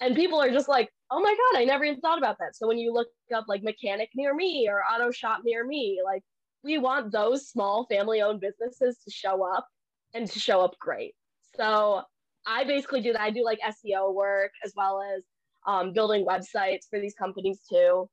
And 0.01 0.17
people 0.17 0.41
are 0.41 0.51
just 0.51 0.69
like, 0.69 0.91
oh 1.11 1.21
my 1.21 1.37
God, 1.53 1.61
I 1.61 1.65
never 1.65 1.85
even 1.85 2.01
thought 2.01 2.19
about 2.19 2.39
that. 2.39 2.57
So 2.57 2.67
when 2.67 2.79
you 2.79 2.93
look 2.93 3.09
up 3.35 3.45
like 3.49 3.63
mechanic 3.63 4.09
near 4.15 4.35
me 4.35 4.67
or 4.69 4.83
auto 4.83 5.11
shop 5.11 5.41
near 5.45 5.67
me, 5.67 6.01
like 6.03 6.23
we 6.63 6.79
want 6.79 7.13
those 7.13 7.49
small 7.49 7.87
family 7.87 8.23
owned 8.23 8.41
businesses 8.41 8.99
to 9.05 9.11
show 9.11 9.45
up 9.45 9.67
and 10.15 10.27
to 10.31 10.39
show 10.39 10.61
up 10.61 10.79
great. 10.79 11.15
So 11.57 12.03
I 12.47 12.65
basically 12.65 13.01
do 13.01 13.13
that. 13.13 13.21
I 13.21 13.31
do 13.31 13.45
like 13.45 13.59
SEO 13.61 14.15
work 14.15 14.53
as 14.65 14.73
well 14.77 15.03
as 15.03 15.23
um, 15.67 15.93
building 15.93 16.25
websites 16.27 16.89
for 16.89 16.99
these 17.01 17.15
companies 17.15 17.61
too. 17.69 18.09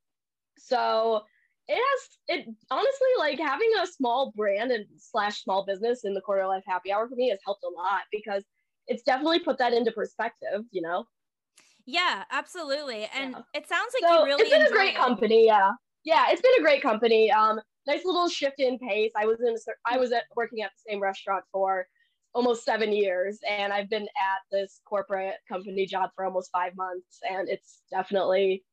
So 0.58 1.22
it 1.68 1.76
has 1.76 2.38
it 2.40 2.56
honestly 2.72 3.08
like 3.20 3.40
having 3.40 3.70
a 3.82 3.88
small 3.88 4.32
brand 4.36 4.72
and 4.72 4.86
slash 4.98 5.44
small 5.44 5.66
business 5.66 6.06
in 6.06 6.14
the 6.14 6.22
quarter 6.22 6.48
life 6.48 6.64
happy 6.66 6.92
hour 6.92 7.08
for 7.08 7.16
me 7.16 7.30
has 7.30 7.40
helped 7.46 7.64
a 7.64 7.70
lot 7.70 8.02
because 8.12 8.44
it's 8.88 9.04
definitely 9.04 9.40
put 9.40 9.58
that 9.58 9.74
into 9.74 9.92
perspective, 9.92 10.64
you 10.72 10.82
know. 10.82 11.06
Yeah, 11.86 12.24
absolutely. 12.32 13.08
And 13.14 13.32
Yeah. 13.32 13.42
it 13.54 13.68
sounds 13.68 13.94
like 13.94 14.10
so 14.10 14.20
you 14.20 14.26
really 14.26 14.44
it's 14.44 14.52
been 14.52 14.68
a 14.68 14.72
great 14.72 14.96
it. 14.96 14.98
company, 14.98 15.46
yeah. 15.46 15.72
Yeah, 16.04 16.26
it's 16.30 16.42
been 16.42 16.54
a 16.60 16.62
great 16.62 16.82
company. 16.82 17.32
Um, 17.32 17.60
nice 17.86 18.06
little 18.06 18.30
shift 18.30 18.60
in 18.60 18.78
pace. 18.80 19.12
I 19.16 19.26
was 19.26 19.40
in 19.42 19.56
I 19.86 19.98
was 19.98 20.12
at, 20.12 20.24
working 20.36 20.62
at 20.62 20.72
the 20.72 20.92
same 20.92 21.02
restaurant 21.02 21.44
for 21.52 21.88
almost 22.38 22.64
seven 22.64 22.94
years, 22.94 23.40
and 23.50 23.74
I've 23.74 23.90
been 23.90 24.04
at 24.04 24.42
this 24.52 24.80
corporate 24.86 25.38
company 25.50 25.88
job 25.88 26.12
for 26.16 26.24
almost 26.24 26.52
five 26.52 26.76
months, 26.76 27.18
and 27.28 27.50
it's 27.50 27.82
definitely 27.90 28.64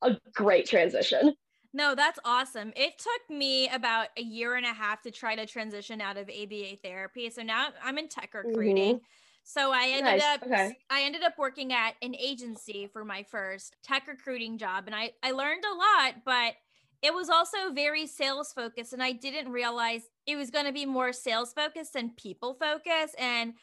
a 0.00 0.16
great 0.32 0.66
transition. 0.66 1.34
No, 1.72 1.96
that's 1.96 2.20
awesome. 2.24 2.72
It 2.76 2.92
took 2.98 3.36
me 3.36 3.68
about 3.68 4.06
a 4.16 4.22
year 4.22 4.54
and 4.54 4.64
a 4.64 4.72
half 4.72 5.02
to 5.02 5.10
try 5.10 5.34
to 5.34 5.44
transition 5.44 6.00
out 6.00 6.16
of 6.16 6.30
ABA 6.30 6.76
therapy. 6.84 7.28
So 7.30 7.42
now 7.42 7.70
I'm 7.82 7.98
in 7.98 8.06
tech 8.08 8.32
recruiting. 8.32 9.00
So 9.42 9.72
I 9.72 9.88
ended 9.88 10.04
Mm-hmm. 10.04 10.18
Nice, 10.18 10.22
up 10.22 10.42
okay. 10.44 10.76
I 10.88 11.02
ended 11.02 11.24
up 11.24 11.34
working 11.36 11.72
at 11.72 11.94
an 12.00 12.14
agency 12.14 12.88
for 12.92 13.04
my 13.04 13.24
first 13.24 13.74
tech 13.82 14.06
recruiting 14.06 14.56
job 14.56 14.84
and 14.86 14.94
I 14.94 15.10
I 15.22 15.32
learned 15.32 15.64
a 15.64 15.74
lot, 15.74 16.22
but 16.24 16.54
it 17.02 17.12
was 17.12 17.28
also 17.28 17.72
very 17.74 18.06
sales 18.06 18.52
focused 18.52 18.92
and 18.92 19.02
I 19.02 19.10
didn't 19.10 19.50
realize 19.50 20.08
it 20.26 20.36
was 20.36 20.50
going 20.50 20.66
to 20.66 20.72
be 20.72 20.86
more 20.86 21.12
sales 21.12 21.52
focused 21.52 21.92
than 21.94 22.10
people 22.10 22.54
focused 22.54 23.14
and 23.18 23.54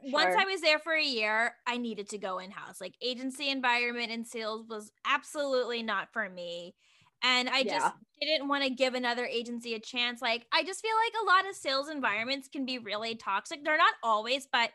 once 0.00 0.34
I 0.36 0.44
was 0.44 0.60
there 0.60 0.78
for 0.78 0.92
a 0.94 1.04
year, 1.04 1.54
I 1.66 1.76
needed 1.76 2.08
to 2.10 2.18
go 2.18 2.38
in 2.38 2.50
house. 2.50 2.80
Like 2.80 2.94
agency 3.02 3.50
environment 3.50 4.12
and 4.12 4.26
sales 4.26 4.66
was 4.68 4.92
absolutely 5.04 5.82
not 5.82 6.12
for 6.12 6.28
me. 6.28 6.74
And 7.22 7.48
I 7.48 7.64
just 7.64 7.92
didn't 8.20 8.48
want 8.48 8.62
to 8.62 8.70
give 8.70 8.94
another 8.94 9.26
agency 9.26 9.74
a 9.74 9.80
chance. 9.80 10.22
Like, 10.22 10.46
I 10.52 10.62
just 10.62 10.80
feel 10.80 10.94
like 11.04 11.14
a 11.20 11.26
lot 11.26 11.50
of 11.50 11.56
sales 11.56 11.88
environments 11.88 12.48
can 12.48 12.64
be 12.64 12.78
really 12.78 13.16
toxic. 13.16 13.64
They're 13.64 13.76
not 13.76 13.94
always, 14.04 14.46
but 14.50 14.70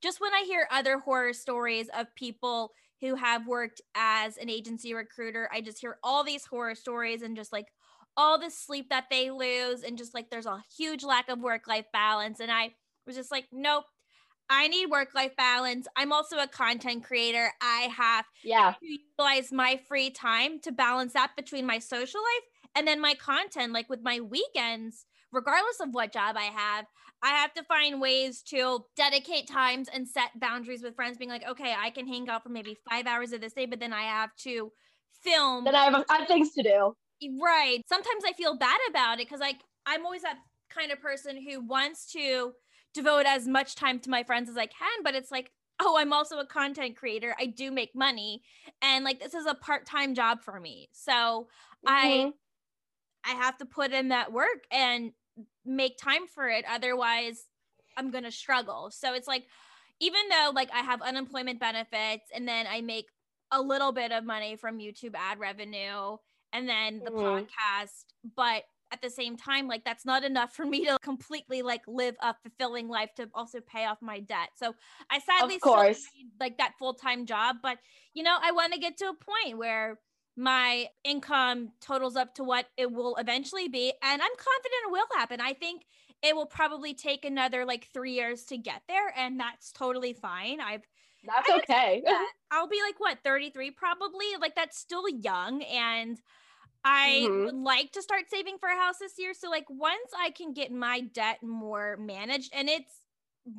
just 0.00 0.20
when 0.20 0.32
I 0.32 0.44
hear 0.46 0.68
other 0.70 0.98
horror 1.00 1.32
stories 1.32 1.88
of 1.96 2.14
people 2.14 2.70
who 3.00 3.16
have 3.16 3.48
worked 3.48 3.80
as 3.96 4.36
an 4.36 4.48
agency 4.48 4.94
recruiter, 4.94 5.48
I 5.52 5.60
just 5.60 5.80
hear 5.80 5.98
all 6.04 6.22
these 6.22 6.46
horror 6.46 6.76
stories 6.76 7.22
and 7.22 7.36
just 7.36 7.52
like 7.52 7.66
all 8.18 8.38
the 8.38 8.50
sleep 8.50 8.90
that 8.90 9.06
they 9.10 9.30
lose, 9.30 9.84
and 9.84 9.96
just 9.98 10.14
like 10.14 10.30
there's 10.30 10.46
a 10.46 10.64
huge 10.76 11.04
lack 11.04 11.30
of 11.30 11.40
work 11.40 11.68
life 11.68 11.86
balance. 11.94 12.40
And 12.40 12.52
I 12.52 12.74
was 13.06 13.16
just 13.16 13.30
like, 13.32 13.46
nope, 13.52 13.86
I 14.50 14.68
need 14.68 14.90
work 14.90 15.14
life 15.14 15.36
balance. 15.36 15.86
I'm 15.96 16.12
also 16.12 16.38
a 16.38 16.48
content 16.48 17.04
creator. 17.04 17.52
I 17.60 17.88
have 17.96 18.24
Yeah, 18.42 18.74
to 18.80 18.86
utilize 18.86 19.52
my 19.52 19.80
free 19.88 20.10
time 20.10 20.60
to 20.60 20.72
balance 20.72 21.12
that 21.12 21.32
between 21.36 21.66
my 21.66 21.78
social 21.78 22.20
life 22.20 22.44
and 22.76 22.86
then 22.86 23.00
my 23.00 23.14
content 23.14 23.72
like 23.72 23.88
with 23.88 24.00
my 24.02 24.20
weekends 24.20 25.06
regardless 25.32 25.80
of 25.80 25.88
what 25.92 26.12
job 26.12 26.36
i 26.38 26.44
have 26.44 26.86
i 27.22 27.30
have 27.30 27.52
to 27.52 27.62
find 27.64 28.00
ways 28.00 28.42
to 28.42 28.84
dedicate 28.96 29.48
times 29.48 29.88
and 29.92 30.06
set 30.06 30.30
boundaries 30.38 30.82
with 30.82 30.94
friends 30.94 31.18
being 31.18 31.30
like 31.30 31.46
okay 31.48 31.74
i 31.76 31.90
can 31.90 32.06
hang 32.06 32.28
out 32.28 32.42
for 32.42 32.50
maybe 32.50 32.76
five 32.88 33.06
hours 33.06 33.32
of 33.32 33.40
this 33.40 33.52
day 33.52 33.66
but 33.66 33.80
then 33.80 33.92
i 33.92 34.02
have 34.02 34.30
to 34.36 34.70
film 35.22 35.64
then 35.64 35.74
I 35.74 35.84
have, 35.84 36.04
I 36.08 36.18
have 36.18 36.28
things 36.28 36.52
to 36.52 36.62
do. 36.62 36.94
Right. 37.40 37.82
Sometimes 37.88 38.24
i 38.26 38.32
feel 38.32 38.56
bad 38.56 38.78
about 38.90 39.14
it 39.20 39.26
because 39.26 39.40
like 39.40 39.60
i'm 39.86 40.04
always 40.04 40.22
that 40.22 40.38
kind 40.70 40.92
of 40.92 41.00
person 41.00 41.36
who 41.42 41.60
wants 41.60 42.10
to 42.12 42.52
devote 42.94 43.26
as 43.26 43.46
much 43.46 43.74
time 43.74 43.98
to 44.00 44.10
my 44.10 44.22
friends 44.22 44.48
as 44.48 44.56
i 44.56 44.66
can 44.66 45.02
but 45.02 45.14
it's 45.14 45.30
like 45.30 45.50
oh 45.80 45.96
i'm 45.98 46.12
also 46.12 46.38
a 46.38 46.46
content 46.46 46.96
creator. 46.96 47.34
I 47.38 47.46
do 47.46 47.70
make 47.70 47.94
money 47.94 48.42
and 48.82 49.04
like 49.04 49.20
this 49.20 49.34
is 49.34 49.46
a 49.46 49.54
part-time 49.54 50.14
job 50.14 50.42
for 50.42 50.58
me. 50.60 50.88
So 50.92 51.48
i 51.86 52.26
Mhm. 52.26 52.32
i 53.24 53.30
have 53.30 53.56
to 53.58 53.64
put 53.66 53.92
in 53.92 54.08
that 54.08 54.32
work 54.32 54.64
and 54.70 55.12
make 55.64 55.96
time 55.98 56.26
for 56.26 56.48
it. 56.48 56.64
Otherwise 56.68 57.46
i'm 57.96 58.10
gonna 58.10 58.32
struggle. 58.32 58.90
So 58.90 59.14
it's 59.14 59.28
like 59.28 59.46
even 60.00 60.20
though 60.30 60.50
like 60.54 60.70
i 60.72 60.80
have 60.80 61.02
unemployment 61.02 61.60
benefits 61.60 62.30
and 62.34 62.46
then 62.46 62.66
i 62.68 62.80
make 62.80 63.06
a 63.50 63.60
little 63.62 63.92
bit 63.92 64.12
of 64.12 64.24
money 64.24 64.56
from 64.56 64.78
youtube 64.78 65.14
ad 65.14 65.38
revenue 65.38 66.16
and 66.52 66.68
then 66.68 67.00
the 67.04 67.10
Mhm. 67.10 67.46
podcast 67.48 68.04
but 68.36 68.64
at 68.90 69.02
the 69.02 69.10
same 69.10 69.36
time 69.36 69.68
like 69.68 69.84
that's 69.84 70.04
not 70.06 70.24
enough 70.24 70.54
for 70.54 70.64
me 70.64 70.84
to 70.86 70.98
completely 71.02 71.62
like 71.62 71.82
live 71.86 72.16
a 72.20 72.34
fulfilling 72.42 72.88
life 72.88 73.10
to 73.14 73.28
also 73.34 73.60
pay 73.60 73.84
off 73.84 74.00
my 74.00 74.20
debt 74.20 74.50
so 74.56 74.74
i 75.10 75.18
sadly 75.18 75.58
still 75.58 75.72
course. 75.74 76.06
need, 76.16 76.30
like 76.40 76.56
that 76.58 76.72
full-time 76.78 77.26
job 77.26 77.56
but 77.62 77.78
you 78.14 78.22
know 78.22 78.36
i 78.42 78.50
want 78.52 78.72
to 78.72 78.78
get 78.78 78.96
to 78.96 79.04
a 79.08 79.14
point 79.14 79.58
where 79.58 79.98
my 80.36 80.86
income 81.04 81.70
totals 81.80 82.14
up 82.16 82.34
to 82.34 82.44
what 82.44 82.66
it 82.76 82.90
will 82.90 83.16
eventually 83.16 83.68
be 83.68 83.92
and 84.02 84.22
i'm 84.22 84.36
confident 84.36 84.82
it 84.86 84.92
will 84.92 85.06
happen 85.16 85.40
i 85.40 85.52
think 85.52 85.82
it 86.22 86.34
will 86.34 86.46
probably 86.46 86.94
take 86.94 87.24
another 87.24 87.64
like 87.64 87.88
three 87.92 88.12
years 88.14 88.44
to 88.44 88.56
get 88.56 88.82
there 88.88 89.12
and 89.16 89.38
that's 89.38 89.72
totally 89.72 90.12
fine 90.12 90.60
i've 90.60 90.86
That's 91.24 91.48
okay. 91.50 92.02
that. 92.04 92.32
I'll 92.50 92.68
be 92.68 92.80
like 92.82 92.98
what 92.98 93.18
33 93.24 93.70
probably. 93.72 94.26
Like 94.40 94.54
that's 94.54 94.78
still 94.78 95.08
young 95.08 95.62
and 95.62 96.20
I 96.84 97.30
Mhm. 97.30 97.44
would 97.44 97.56
like 97.56 97.92
to 97.92 98.02
start 98.02 98.30
saving 98.30 98.58
for 98.58 98.68
a 98.68 98.76
house 98.76 98.98
this 99.00 99.18
year. 99.18 99.34
So 99.34 99.50
like 99.50 99.66
once 99.68 100.10
I 100.18 100.30
can 100.30 100.54
get 100.54 100.72
my 100.72 101.00
debt 101.00 101.42
more 101.42 101.96
managed 101.98 102.52
and 102.54 102.68
it's 102.68 103.06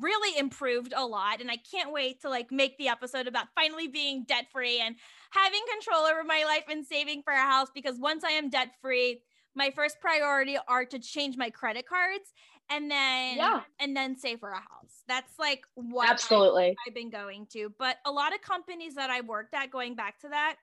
really 0.00 0.38
improved 0.38 0.94
a 0.96 1.06
lot 1.06 1.40
and 1.40 1.50
I 1.50 1.56
can't 1.56 1.92
wait 1.92 2.20
to 2.22 2.30
like 2.30 2.52
make 2.52 2.78
the 2.78 2.88
episode 2.88 3.26
about 3.26 3.48
finally 3.54 3.88
being 3.88 4.24
debt 4.24 4.46
free 4.52 4.80
and 4.80 4.96
having 5.32 5.60
control 5.72 6.04
over 6.06 6.24
my 6.24 6.44
life 6.44 6.64
and 6.68 6.86
saving 6.86 7.22
for 7.22 7.32
a 7.32 7.38
house 7.42 7.68
because 7.74 7.98
once 7.98 8.24
I 8.24 8.30
am 8.32 8.50
debt 8.50 8.72
free, 8.80 9.22
my 9.54 9.70
first 9.70 10.00
priority 10.00 10.58
are 10.68 10.84
to 10.86 10.98
change 11.00 11.36
my 11.36 11.50
credit 11.50 11.86
cards 11.86 12.32
and 12.70 12.90
then 12.90 13.50
Yeah. 13.50 13.64
and 13.80 13.96
then 13.96 14.16
save 14.16 14.40
for 14.40 14.50
a 14.50 14.60
house. 14.60 15.02
That's 15.08 15.38
like 15.38 15.64
what 15.74 16.10
Absolutely. 16.10 16.80
I've 16.86 16.94
been 16.94 17.10
going 17.10 17.46
to. 17.52 17.74
But 17.78 17.98
a 18.06 18.12
lot 18.12 18.34
of 18.34 18.42
companies 18.42 18.94
that 18.96 19.10
I 19.10 19.22
worked 19.22 19.54
at, 19.54 19.70
going 19.70 19.96
back 19.96 20.20
to 20.20 20.28
that, 20.30 20.56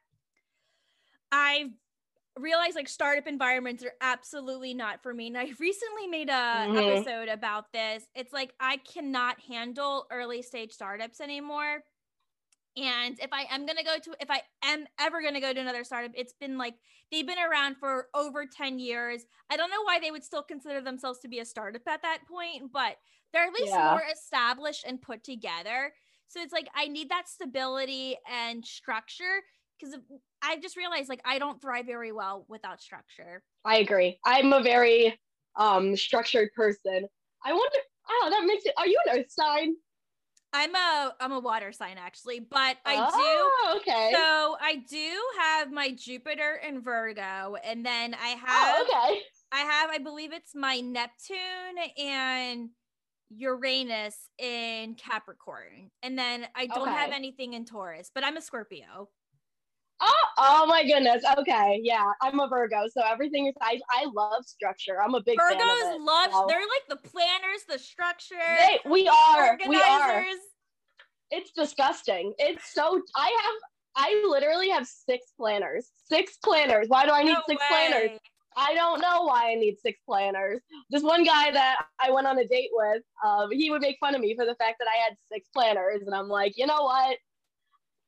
I've 1.32 1.72
realized 2.38 2.76
like 2.76 2.90
startup 2.90 3.28
environments 3.28 3.84
are 3.84 3.94
absolutely 4.02 4.74
not 4.74 5.04
for 5.04 5.14
me. 5.14 5.28
And 5.28 5.38
I 5.38 5.52
recently 5.60 6.08
made 6.08 6.30
a 6.30 6.68
Mhm. 6.68 6.74
episode 6.76 7.30
about 7.30 7.74
this. 7.74 8.06
It's 8.16 8.34
like 8.34 8.54
I 8.60 8.78
cannot 8.78 9.40
handle 9.42 10.08
early 10.12 10.42
stage 10.42 10.74
startups 10.74 11.22
anymore. 11.22 11.84
And 12.78 13.20
if 13.20 13.34
I 13.34 13.44
am 13.50 13.66
gonna 13.66 13.84
go 13.84 13.98
to, 13.98 14.16
if 14.20 14.30
I 14.30 14.44
am 14.64 14.86
ever 15.00 15.22
gonna 15.24 15.42
go 15.42 15.52
to 15.52 15.60
another 15.60 15.84
startup, 15.84 16.12
it's 16.14 16.34
been 16.34 16.58
like 16.58 16.76
they've 17.12 17.26
been 17.26 17.40
around 17.40 17.78
for 17.78 18.08
over 18.14 18.46
10 18.46 18.78
years. 18.80 19.26
I 19.50 19.58
don't 19.58 19.72
know 19.72 19.84
why 19.84 20.00
they 20.00 20.12
would 20.12 20.24
still 20.24 20.44
consider 20.44 20.82
themselves 20.82 21.20
to 21.20 21.28
be 21.28 21.40
a 21.40 21.46
startup 21.46 21.82
at 21.88 22.04
that 22.04 22.20
point, 22.28 22.72
but 22.72 22.98
they're 23.34 23.46
at 23.48 23.54
least 23.54 23.74
Yeah. 23.74 23.94
more 23.94 24.04
established 24.12 24.86
and 24.86 25.02
put 25.02 25.24
together. 25.24 25.94
So 26.28 26.40
it's 26.42 26.54
like 26.54 26.70
I 26.76 26.88
need 26.88 27.10
that 27.10 27.28
stability 27.28 28.18
and 28.30 28.64
structure 28.64 29.42
because 29.80 29.98
I 30.42 30.58
just 30.58 30.78
realized 30.78 31.10
like 31.10 31.22
I 31.26 31.40
don't 31.40 31.62
thrive 31.62 31.86
very 31.86 32.12
well 32.12 32.46
without 32.48 32.82
structure. 32.82 33.44
I 33.66 33.78
agree. 33.78 34.20
I'm 34.26 34.54
a 34.54 34.62
very 34.62 35.20
um 35.56 35.96
structured 35.96 36.50
person. 36.56 37.08
I 37.44 37.54
wonder. 37.54 37.78
Oh, 38.10 38.28
that 38.30 38.46
makes 38.46 38.66
it. 38.66 38.74
Are 38.78 38.88
you 38.88 39.00
an 39.06 39.20
Earth 39.20 39.32
sign? 39.32 39.76
I'm 40.54 40.74
a 40.76 41.14
I'm 41.20 41.32
a 41.32 41.40
water 41.40 41.72
sign 41.72 41.98
actually, 41.98 42.40
but 42.40 42.78
I 42.86 42.96
do 42.96 43.02
oh, 43.14 43.78
Okay. 43.78 44.12
So 44.14 44.58
I 44.62 44.78
do 44.90 45.12
have 45.40 45.72
my 45.72 45.92
Jupiter 45.92 46.60
in 46.68 46.82
Virgo, 46.82 47.56
and 47.64 47.86
then 47.86 48.14
I 48.14 48.34
oh, 48.34 48.46
have 48.46 48.76
oh, 48.78 48.84
okay. 48.84 49.22
I 49.52 49.60
have 49.60 49.90
I 49.92 49.98
believe 50.00 50.34
it's 50.34 50.56
my 50.56 50.80
Neptune 50.80 51.38
and 51.98 52.70
Uranus 53.30 54.30
in 54.38 54.96
Capricorn, 54.96 55.92
and 56.02 56.18
then 56.18 56.48
I 56.56 56.68
don't 56.68 56.88
have 56.88 57.12
anything 57.12 57.54
in 57.54 57.66
Taurus, 57.66 58.10
but 58.14 58.24
I'm 58.24 58.38
a 58.38 58.42
Scorpio. 58.42 59.10
Oh, 60.38 60.66
my 60.68 60.84
goodness. 60.84 61.24
Okay. 61.40 61.80
Yeah, 61.84 62.12
I'm 62.22 62.40
a 62.40 62.48
Virgo, 62.48 62.88
so 62.92 63.02
everything 63.06 63.48
is. 63.48 63.56
I 63.62 63.80
I 63.92 64.06
love 64.14 64.46
structure. 64.46 65.02
I'm 65.02 65.16
a 65.16 65.22
big 65.22 65.40
fan 65.42 65.54
of 65.54 65.60
Virgos 65.60 65.96
it, 65.96 66.02
love 66.02 66.32
so- 66.32 66.46
they're 66.48 66.60
like 66.60 66.88
the 67.02 67.10
planners, 67.10 67.64
the 67.68 67.80
structure, 67.80 68.36
They, 68.58 68.80
we 68.90 69.08
are. 69.08 69.58
We 69.68 69.82
are. 69.82 70.24
It's 71.32 71.52
disgusting. 71.52 72.34
It's 72.38 72.74
so. 72.74 73.02
I 73.16 73.38
have. 73.44 73.56
I 74.00 74.24
literally 74.30 74.70
have 74.70 74.86
six 74.88 75.34
planners. 75.38 75.90
Six 76.08 76.38
planners. 76.44 76.88
Why 76.88 77.06
do 77.06 77.12
I 77.12 77.24
need 77.24 77.34
No 77.34 77.42
six 77.48 77.64
planners? 77.68 78.20
I 78.56 78.74
don't 78.74 79.02
know 79.02 79.24
why 79.24 79.52
I 79.52 79.56
need 79.56 79.78
six 79.80 80.00
planners. 80.08 80.60
This 80.90 81.04
one 81.04 81.24
guy 81.24 81.52
that 81.52 81.78
I 82.00 82.12
went 82.12 82.26
on 82.26 82.40
a 82.40 82.48
date 82.48 82.70
with, 82.74 83.04
um, 83.24 83.52
he 83.52 83.70
would 83.70 83.82
make 83.82 83.98
fun 84.00 84.16
of 84.16 84.22
me 84.22 84.36
for 84.36 84.46
the 84.46 84.56
fact 84.56 84.78
that 84.80 84.88
I 84.88 84.98
had 85.04 85.16
six 85.32 85.48
planners, 85.54 86.02
and 86.06 86.14
I'm 86.16 86.28
like, 86.28 86.54
you 86.58 86.66
know 86.66 86.84
what? 86.84 87.18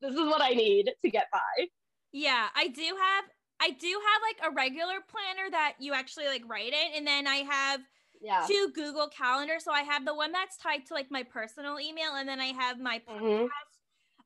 This 0.01 0.13
is 0.13 0.19
what 0.19 0.41
I 0.41 0.49
need 0.49 0.91
to 1.03 1.09
get 1.09 1.27
by. 1.32 1.67
Yeah, 2.14 2.49
I 2.55 2.68
do 2.68 2.82
have 2.99 3.26
I 3.62 3.72
do 3.72 3.88
have 3.88 4.22
like 4.22 4.51
a 4.51 4.55
regular 4.55 5.01
planner 5.07 5.49
that 5.51 5.76
you 5.80 5.93
actually 5.93 6.26
like 6.28 6.43
write 6.47 6.74
in, 6.74 6.93
and 6.95 7.05
then 7.07 7.28
I 7.28 7.38
have 7.38 7.82
Yeah. 8.22 8.47
two 8.47 8.72
Google 8.74 9.10
Calendar. 9.10 9.60
So 9.60 9.72
I 9.72 9.82
have 9.84 10.05
the 10.05 10.16
one 10.16 10.32
that's 10.32 10.57
tied 10.57 10.86
to 10.88 10.93
like 10.93 11.12
my 11.12 11.24
personal 11.24 11.80
email, 11.80 12.16
and 12.16 12.28
then 12.28 12.39
I 12.39 12.47
have 12.47 12.80
my 12.80 12.99
Mhm. 13.07 13.53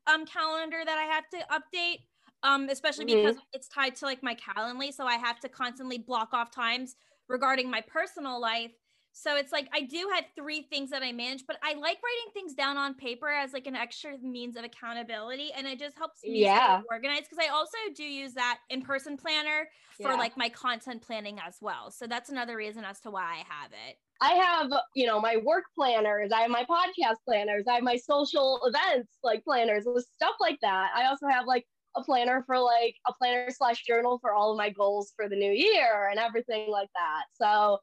podcast 0.04 0.12
um 0.14 0.26
calendar 0.26 0.84
that 0.84 0.98
I 0.98 1.04
have 1.04 1.28
to 1.30 1.46
update. 1.50 2.06
Um, 2.42 2.68
especially 2.68 3.06
Mhm. 3.06 3.34
because 3.34 3.36
it's 3.52 3.68
tied 3.68 3.96
to 3.96 4.04
like 4.06 4.22
my 4.22 4.34
Calendly, 4.34 4.92
so 4.92 5.06
I 5.06 5.16
have 5.16 5.40
to 5.40 5.48
constantly 5.48 5.98
block 5.98 6.34
off 6.34 6.50
times 6.50 6.96
regarding 7.28 7.70
my 7.70 7.80
personal 7.80 8.40
life. 8.40 8.72
So 9.16 9.36
it's 9.36 9.52
like 9.52 9.68
I 9.72 9.82
do 9.82 10.10
have 10.12 10.24
three 10.36 10.62
things 10.62 10.90
that 10.90 11.02
I 11.02 11.12
manage, 11.12 11.44
but 11.46 11.56
I 11.62 11.74
like 11.74 11.98
writing 12.02 12.32
things 12.34 12.52
down 12.54 12.76
on 12.76 12.94
paper 12.94 13.28
as 13.28 13.52
like 13.52 13.66
an 13.68 13.76
extra 13.76 14.18
means 14.18 14.56
of 14.56 14.64
accountability, 14.64 15.52
and 15.52 15.66
it 15.68 15.78
just 15.78 15.96
helps 15.96 16.26
me 16.26 16.44
Yeah. 16.44 16.46
stay 16.46 16.82
organized 16.90 17.30
because 17.30 17.38
I 17.44 17.48
also 17.48 17.78
do 17.94 18.02
use 18.02 18.34
that 18.34 18.58
in-person 18.70 19.16
planner 19.16 19.68
for 20.00 20.10
Yeah. 20.10 20.16
like 20.16 20.36
my 20.36 20.48
content 20.48 21.02
planning 21.02 21.38
as 21.38 21.58
well. 21.60 21.90
So 21.92 22.06
that's 22.08 22.28
another 22.28 22.56
reason 22.56 22.84
as 22.84 23.00
to 23.02 23.10
why 23.12 23.22
I 23.22 23.44
have 23.48 23.72
it. 23.88 23.98
I 24.20 24.32
have, 24.34 24.72
you 24.94 25.06
know, 25.06 25.20
my 25.20 25.36
work 25.38 25.64
planners, 25.74 26.30
I 26.32 26.42
have 26.42 26.50
my 26.50 26.64
podcast 26.64 27.16
planners, 27.26 27.64
I 27.68 27.74
have 27.74 27.82
my 27.82 27.96
social 27.96 28.60
events 28.64 29.18
like 29.22 29.44
planners, 29.44 29.84
with 29.86 30.06
stuff 30.14 30.36
like 30.40 30.58
that. 30.62 30.92
I 30.94 31.06
also 31.06 31.26
have 31.26 31.46
like 31.46 31.66
a 31.96 32.02
planner 32.02 32.42
for 32.46 32.58
like 32.58 32.94
a 33.06 33.12
planner 33.12 33.50
slash 33.50 33.84
journal 33.84 34.18
for 34.20 34.32
all 34.32 34.52
of 34.52 34.56
my 34.56 34.70
goals 34.70 35.12
for 35.16 35.28
the 35.28 35.36
new 35.36 35.52
year 35.52 36.08
and 36.10 36.18
everything 36.18 36.70
like 36.70 36.88
that. 36.94 37.24
So 37.34 37.78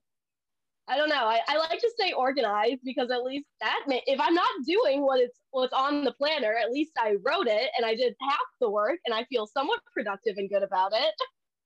I 0.92 0.98
don't 0.98 1.10
know. 1.10 1.26
I, 1.26 1.42
I 1.48 1.58
like 1.58 1.80
to 1.80 1.92
stay 1.98 2.12
organized 2.14 2.82
because 2.84 3.12
at 3.12 3.24
least 3.24 3.48
that 3.62 3.84
may, 3.88 4.04
if 4.08 4.20
I'm 4.20 4.34
not 4.34 4.50
doing 4.66 5.02
what 5.04 5.20
it's 5.22 5.40
what's 5.52 5.74
on 5.74 6.04
the 6.04 6.14
planner, 6.14 6.54
at 6.56 6.72
least 6.72 6.92
I 7.00 7.16
wrote 7.26 7.48
it 7.48 7.72
and 7.78 7.86
I 7.86 7.96
did 7.96 8.16
half 8.22 8.40
the 8.60 8.70
work 8.70 9.00
and 9.06 9.16
I 9.16 9.26
feel 9.26 9.48
somewhat 9.48 9.82
productive 9.94 10.36
and 10.38 10.50
good 10.50 10.64
about 10.64 10.92
it. 10.94 11.14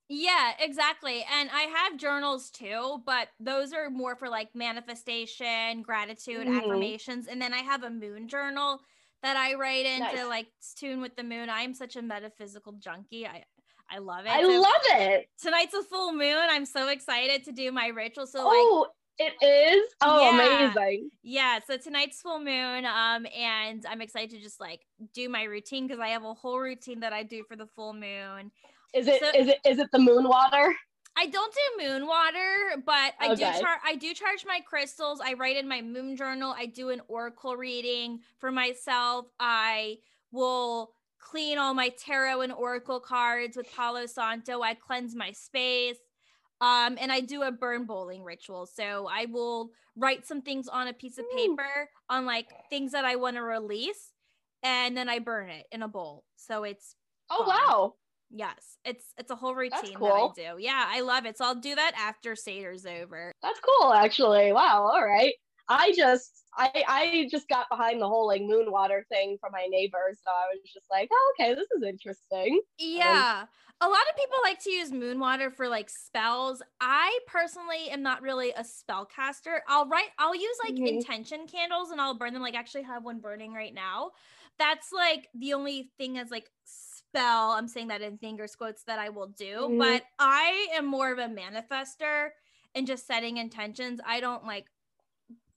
Yeah, 0.08 0.54
exactly. 0.60 1.24
And 1.28 1.50
I 1.50 1.62
have 1.62 1.96
journals 1.96 2.50
too, 2.50 3.02
but 3.04 3.28
those 3.40 3.72
are 3.72 3.90
more 3.90 4.14
for 4.14 4.28
like 4.28 4.54
manifestation, 4.54 5.82
gratitude, 5.82 6.46
Mhm. 6.46 6.46
affirmations. 6.46 7.26
And 7.26 7.42
then 7.42 7.52
I 7.52 7.58
have 7.62 7.82
a 7.82 7.90
moon 7.90 8.28
journal 8.28 8.80
that 9.22 9.36
I 9.36 9.54
write 9.54 9.84
in 9.84 10.06
to 10.08 10.24
like 10.26 10.52
tune 10.76 11.00
with 11.00 11.16
the 11.16 11.24
moon. 11.24 11.50
I'm 11.50 11.74
such 11.74 11.96
a 11.96 12.02
metaphysical 12.02 12.74
junkie. 12.74 13.26
I 13.26 13.44
I 13.90 13.98
love 13.98 14.26
it. 14.26 14.36
I 14.36 14.44
So 14.44 14.60
love 14.60 14.82
it. 14.84 15.30
tonight's 15.40 15.74
a 15.74 15.82
full 15.84 16.12
moon. 16.12 16.38
I'm 16.50 16.66
so 16.66 16.88
excited 16.88 17.44
to 17.44 17.52
do 17.52 17.72
my 17.72 17.88
ritual. 17.88 18.26
So 18.26 18.46
like 18.46 18.70
Oh, 18.74 18.92
it 19.18 19.32
is. 19.44 19.92
Oh, 20.02 20.20
Yeah. 20.20 20.70
amazing. 20.72 21.10
yeah, 21.22 21.58
so 21.66 21.76
tonight's 21.76 22.20
full 22.20 22.38
moon. 22.38 22.84
Um, 22.84 23.26
and 23.36 23.84
I'm 23.88 24.00
excited 24.00 24.30
to 24.30 24.40
just 24.40 24.60
like 24.60 24.80
do 25.14 25.28
my 25.28 25.44
routine 25.44 25.86
because 25.86 26.00
I 26.00 26.08
have 26.08 26.24
a 26.24 26.34
whole 26.34 26.58
routine 26.58 27.00
that 27.00 27.12
I 27.12 27.22
do 27.22 27.42
for 27.48 27.56
the 27.56 27.66
full 27.66 27.92
moon. 27.94 28.50
Is 28.94 29.08
it? 29.08 29.20
So- 29.20 29.30
Is 29.38 29.48
it? 29.48 29.58
Is 29.64 29.78
it 29.78 29.90
the 29.92 29.98
moon 29.98 30.28
water? 30.28 30.74
I 31.18 31.26
don't 31.28 31.54
do 31.78 31.84
moon 31.88 32.06
water, 32.06 32.82
but 32.84 33.14
I 33.18 33.34
do 33.34 33.40
char- 33.58 33.80
I 33.82 33.94
do 33.96 34.12
charge 34.12 34.44
my 34.46 34.60
crystals. 34.60 35.18
I 35.24 35.32
write 35.32 35.56
in 35.56 35.66
my 35.66 35.80
moon 35.80 36.14
journal. 36.14 36.54
I 36.56 36.66
do 36.66 36.90
an 36.90 37.00
oracle 37.08 37.56
reading 37.56 38.20
for 38.38 38.52
myself. 38.52 39.24
I 39.40 39.96
will 40.30 40.92
clean 41.18 41.56
all 41.56 41.72
my 41.72 41.88
tarot 41.88 42.42
and 42.42 42.52
oracle 42.52 43.00
cards 43.00 43.56
with 43.56 43.66
Palo 43.74 44.04
Santo. 44.04 44.60
I 44.60 44.74
cleanse 44.74 45.14
my 45.16 45.32
space. 45.32 45.96
Um, 46.60 46.96
and 47.00 47.12
I 47.12 47.20
do 47.20 47.42
a 47.42 47.52
burn 47.52 47.84
bowling 47.84 48.22
ritual. 48.22 48.66
So 48.66 49.08
I 49.10 49.26
will 49.26 49.70
write 49.94 50.26
some 50.26 50.42
things 50.42 50.68
on 50.68 50.88
a 50.88 50.92
piece 50.92 51.18
of 51.18 51.24
paper 51.36 51.90
on 52.08 52.24
like 52.26 52.48
things 52.70 52.92
that 52.92 53.04
I 53.04 53.16
want 53.16 53.36
to 53.36 53.42
release, 53.42 54.12
and 54.62 54.96
then 54.96 55.08
I 55.08 55.18
burn 55.18 55.50
it 55.50 55.66
in 55.70 55.82
a 55.82 55.88
bowl. 55.88 56.24
So 56.36 56.64
it's 56.64 56.96
Oh 57.30 57.44
Fun. 57.44 57.48
wow. 57.48 57.94
Yes, 58.30 58.78
it's 58.84 59.04
it's 59.18 59.30
a 59.30 59.36
whole 59.36 59.54
routine 59.54 59.98
that. 60.00 60.04
I 60.12 60.28
do. 60.34 60.62
Yeah, 60.62 60.84
I 60.86 61.00
love 61.00 61.26
it. 61.26 61.38
So 61.38 61.44
I'll 61.44 61.54
do 61.54 61.74
that 61.74 61.92
after 61.96 62.34
Seder's 62.34 62.84
over. 62.84 63.32
That's 63.42 63.60
cool 63.60 63.92
actually. 63.92 64.52
Wow. 64.52 64.90
All 64.92 65.04
right. 65.04 65.32
I 65.68 65.92
just 65.92 66.44
I 66.56 66.84
I 66.88 67.28
just 67.30 67.48
got 67.48 67.68
behind 67.70 68.00
the 68.00 68.08
whole 68.08 68.26
like 68.26 68.42
moon 68.42 68.70
water 68.70 69.04
thing 69.10 69.36
from 69.40 69.52
my 69.52 69.66
neighbors, 69.68 70.18
so 70.24 70.30
I 70.30 70.46
was 70.52 70.60
just 70.72 70.86
like, 70.90 71.08
oh, 71.12 71.34
okay, 71.38 71.54
this 71.54 71.68
is 71.76 71.82
interesting. 71.82 72.60
Yeah. 72.78 73.46
A 73.80 73.88
lot 73.88 74.08
of 74.08 74.16
people 74.16 74.38
like 74.42 74.58
to 74.60 74.70
use 74.70 74.90
moon 74.90 75.20
water 75.20 75.50
for 75.50 75.68
like 75.68 75.90
spells. 75.90 76.62
I 76.80 77.18
personally 77.26 77.90
am 77.90 78.02
not 78.02 78.22
really 78.22 78.50
a 78.52 78.62
spellcaster. 78.62 79.58
I'll 79.68 79.86
write 79.86 80.08
I'll 80.18 80.34
use 80.34 80.56
like 80.64 80.76
Mhm. 80.76 80.86
intention 80.86 81.46
candles 81.46 81.90
and 81.90 82.00
I'll 82.00 82.16
burn 82.16 82.32
them 82.32 82.42
like 82.42 82.54
actually 82.54 82.84
have 82.84 83.04
one 83.04 83.20
burning 83.20 83.52
right 83.52 83.74
now. 83.74 84.12
That's 84.58 84.92
like 84.92 85.28
the 85.34 85.52
only 85.52 85.92
thing 85.98 86.16
as 86.16 86.30
like 86.30 86.50
spell, 86.64 87.50
I'm 87.50 87.68
saying 87.68 87.88
that 87.88 88.00
in 88.00 88.16
fingers 88.16 88.56
quotes 88.56 88.84
that 88.84 88.98
I 88.98 89.10
will 89.10 89.28
do, 89.28 89.68
Mhm. 89.68 89.76
but 89.76 90.04
I 90.18 90.68
am 90.72 90.86
more 90.86 91.12
of 91.12 91.18
a 91.18 91.28
manifester 91.28 92.30
and 92.74 92.86
just 92.86 93.06
setting 93.06 93.36
intentions. 93.36 94.00
I 94.06 94.20
don't 94.20 94.44
like 94.44 94.68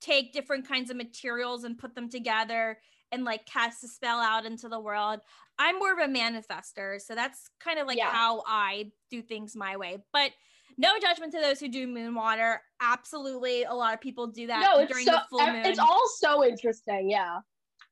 take 0.01 0.31
different 0.33 0.67
kinds 0.67 0.89
of 0.89 0.97
materials 0.97 1.63
and 1.63 1.77
put 1.77 1.95
them 1.95 2.09
together 2.09 2.79
and 3.11 3.23
like 3.25 3.45
cast 3.45 3.83
a 3.83 3.87
spell 3.87 4.19
out 4.19 4.45
into 4.45 4.69
the 4.69 4.79
world. 4.79 5.19
I'm 5.57 5.77
more 5.79 5.91
of 5.93 5.99
a 5.99 6.11
manifester, 6.11 7.01
so 7.01 7.15
that's 7.15 7.49
kind 7.59 7.79
of 7.79 7.87
like 7.87 7.97
Yeah. 7.97 8.09
how 8.11 8.43
I 8.47 8.91
do 9.09 9.21
things 9.21 9.55
my 9.55 9.77
way. 9.77 9.97
But 10.13 10.31
no 10.77 10.97
judgment 11.01 11.33
to 11.33 11.41
those 11.41 11.59
who 11.59 11.67
do 11.67 11.87
moon 11.87 12.15
water. 12.15 12.61
Absolutely, 12.81 13.63
a 13.63 13.73
lot 13.73 13.93
of 13.93 13.99
people 14.01 14.27
do 14.27 14.47
that 14.47 14.61
no, 14.61 14.81
it's 14.81 14.91
during 14.91 15.05
so 15.05 15.11
the 15.13 15.21
full 15.29 15.45
moon. 15.45 15.65
it's 15.65 15.79
all 15.79 16.07
so 16.17 16.45
interesting. 16.45 17.09
Yeah. 17.09 17.39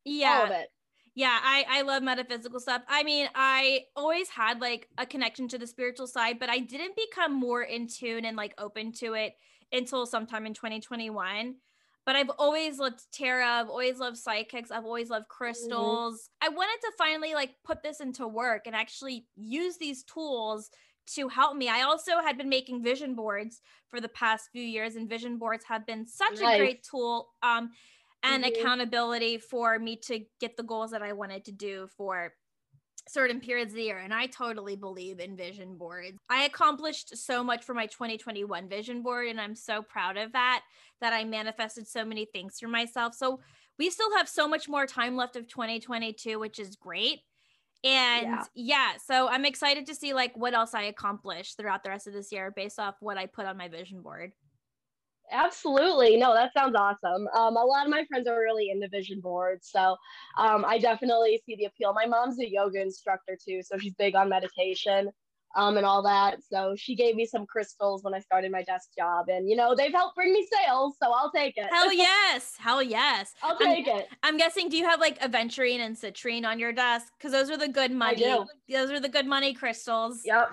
yeah, 0.06 0.38
All 0.40 0.46
of 0.46 0.52
it. 0.52 0.70
yeah, 1.16 1.38
I 1.44 1.66
I 1.68 1.82
love 1.82 2.04
metaphysical 2.04 2.60
stuff. 2.62 2.84
I 2.88 3.04
mean, 3.04 3.28
I 3.36 3.82
always 3.96 4.30
had 4.30 4.62
like 4.62 4.88
a 4.98 5.06
connection 5.06 5.48
to 5.50 5.58
the 5.58 5.68
spiritual 5.68 6.08
side, 6.08 6.40
but 6.40 6.50
I 6.50 6.60
didn't 6.60 6.96
become 6.96 7.34
more 7.34 7.64
in 7.64 7.88
tune 7.88 8.24
and 8.24 8.38
like 8.38 8.54
open 8.58 8.94
to 9.00 9.14
it 9.16 9.34
until 9.74 10.06
sometime 10.06 10.46
in 10.46 10.54
2021. 10.54 11.56
But 12.08 12.16
I've 12.16 12.32
always 12.40 12.80
loved 12.80 13.02
tarot. 13.12 13.46
I've 13.46 13.70
always 13.70 14.00
loved 14.00 14.18
psychics. 14.18 14.72
I've 14.72 14.86
always 14.86 15.12
loved 15.12 15.28
crystals. 15.28 16.32
I 16.42 16.50
wanted 16.50 16.80
to 16.88 16.94
finally 16.98 17.36
like 17.36 17.56
put 17.66 17.84
this 17.84 18.00
into 18.00 18.28
work 18.28 18.64
and 18.66 18.76
actually 18.76 19.28
use 19.36 19.78
these 19.78 20.06
tools 20.06 20.72
to 21.16 21.28
help 21.28 21.58
me. 21.58 21.70
I 21.70 21.84
also 21.84 22.22
had 22.22 22.38
been 22.38 22.50
making 22.50 22.82
vision 22.84 23.14
boards 23.14 23.62
for 23.90 24.02
the 24.02 24.10
past 24.10 24.50
few 24.54 24.64
years, 24.64 24.96
and 24.96 25.10
vision 25.10 25.38
boards 25.38 25.66
have 25.66 25.86
been 25.86 26.08
such 26.08 26.40
Nice. 26.40 26.54
a 26.54 26.58
great 26.58 26.84
tool 26.90 27.30
um, 27.44 27.72
and 28.24 28.44
Mhm. 28.44 28.50
accountability 28.56 29.38
for 29.38 29.80
me 29.80 29.98
to 29.98 30.26
get 30.40 30.58
the 30.58 30.64
goals 30.64 30.92
that 30.92 31.04
I 31.04 31.14
wanted 31.14 31.46
to 31.46 31.52
do 31.52 31.88
for 31.98 32.34
certain 33.08 33.40
periods 33.40 33.74
of 33.74 33.78
the 33.78 33.84
year. 33.84 34.00
And 34.00 34.14
I 34.14 34.28
totally 34.28 34.76
believe 34.76 35.20
in 35.20 35.36
vision 35.36 35.78
boards. 35.78 36.18
I 36.30 36.44
accomplished 36.44 37.18
so 37.18 37.44
much 37.44 37.64
for 37.64 37.74
my 37.74 37.86
2021 37.88 38.68
vision 38.68 39.02
board, 39.02 39.28
and 39.28 39.40
I'm 39.40 39.56
so 39.56 39.82
proud 39.82 40.18
of 40.18 40.34
that, 40.34 40.64
that 41.02 41.14
I 41.14 41.24
manifested 41.24 41.88
so 41.88 42.04
many 42.06 42.26
things 42.26 42.60
for 42.60 42.68
myself. 42.68 43.14
So 43.16 43.40
we 43.78 43.90
still 43.90 44.16
have 44.18 44.28
so 44.28 44.48
much 44.48 44.68
more 44.68 44.86
time 44.86 45.16
left 45.16 45.36
of 45.36 45.48
2022, 45.48 46.40
which 46.40 46.60
is 46.60 46.76
great. 46.76 47.22
And 47.84 48.28
Yeah. 48.28 48.44
yeah. 48.56 48.92
so 48.98 49.28
I'm 49.30 49.46
excited 49.46 49.86
to 49.86 49.96
see 49.96 50.14
like 50.14 50.36
what 50.36 50.54
else 50.54 50.74
I 50.74 50.84
accomplish 50.84 51.54
throughout 51.54 51.84
the 51.84 51.90
rest 51.90 52.08
of 52.08 52.14
this 52.14 52.32
year 52.32 52.52
based 52.56 52.80
off 52.80 52.96
what 53.00 53.18
I 53.18 53.28
put 53.28 53.46
on 53.46 53.58
my 53.58 53.68
vision 53.68 54.02
board. 54.02 54.34
Absolutely. 55.32 56.18
No, 56.18 56.34
that 56.34 56.54
sounds 56.54 56.76
awesome. 56.76 57.28
Um, 57.34 57.58
a 57.58 57.64
lot 57.64 57.86
of 57.86 57.92
my 57.92 58.06
friends 58.06 58.28
are 58.28 58.40
really 58.40 58.70
into 58.70 58.88
vision 58.88 59.20
boards. 59.20 59.70
So 59.72 59.96
um, 60.38 60.64
I 60.66 60.78
definitely 60.78 61.42
see 61.46 61.56
the 61.56 61.66
appeal. 61.66 61.94
My 61.94 62.06
mom's 62.06 62.40
a 62.40 62.50
yoga 62.50 62.82
instructor 62.82 63.38
too. 63.44 63.62
So 63.62 63.78
she's 63.78 63.94
big 63.96 64.16
on 64.16 64.30
meditation 64.30 65.10
um, 65.56 65.76
and 65.78 65.86
all 65.86 66.02
that. 66.04 66.38
So 66.50 66.76
she 66.78 66.96
gave 66.96 67.16
me 67.16 67.26
some 67.26 67.46
crystals 67.46 68.04
when 68.04 68.14
I 68.14 68.20
started 68.20 68.52
my 68.52 68.64
desk 68.64 68.90
job. 68.98 69.26
And, 69.28 69.50
you 69.50 69.56
know, 69.56 69.76
they've 69.76 69.92
helped 69.92 70.16
bring 70.16 70.32
me 70.32 70.48
sales. 70.52 70.96
So 71.02 71.12
I'll 71.12 71.32
take 71.32 71.58
it. 71.58 71.68
Hell 71.72 71.92
yes. 71.94 72.56
Hell 72.58 72.82
yes. 72.82 73.34
I'll 73.42 73.58
I'm- 73.62 73.76
take 73.76 73.88
it. 73.88 74.08
I'm 74.24 74.38
guessing, 74.38 74.70
do 74.70 74.78
you 74.78 74.86
have 74.86 75.00
like 75.00 75.20
aventurine 75.20 75.80
and 75.80 75.96
citrine 75.96 76.46
on 76.46 76.60
your 76.60 76.72
desk? 76.72 77.12
Because 77.18 77.32
those 77.32 77.50
are 77.50 77.58
the 77.58 77.68
good 77.68 77.92
money. 77.92 78.24
Those 78.70 78.92
are 78.92 79.00
the 79.00 79.10
good 79.10 79.26
money 79.26 79.54
crystals. 79.54 80.22
Yep. 80.24 80.52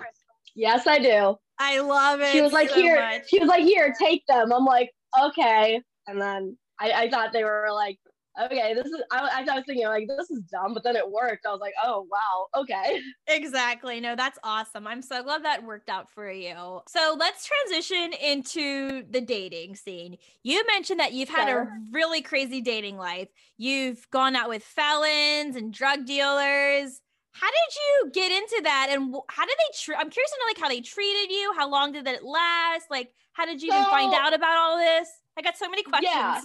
Yes, 0.55 0.87
I 0.87 0.99
do. 0.99 1.37
I 1.59 1.79
love 1.79 2.21
it. 2.21 2.31
She 2.31 2.41
was 2.41 2.53
like, 2.53 2.69
so 2.69 2.75
here, 2.75 2.99
much. 2.99 3.29
she 3.29 3.39
was 3.39 3.47
like, 3.47 3.63
here, 3.63 3.93
take 3.97 4.25
them. 4.27 4.51
I'm 4.51 4.65
like, 4.65 4.91
okay. 5.21 5.81
And 6.07 6.21
then 6.21 6.57
I, 6.79 6.91
I 6.91 7.09
thought 7.09 7.31
they 7.33 7.43
were 7.43 7.69
like, 7.73 7.97
okay, 8.43 8.73
this 8.73 8.85
is, 8.85 9.01
I, 9.11 9.45
I 9.47 9.55
was 9.55 9.63
thinking 9.65 9.87
like, 9.87 10.07
this 10.07 10.29
is 10.29 10.41
dumb, 10.51 10.73
but 10.73 10.83
then 10.83 10.95
it 10.95 11.09
worked. 11.09 11.45
I 11.45 11.51
was 11.51 11.61
like, 11.61 11.73
oh, 11.83 12.07
wow. 12.11 12.61
Okay. 12.61 13.01
Exactly. 13.27 13.99
No, 13.99 14.15
that's 14.15 14.37
awesome. 14.43 14.85
I'm 14.87 15.01
so 15.01 15.23
glad 15.23 15.43
that 15.45 15.63
worked 15.63 15.89
out 15.89 16.09
for 16.09 16.29
you. 16.29 16.81
So 16.87 17.15
let's 17.17 17.47
transition 17.47 18.13
into 18.13 19.03
the 19.09 19.19
dating 19.19 19.75
scene. 19.75 20.17
You 20.43 20.63
mentioned 20.67 20.99
that 20.99 21.13
you've 21.13 21.29
had 21.29 21.49
a 21.49 21.67
really 21.91 22.21
crazy 22.21 22.61
dating 22.61 22.97
life. 22.97 23.29
You've 23.57 24.07
gone 24.11 24.35
out 24.35 24.47
with 24.47 24.63
felons 24.63 25.55
and 25.55 25.73
drug 25.73 26.05
dealers. 26.05 27.01
How 27.35 27.47
did 27.47 27.75
you 27.75 28.11
get 28.11 28.31
into 28.31 28.61
that? 28.63 28.87
And 28.91 29.13
how 29.29 29.45
did 29.45 29.55
they 29.57 29.77
treat? 29.77 29.97
I'm 29.97 30.09
curious 30.09 30.31
to 30.31 30.37
know 30.39 30.47
like 30.47 30.59
how 30.59 30.69
they 30.69 30.81
treated 30.81 31.31
you. 31.31 31.53
How 31.55 31.69
long 31.69 31.91
did 31.91 32.07
it 32.07 32.23
last? 32.23 32.85
Like, 32.89 33.11
how 33.33 33.45
did 33.45 33.61
you 33.61 33.73
even 33.73 33.83
find 33.85 34.13
out 34.13 34.33
about 34.33 34.55
all 34.57 34.77
this? 34.77 35.09
I 35.37 35.41
got 35.41 35.57
so 35.57 35.69
many 35.69 35.83
questions. 35.83 36.13
Yeah. 36.13 36.41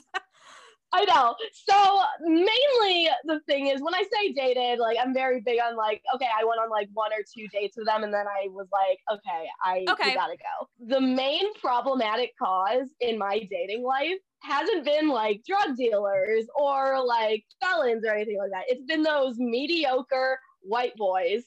I 0.92 1.04
know. 1.04 1.36
So 1.68 2.00
mainly 2.22 3.08
the 3.24 3.38
thing 3.46 3.68
is 3.68 3.80
when 3.80 3.94
I 3.94 4.02
say 4.12 4.32
dated, 4.32 4.80
like 4.80 4.96
I'm 5.00 5.14
very 5.14 5.40
big 5.40 5.60
on 5.60 5.76
like, 5.76 6.02
okay, 6.16 6.26
I 6.26 6.44
went 6.44 6.60
on 6.60 6.68
like 6.68 6.88
one 6.92 7.12
or 7.12 7.22
two 7.22 7.46
dates 7.52 7.76
with 7.76 7.86
them 7.86 8.02
and 8.02 8.12
then 8.12 8.26
I 8.26 8.48
was 8.48 8.66
like, 8.72 8.98
okay, 9.12 9.46
I 9.64 9.86
Okay. 9.92 10.14
gotta 10.14 10.36
go. 10.36 10.88
The 10.88 11.00
main 11.00 11.54
problematic 11.54 12.32
cause 12.42 12.88
in 12.98 13.18
my 13.18 13.46
dating 13.48 13.84
life 13.84 14.18
hasn't 14.42 14.84
been 14.84 15.08
like 15.08 15.42
drug 15.46 15.76
dealers 15.76 16.46
or 16.58 17.04
like 17.06 17.44
felons 17.60 18.04
or 18.04 18.12
anything 18.12 18.38
like 18.38 18.50
that. 18.50 18.64
It's 18.66 18.82
been 18.82 19.02
those 19.02 19.36
mediocre 19.38 20.40
white 20.62 20.96
boys. 20.96 21.42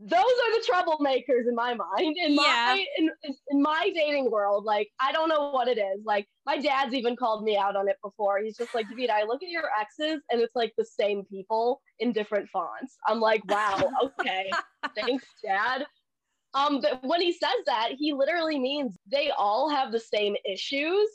Those 0.00 0.18
are 0.18 0.52
the 0.58 0.66
troublemakers 0.70 1.48
in 1.48 1.54
my 1.54 1.74
mind. 1.74 2.16
In 2.18 2.34
my 2.34 2.84
in, 2.98 3.10
in, 3.22 3.34
in 3.50 3.62
my 3.62 3.90
dating 3.94 4.30
world, 4.30 4.64
like 4.64 4.90
I 5.00 5.12
don't 5.12 5.28
know 5.28 5.50
what 5.50 5.68
it 5.68 5.78
is. 5.78 6.04
Like 6.04 6.26
my 6.44 6.58
dad's 6.58 6.94
even 6.94 7.16
called 7.16 7.44
me 7.44 7.56
out 7.56 7.76
on 7.76 7.88
it 7.88 7.96
before. 8.02 8.40
He's 8.40 8.56
just 8.56 8.74
like, 8.74 8.86
Davita, 8.86 9.10
I 9.10 9.22
look 9.22 9.42
at 9.42 9.48
your 9.48 9.70
exes 9.80 10.20
and 10.30 10.40
it's 10.40 10.56
like 10.56 10.72
the 10.76 10.84
same 10.84 11.24
people 11.24 11.80
in 12.00 12.12
different 12.12 12.48
fonts. 12.50 12.98
I'm 13.06 13.20
like, 13.20 13.42
wow, 13.48 13.90
okay. 14.20 14.50
Thanks, 14.96 15.24
Dad. 15.42 15.86
Um, 16.54 16.80
but 16.80 17.02
when 17.02 17.20
he 17.20 17.32
says 17.32 17.50
that, 17.66 17.90
he 17.98 18.12
literally 18.12 18.58
means 18.58 18.96
they 19.10 19.30
all 19.36 19.68
have 19.68 19.90
the 19.90 20.00
same 20.00 20.36
issues. 20.44 21.08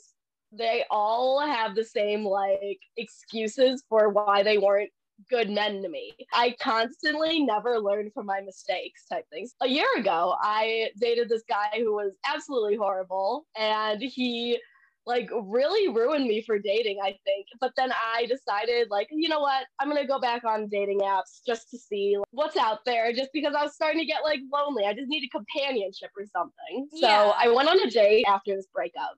They 0.52 0.84
all 0.90 1.40
have 1.40 1.74
the 1.74 1.84
same 1.84 2.24
like 2.24 2.78
excuses 2.96 3.84
for 3.88 4.10
why 4.10 4.42
they 4.42 4.58
weren't 4.58 4.90
good 5.28 5.50
men 5.50 5.82
to 5.82 5.88
me. 5.88 6.12
I 6.32 6.54
constantly 6.60 7.42
never 7.42 7.78
learn 7.78 8.10
from 8.12 8.26
my 8.26 8.40
mistakes 8.40 9.04
type 9.06 9.24
things. 9.30 9.54
A 9.60 9.68
year 9.68 9.88
ago, 9.96 10.36
I 10.40 10.90
dated 11.00 11.28
this 11.28 11.42
guy 11.48 11.70
who 11.76 11.94
was 11.94 12.12
absolutely 12.26 12.76
horrible 12.76 13.46
and 13.56 14.00
he 14.00 14.60
like 15.06 15.30
really 15.44 15.88
ruined 15.88 16.26
me 16.26 16.42
for 16.42 16.58
dating, 16.58 16.98
I 17.02 17.16
think. 17.24 17.46
But 17.60 17.72
then 17.76 17.90
I 17.92 18.26
decided 18.26 18.88
like, 18.90 19.08
you 19.10 19.28
know 19.28 19.40
what? 19.40 19.64
I'm 19.80 19.88
going 19.88 20.00
to 20.00 20.06
go 20.06 20.20
back 20.20 20.44
on 20.44 20.68
dating 20.68 21.00
apps 21.00 21.40
just 21.46 21.70
to 21.70 21.78
see 21.78 22.16
like, 22.18 22.26
what's 22.30 22.56
out 22.56 22.84
there 22.84 23.12
just 23.12 23.30
because 23.32 23.54
I 23.54 23.62
was 23.62 23.74
starting 23.74 24.00
to 24.00 24.06
get 24.06 24.22
like 24.22 24.40
lonely. 24.52 24.84
I 24.84 24.94
just 24.94 25.08
needed 25.08 25.30
companionship 25.30 26.10
or 26.16 26.26
something. 26.32 26.88
So 26.92 27.08
Yeah. 27.08 27.32
I 27.36 27.48
went 27.48 27.68
on 27.68 27.80
a 27.80 27.90
date 27.90 28.24
after 28.28 28.54
this 28.54 28.68
breakup 28.72 29.16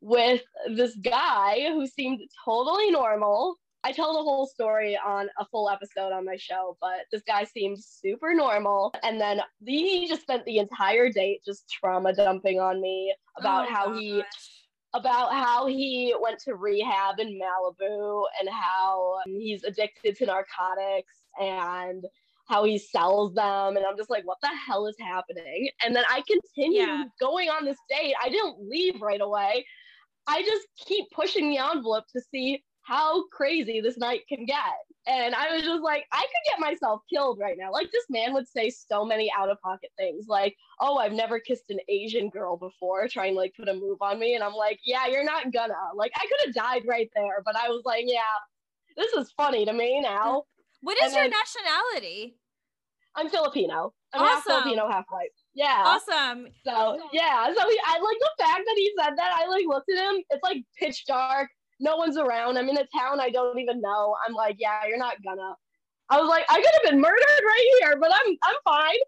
with 0.00 0.42
this 0.74 0.96
guy 0.96 1.68
who 1.68 1.86
seemed 1.86 2.20
totally 2.44 2.90
normal. 2.90 3.56
I 3.84 3.92
tell 3.92 4.12
the 4.12 4.22
whole 4.22 4.46
story 4.46 4.96
on 4.96 5.28
a 5.38 5.44
full 5.46 5.68
episode 5.68 6.12
on 6.12 6.24
my 6.24 6.36
show, 6.36 6.76
but 6.80 7.00
this 7.10 7.22
guy 7.26 7.44
seemed 7.44 7.82
super 7.82 8.32
normal. 8.32 8.94
And 9.02 9.20
then 9.20 9.40
he 9.66 10.06
just 10.08 10.22
spent 10.22 10.44
the 10.44 10.58
entire 10.58 11.10
date 11.10 11.40
just 11.44 11.68
trauma 11.68 12.12
dumping 12.14 12.60
on 12.60 12.80
me 12.80 13.14
about 13.36 13.66
Oh, 13.68 13.72
how 13.74 13.92
he 13.94 14.22
oh, 14.22 14.98
about 14.98 15.32
how 15.32 15.66
he 15.66 16.14
went 16.20 16.38
to 16.40 16.54
rehab 16.54 17.18
in 17.18 17.40
Malibu 17.40 18.24
and 18.38 18.48
how 18.48 19.16
he's 19.26 19.64
addicted 19.64 20.16
to 20.16 20.26
narcotics 20.26 21.14
and 21.40 22.04
how 22.48 22.64
he 22.64 22.76
sells 22.76 23.32
them 23.34 23.76
and 23.76 23.86
I'm 23.86 23.96
just 23.96 24.10
like 24.10 24.24
what 24.26 24.36
the 24.42 24.50
hell 24.66 24.86
is 24.86 24.96
happening 25.00 25.70
and 25.82 25.96
then 25.96 26.04
I 26.10 26.22
continue 26.28 26.82
Yeah. 26.82 27.04
going 27.18 27.48
on 27.48 27.64
this 27.64 27.78
date 27.88 28.14
I 28.22 28.28
didn't 28.28 28.56
leave 28.68 29.00
right 29.00 29.20
away 29.22 29.64
I 30.26 30.42
just 30.42 30.66
keep 30.76 31.06
pushing 31.12 31.48
the 31.50 31.58
envelope 31.58 32.04
to 32.14 32.20
see 32.20 32.62
how 32.82 33.26
crazy 33.28 33.80
this 33.80 33.98
night 33.98 34.22
can 34.28 34.44
get 34.44 34.58
and 35.06 35.34
I 35.34 35.54
was 35.54 35.62
just 35.62 35.82
like 35.82 36.04
I 36.12 36.20
could 36.20 36.50
get 36.50 36.60
myself 36.60 37.02
killed 37.12 37.38
right 37.40 37.56
now 37.58 37.72
like 37.72 37.90
this 37.90 38.04
man 38.10 38.32
would 38.34 38.48
say 38.48 38.70
so 38.70 39.04
many 39.04 39.32
out 39.36 39.50
of 39.50 39.60
pocket 39.60 39.90
things 39.96 40.26
like 40.28 40.56
oh, 40.82 40.98
I've 40.98 41.12
never 41.12 41.38
kissed 41.38 41.70
an 41.70 41.78
Asian 41.88 42.28
girl 42.28 42.56
before, 42.56 43.06
trying 43.08 43.34
to 43.34 43.38
like 43.38 43.54
put 43.56 43.68
a 43.68 43.72
move 43.72 43.98
on 44.00 44.18
me. 44.18 44.34
And 44.34 44.42
I'm 44.44 44.52
like, 44.52 44.80
yeah, 44.84 45.06
you're 45.06 45.24
not 45.24 45.52
gonna. 45.52 45.74
Like, 45.94 46.12
I 46.16 46.26
could 46.26 46.46
have 46.46 46.54
died 46.54 46.82
right 46.86 47.08
there, 47.14 47.40
but 47.44 47.56
I 47.56 47.68
was 47.68 47.82
like, 47.84 48.04
yeah, 48.06 48.20
this 48.96 49.12
is 49.12 49.32
funny 49.36 49.64
to 49.64 49.72
me 49.72 50.00
now. 50.00 50.42
What 50.82 50.98
is 50.98 51.04
and 51.04 51.14
your 51.14 51.24
then- 51.24 51.30
nationality? 51.30 52.36
I'm 53.14 53.28
Filipino. 53.28 53.92
I'm 54.14 54.22
half 54.22 54.42
Filipino, 54.42 54.88
half 54.88 55.04
white. 55.10 55.28
Yeah. 55.54 55.82
Awesome. 55.84 56.46
So 56.64 56.98
yeah. 57.12 57.46
So 57.54 57.68
he, 57.68 57.78
I 57.86 58.00
like 58.00 58.18
the 58.18 58.30
fact 58.38 58.62
that 58.66 58.74
he 58.74 58.90
said 58.98 59.16
that. 59.16 59.32
I 59.38 59.46
like 59.48 59.66
looked 59.66 59.90
at 59.90 59.98
him. 59.98 60.22
It's 60.30 60.42
like 60.42 60.64
pitch 60.78 61.04
dark. 61.06 61.50
No 61.80 61.96
one's 61.96 62.16
around. 62.16 62.58
I'm 62.58 62.68
in 62.68 62.76
a 62.76 62.86
town 62.96 63.20
I 63.20 63.30
don't 63.30 63.58
even 63.58 63.80
know. 63.80 64.14
I'm 64.26 64.34
like, 64.34 64.56
yeah, 64.58 64.86
you're 64.86 64.98
not 64.98 65.16
gonna. 65.22 65.54
I 66.10 66.20
was 66.20 66.28
like, 66.28 66.44
I 66.48 66.56
could 66.56 66.70
have 66.74 66.92
been 66.92 67.00
murdered 67.00 67.44
right 67.44 67.68
here, 67.80 67.96
but 68.00 68.12
I'm 68.14 68.36
I'm 68.42 68.56
fine. 68.64 68.98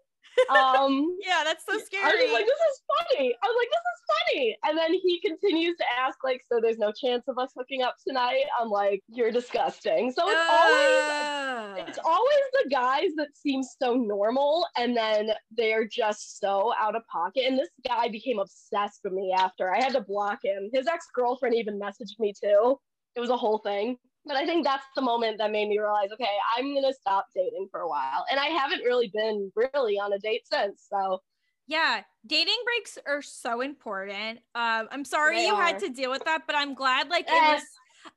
Um. 0.49 1.17
Yeah, 1.25 1.43
that's 1.43 1.65
so 1.65 1.77
scary. 1.79 2.03
I 2.03 2.23
was 2.23 2.31
like, 2.33 2.45
this 2.45 2.53
is 2.53 2.81
funny. 2.97 3.35
I 3.43 3.47
was 3.47 3.55
like, 3.57 3.69
this 3.69 3.85
is 3.93 4.01
funny. 4.13 4.57
And 4.63 4.77
then 4.77 4.93
he 4.93 5.19
continues 5.21 5.75
to 5.77 5.85
ask, 5.97 6.23
like, 6.23 6.41
so 6.51 6.59
there's 6.61 6.77
no 6.77 6.91
chance 6.91 7.23
of 7.27 7.37
us 7.39 7.51
hooking 7.57 7.81
up 7.81 7.95
tonight. 8.07 8.43
I'm 8.59 8.69
like, 8.69 9.01
you're 9.07 9.31
disgusting. 9.31 10.11
So 10.11 10.23
it's 10.27 10.49
always 10.49 11.87
it's 11.87 11.99
always 12.03 12.39
the 12.63 12.69
guys 12.69 13.09
that 13.17 13.35
seem 13.35 13.63
so 13.63 13.95
normal 13.95 14.65
and 14.77 14.95
then 14.95 15.31
they're 15.55 15.87
just 15.87 16.39
so 16.39 16.73
out 16.79 16.95
of 16.95 17.05
pocket. 17.07 17.45
And 17.47 17.57
this 17.57 17.69
guy 17.87 18.07
became 18.09 18.39
obsessed 18.39 19.01
with 19.03 19.13
me 19.13 19.33
after. 19.37 19.73
I 19.73 19.81
had 19.81 19.93
to 19.93 20.01
block 20.01 20.39
him. 20.43 20.69
His 20.73 20.87
ex-girlfriend 20.87 21.55
even 21.55 21.79
messaged 21.79 22.19
me 22.19 22.33
too. 22.39 22.77
It 23.15 23.19
was 23.19 23.29
a 23.29 23.37
whole 23.37 23.59
thing. 23.59 23.97
But 24.25 24.37
I 24.37 24.45
think 24.45 24.63
that's 24.65 24.85
the 24.95 25.01
moment 25.01 25.37
that 25.37 25.51
made 25.51 25.67
me 25.69 25.77
realize, 25.79 26.11
okay, 26.11 26.37
I'm 26.57 26.73
gonna 26.73 26.93
stop 26.93 27.27
dating 27.35 27.67
for 27.71 27.81
a 27.81 27.87
while. 27.89 28.25
And 28.29 28.39
I 28.39 28.47
haven't 28.47 28.81
really 28.83 29.09
been 29.13 29.51
really 29.55 29.99
on 29.99 30.13
a 30.13 30.19
date 30.19 30.47
since. 30.47 30.85
So 30.89 31.21
Yeah, 31.67 32.03
dating 32.25 32.57
breaks 32.63 32.97
are 33.07 33.21
so 33.21 33.61
important. 33.61 34.39
Um, 34.55 34.87
I'm 34.91 35.05
sorry 35.05 35.37
They 35.37 35.47
you 35.47 35.55
had 35.55 35.79
to 35.79 35.89
deal 35.89 36.11
with 36.11 36.23
that, 36.25 36.43
but 36.47 36.55
I'm 36.55 36.73
glad 36.75 37.09
like 37.09 37.27
it 37.27 37.33
Eh. 37.33 37.53
was. 37.53 37.63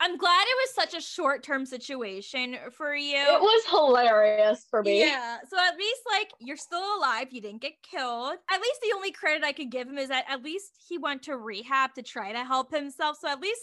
I'm 0.00 0.18
glad 0.18 0.44
it 0.46 0.56
was 0.66 0.74
such 0.74 0.92
a 0.92 1.00
short 1.00 1.42
term 1.42 1.64
situation 1.64 2.58
for 2.72 2.94
you. 2.94 3.16
it 3.16 3.40
was 3.40 3.64
hilarious 3.70 4.66
for 4.68 4.82
me. 4.82 5.00
Yeah. 5.00 5.38
So 5.48 5.58
at 5.58 5.78
least 5.78 6.02
like 6.10 6.30
you're 6.40 6.58
still 6.58 6.96
alive. 6.98 7.28
You 7.32 7.40
didn't 7.40 7.62
get 7.62 7.82
killed. 7.82 8.36
At 8.50 8.60
least 8.60 8.80
the 8.82 8.92
only 8.94 9.12
credit 9.12 9.44
I 9.44 9.52
could 9.52 9.70
give 9.70 9.88
him 9.88 9.96
is 9.96 10.08
that 10.10 10.26
at 10.28 10.42
least 10.42 10.72
he 10.88 10.98
went 10.98 11.22
to 11.22 11.38
rehab 11.38 11.94
to 11.94 12.02
try 12.02 12.32
to 12.32 12.44
help 12.44 12.70
himself. 12.70 13.16
So 13.18 13.28
at 13.28 13.40
least 13.40 13.62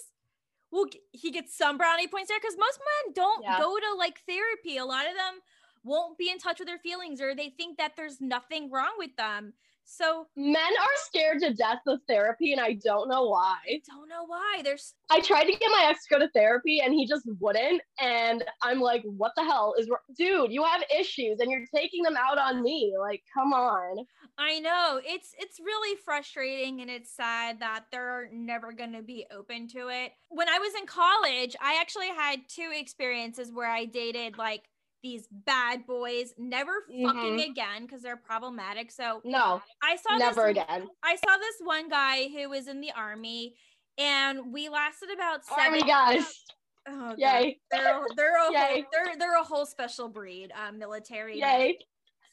will 0.76 0.88
g- 0.88 1.00
he 1.12 1.32
gets 1.32 1.56
some 1.58 1.78
brownie 1.78 2.08
points 2.08 2.30
there 2.30 2.40
because 2.40 2.58
most 2.58 2.80
men 2.80 3.14
don't 3.14 3.44
Yeah. 3.44 3.60
go 3.60 3.78
to 3.80 3.94
like 3.98 4.22
therapy. 4.28 4.78
A 4.78 4.86
lot 4.86 5.08
of 5.08 5.14
them 5.16 5.42
won't 5.84 6.18
be 6.18 6.30
in 6.30 6.38
touch 6.38 6.60
with 6.60 6.68
their 6.68 6.80
feelings 6.80 7.22
or 7.22 7.34
they 7.34 7.50
think 7.50 7.78
that 7.78 7.96
there's 7.96 8.20
nothing 8.22 8.70
wrong 8.70 8.94
with 8.98 9.16
them. 9.16 9.54
So 9.86 10.28
Men 10.36 10.56
are 10.58 10.98
scared 10.98 11.40
to 11.42 11.54
death 11.54 11.82
of 11.88 12.00
therapy, 12.08 12.52
and 12.52 12.60
I 12.60 12.74
don't 12.74 13.08
know 13.08 13.28
why. 13.30 13.58
I 13.68 13.82
don't 13.88 14.10
know 14.10 14.26
why. 14.26 14.62
There's 14.64 14.96
I 15.10 15.22
tried 15.22 15.46
to 15.46 15.52
get 15.52 15.70
my 15.72 15.86
ex 15.88 16.06
to 16.08 16.16
go 16.16 16.20
to 16.20 16.30
therapy, 16.32 16.82
and 16.84 16.94
he 16.94 17.06
just 17.08 17.28
wouldn't. 17.40 17.82
And 18.00 18.44
I'm 18.64 18.82
like, 18.82 19.04
what 19.04 19.34
the 19.38 19.44
hell 19.44 19.76
is, 19.80 19.90
dude? 20.18 20.52
You 20.52 20.64
have 20.64 20.84
issues, 20.98 21.40
and 21.40 21.52
you're 21.52 21.66
taking 21.74 22.04
them 22.04 22.18
out 22.18 22.38
on 22.38 22.64
me. 22.64 22.96
Like, 23.00 23.22
come 23.34 23.54
on. 23.54 24.06
I 24.38 24.60
know 24.60 25.00
it's 25.06 25.34
it's 25.40 25.60
really 25.60 25.98
frustrating 26.04 26.82
and 26.82 26.90
it's 26.90 27.16
sad 27.16 27.62
that 27.62 27.86
they're 27.92 28.30
never 28.34 28.74
going 28.74 28.92
to 28.92 29.02
be 29.02 29.26
open 29.32 29.68
to 29.70 29.88
it. 29.88 30.12
When 30.28 30.50
I 30.50 30.60
was 30.60 30.74
in 30.78 30.86
college, 30.86 31.56
I 31.62 31.80
actually 31.80 32.10
had 32.10 32.42
two 32.50 32.72
experiences 32.74 33.52
where 33.54 33.70
I 33.70 33.86
dated 33.86 34.38
like 34.38 34.64
these 35.06 35.28
bad 35.32 35.86
boys, 35.86 36.34
never 36.36 36.72
fucking 37.04 37.40
again 37.40 37.84
because 37.84 38.02
they're 38.02 38.18
problematic. 38.18 38.92
So 38.92 39.22
No, 39.24 39.62
I 39.84 39.98
saw 39.98 40.18
never 40.18 40.52
this, 40.52 40.64
again. 40.64 40.88
I 41.04 41.16
saw 41.16 41.38
this 41.38 41.56
one 41.64 41.90
guy 41.90 42.28
who 42.30 42.50
was 42.50 42.68
in 42.68 42.82
the 42.82 42.92
army, 42.92 43.54
and 44.00 44.52
we 44.52 44.68
lasted 44.68 45.10
about 45.14 45.46
seven. 45.46 45.64
Army 45.66 45.82
guys, 45.84 46.44
Oh, 46.88 46.92
God. 47.10 47.20
yay, 47.20 47.60
They're 47.70 48.04
a- 48.04 48.16
they're 48.16 48.36
a 48.38 48.42
whole, 48.46 48.54
they're 48.92 49.16
they're 49.20 49.38
a 49.40 49.44
whole 49.44 49.68
special 49.68 50.10
breed, 50.10 50.52
um, 50.56 50.80
military. 50.80 51.40
yay. 51.40 51.78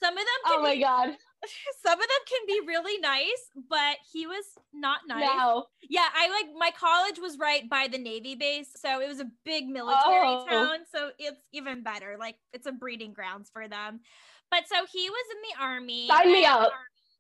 Some 0.03 0.14
of 0.14 0.18
them 0.18 0.27
Oh 0.47 0.62
my 0.62 0.75
be, 0.75 0.81
god, 0.81 1.11
some 1.82 1.99
of 2.01 2.07
them 2.07 2.24
can 2.28 2.40
be 2.47 2.61
really 2.66 2.99
nice, 3.01 3.51
but 3.68 3.97
he 4.12 4.26
was 4.26 4.45
not 4.72 5.01
nice. 5.09 5.28
no. 5.28 5.66
Yeah, 5.88 6.07
I 6.14 6.28
like 6.30 6.47
my 6.57 6.70
college 6.78 7.18
was 7.20 7.38
right 7.38 7.68
by 7.68 7.88
the 7.90 7.99
Navy 7.99 8.34
base, 8.34 8.68
so 8.76 9.01
it 9.01 9.09
was 9.09 9.20
a 9.20 9.30
big 9.45 9.68
military 9.68 10.28
Oh. 10.28 10.47
town, 10.49 10.78
so 10.95 11.11
it's 11.18 11.49
even 11.53 11.82
better. 11.82 12.16
Like 12.18 12.36
it's 12.53 12.66
a 12.66 12.72
breeding 12.72 13.12
grounds 13.12 13.51
for 13.53 13.68
them. 13.68 14.01
But 14.51 14.64
so 14.68 14.86
he 14.93 15.09
was 15.11 15.24
in 15.30 15.38
the 15.51 15.64
army. 15.64 16.09
Sign 16.09 16.32
me 16.32 16.45
up. 16.45 16.70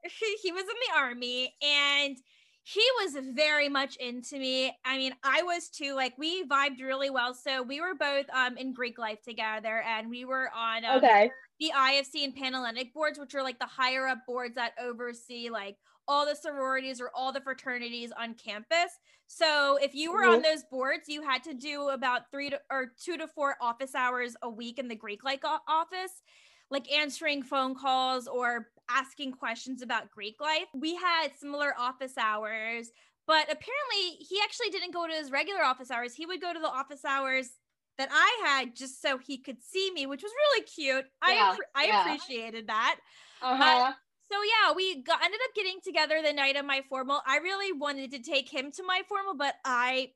he 0.42 0.52
was 0.52 0.62
in 0.62 0.66
the 0.66 0.98
army 0.98 1.54
and 1.62 2.16
he 2.64 2.82
was 3.00 3.16
very 3.34 3.68
much 3.68 3.96
into 3.96 4.38
me. 4.38 4.72
I 4.84 4.96
mean, 4.96 5.14
I 5.24 5.42
was 5.42 5.68
too. 5.68 5.94
Like 5.94 6.16
we 6.16 6.44
vibed 6.44 6.80
really 6.80 7.10
well. 7.10 7.34
So 7.34 7.62
we 7.62 7.80
were 7.80 7.94
both 7.98 8.26
um 8.34 8.56
in 8.56 8.72
Greek 8.72 8.98
life 8.98 9.20
together, 9.22 9.82
and 9.82 10.08
we 10.08 10.24
were 10.24 10.48
on 10.56 10.84
um, 10.84 10.98
Okay, 10.98 11.30
the 11.62 11.70
IFC 11.76 12.24
and 12.24 12.34
Panhellenic 12.34 12.92
boards, 12.92 13.20
which 13.20 13.36
are 13.36 13.42
like 13.42 13.60
the 13.60 13.66
higher 13.66 14.08
up 14.08 14.26
boards 14.26 14.56
that 14.56 14.72
oversee 14.82 15.48
like 15.48 15.76
all 16.08 16.26
the 16.26 16.34
sororities 16.34 17.00
or 17.00 17.12
all 17.14 17.32
the 17.32 17.40
fraternities 17.40 18.10
on 18.18 18.34
campus. 18.34 18.98
So 19.28 19.78
if 19.80 19.94
you 19.94 20.12
were 20.12 20.24
on 20.24 20.42
mm-hmm. 20.42 20.42
those 20.42 20.64
boards, 20.64 21.04
you 21.06 21.22
had 21.22 21.44
to 21.44 21.54
do 21.54 21.90
about 21.90 22.32
three 22.32 22.50
to 22.50 22.60
or 22.68 22.92
two 23.00 23.16
to 23.16 23.28
four 23.28 23.54
office 23.60 23.94
hours 23.94 24.34
a 24.42 24.50
week 24.50 24.80
in 24.80 24.88
the 24.88 24.96
Greek 24.96 25.22
like 25.22 25.44
office, 25.68 26.22
like 26.68 26.90
answering 26.90 27.44
phone 27.44 27.76
calls 27.76 28.26
or 28.26 28.66
asking 28.90 29.30
questions 29.30 29.82
about 29.82 30.10
Greek 30.10 30.40
life. 30.40 30.66
We 30.74 30.96
had 30.96 31.28
similar 31.38 31.74
office 31.78 32.18
hours. 32.18 32.90
But 33.24 33.44
apparently, 33.44 34.16
he 34.18 34.38
actually 34.42 34.70
didn't 34.70 34.92
go 34.92 35.06
to 35.06 35.14
his 35.14 35.30
regular 35.30 35.62
office 35.62 35.92
hours. 35.92 36.12
He 36.12 36.26
would 36.26 36.40
go 36.40 36.52
to 36.52 36.58
the 36.58 36.66
office 36.66 37.04
hours 37.04 37.50
that 37.98 38.08
I 38.10 38.42
had 38.44 38.74
just 38.74 39.00
so 39.02 39.18
he 39.18 39.38
could 39.38 39.62
see 39.62 39.90
me, 39.92 40.06
which 40.06 40.22
was 40.22 40.32
really 40.32 40.64
cute. 40.64 41.04
I 41.20 41.34
Yeah, 41.34 41.52
appre- 41.52 41.74
I 41.74 41.86
yeah. 41.86 42.00
appreciated 42.00 42.66
that. 42.68 42.96
uh 43.42 43.56
huh. 43.56 43.92
So 44.30 44.36
yeah, 44.42 44.72
we 44.74 45.02
got 45.02 45.22
ended 45.22 45.40
up 45.44 45.54
getting 45.54 45.80
together 45.84 46.22
the 46.22 46.32
night 46.32 46.56
of 46.56 46.64
my 46.64 46.82
formal. 46.88 47.20
I 47.26 47.36
really 47.38 47.72
wanted 47.72 48.12
to 48.12 48.18
take 48.20 48.48
him 48.48 48.72
to 48.72 48.82
my 48.82 49.02
formal, 49.08 49.34
but 49.36 49.54
I 49.64 50.12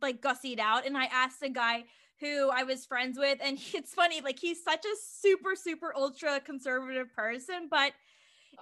like 0.00 0.22
gussied 0.22 0.58
out 0.58 0.86
and 0.86 0.96
I 0.96 1.04
asked 1.06 1.42
a 1.42 1.50
guy 1.50 1.84
who 2.20 2.50
I 2.50 2.62
was 2.62 2.86
friends 2.86 3.18
with, 3.18 3.38
and 3.42 3.58
it's 3.74 3.92
funny, 3.94 4.20
like 4.20 4.38
he's 4.38 4.62
such 4.62 4.84
a 4.84 4.96
super 5.20 5.54
super 5.54 5.92
ultra 5.94 6.40
conservative 6.40 7.12
person, 7.14 7.68
but 7.70 7.92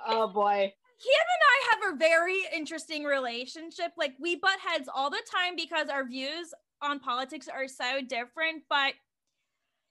Oh 0.07 0.29
boy. 0.29 0.73
him 0.99 1.27
and 1.35 1.43
I 1.45 1.71
have 1.71 1.95
a 1.95 1.97
very 1.99 2.43
interesting 2.55 3.05
relationship. 3.05 3.93
Like 3.97 4.15
we 4.19 4.37
butt 4.37 4.59
heads 4.67 4.89
all 4.93 5.11
the 5.11 5.23
time 5.31 5.55
because 5.57 5.89
our 5.89 6.07
views 6.07 6.53
on 6.83 7.01
politics 7.01 7.49
are 7.49 7.69
so 7.69 8.01
different, 8.01 8.65
but 8.69 8.95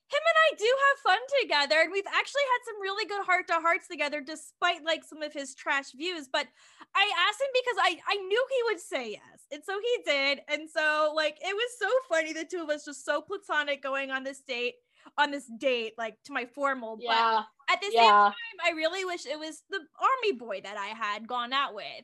him 0.10 0.22
and 0.26 0.40
I 0.52 0.58
do 0.58 0.66
have 0.66 1.14
fun 1.14 1.20
together 1.42 1.82
and 1.82 1.92
we've 1.92 2.08
actually 2.08 2.42
had 2.42 2.66
some 2.66 2.82
really 2.82 3.06
good 3.06 3.24
heart 3.26 3.48
to 3.48 3.54
hearts 3.56 3.88
together 3.88 4.22
despite 4.22 4.84
like 4.84 5.04
some 5.04 5.22
of 5.22 5.34
his 5.34 5.54
trash 5.54 5.92
views, 5.92 6.28
but 6.32 6.48
I 6.96 7.12
asked 7.30 7.42
him 7.42 7.48
because 7.54 7.78
I 7.84 8.00
I 8.08 8.16
knew 8.18 8.48
he 8.50 8.64
would 8.66 8.80
say 8.80 9.12
yes. 9.12 9.46
And 9.52 9.62
so 9.64 9.74
he 9.80 10.12
did. 10.12 10.42
And 10.48 10.68
so 10.70 11.14
like 11.16 11.38
it 11.42 11.56
was 11.56 11.72
so 11.80 11.90
funny 12.10 12.34
the 12.34 12.46
two 12.46 12.64
of 12.64 12.70
us 12.70 12.86
just 12.86 13.06
so 13.06 13.22
platonic 13.22 13.84
going 13.84 14.10
on 14.10 14.24
this 14.24 14.42
date 14.42 14.76
on 15.18 15.32
this 15.32 15.46
date 15.60 15.94
like 15.98 16.18
to 16.26 16.34
my 16.34 16.46
formal 16.46 16.98
but 17.06 17.28
at 17.72 17.82
the 17.82 17.92
same 17.92 18.16
time, 18.26 18.58
I 18.66 18.72
really 18.72 19.06
wish 19.06 19.26
it 19.26 19.38
was 19.40 19.62
the 19.70 19.80
army 20.00 20.38
boy 20.38 20.62
that 20.64 20.78
I 20.78 20.88
had 20.88 21.28
gone 21.28 21.54
out 21.54 21.76
with. 21.76 22.04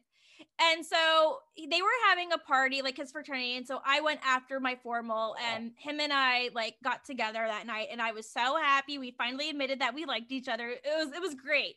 And 0.59 0.85
so 0.85 1.39
they 1.57 1.81
were 1.81 1.89
having 2.09 2.31
a 2.31 2.37
party, 2.37 2.81
like 2.81 2.97
his 2.97 3.11
fraternity. 3.11 3.57
And 3.57 3.67
so 3.67 3.81
I 3.85 4.01
went 4.01 4.21
after 4.23 4.59
my 4.59 4.75
formal, 4.81 5.35
and 5.51 5.71
him 5.77 5.99
and 5.99 6.13
I 6.13 6.49
like 6.53 6.75
got 6.83 7.03
together 7.03 7.43
that 7.45 7.67
night. 7.67 7.87
And 7.91 8.01
I 8.01 8.11
was 8.11 8.29
so 8.29 8.57
happy. 8.57 8.97
We 8.97 9.11
finally 9.11 9.49
admitted 9.49 9.79
that 9.79 9.93
we 9.93 10.05
liked 10.05 10.31
each 10.31 10.47
other. 10.47 10.69
It 10.69 10.81
was 10.85 11.13
it 11.13 11.21
was 11.21 11.35
great. 11.35 11.75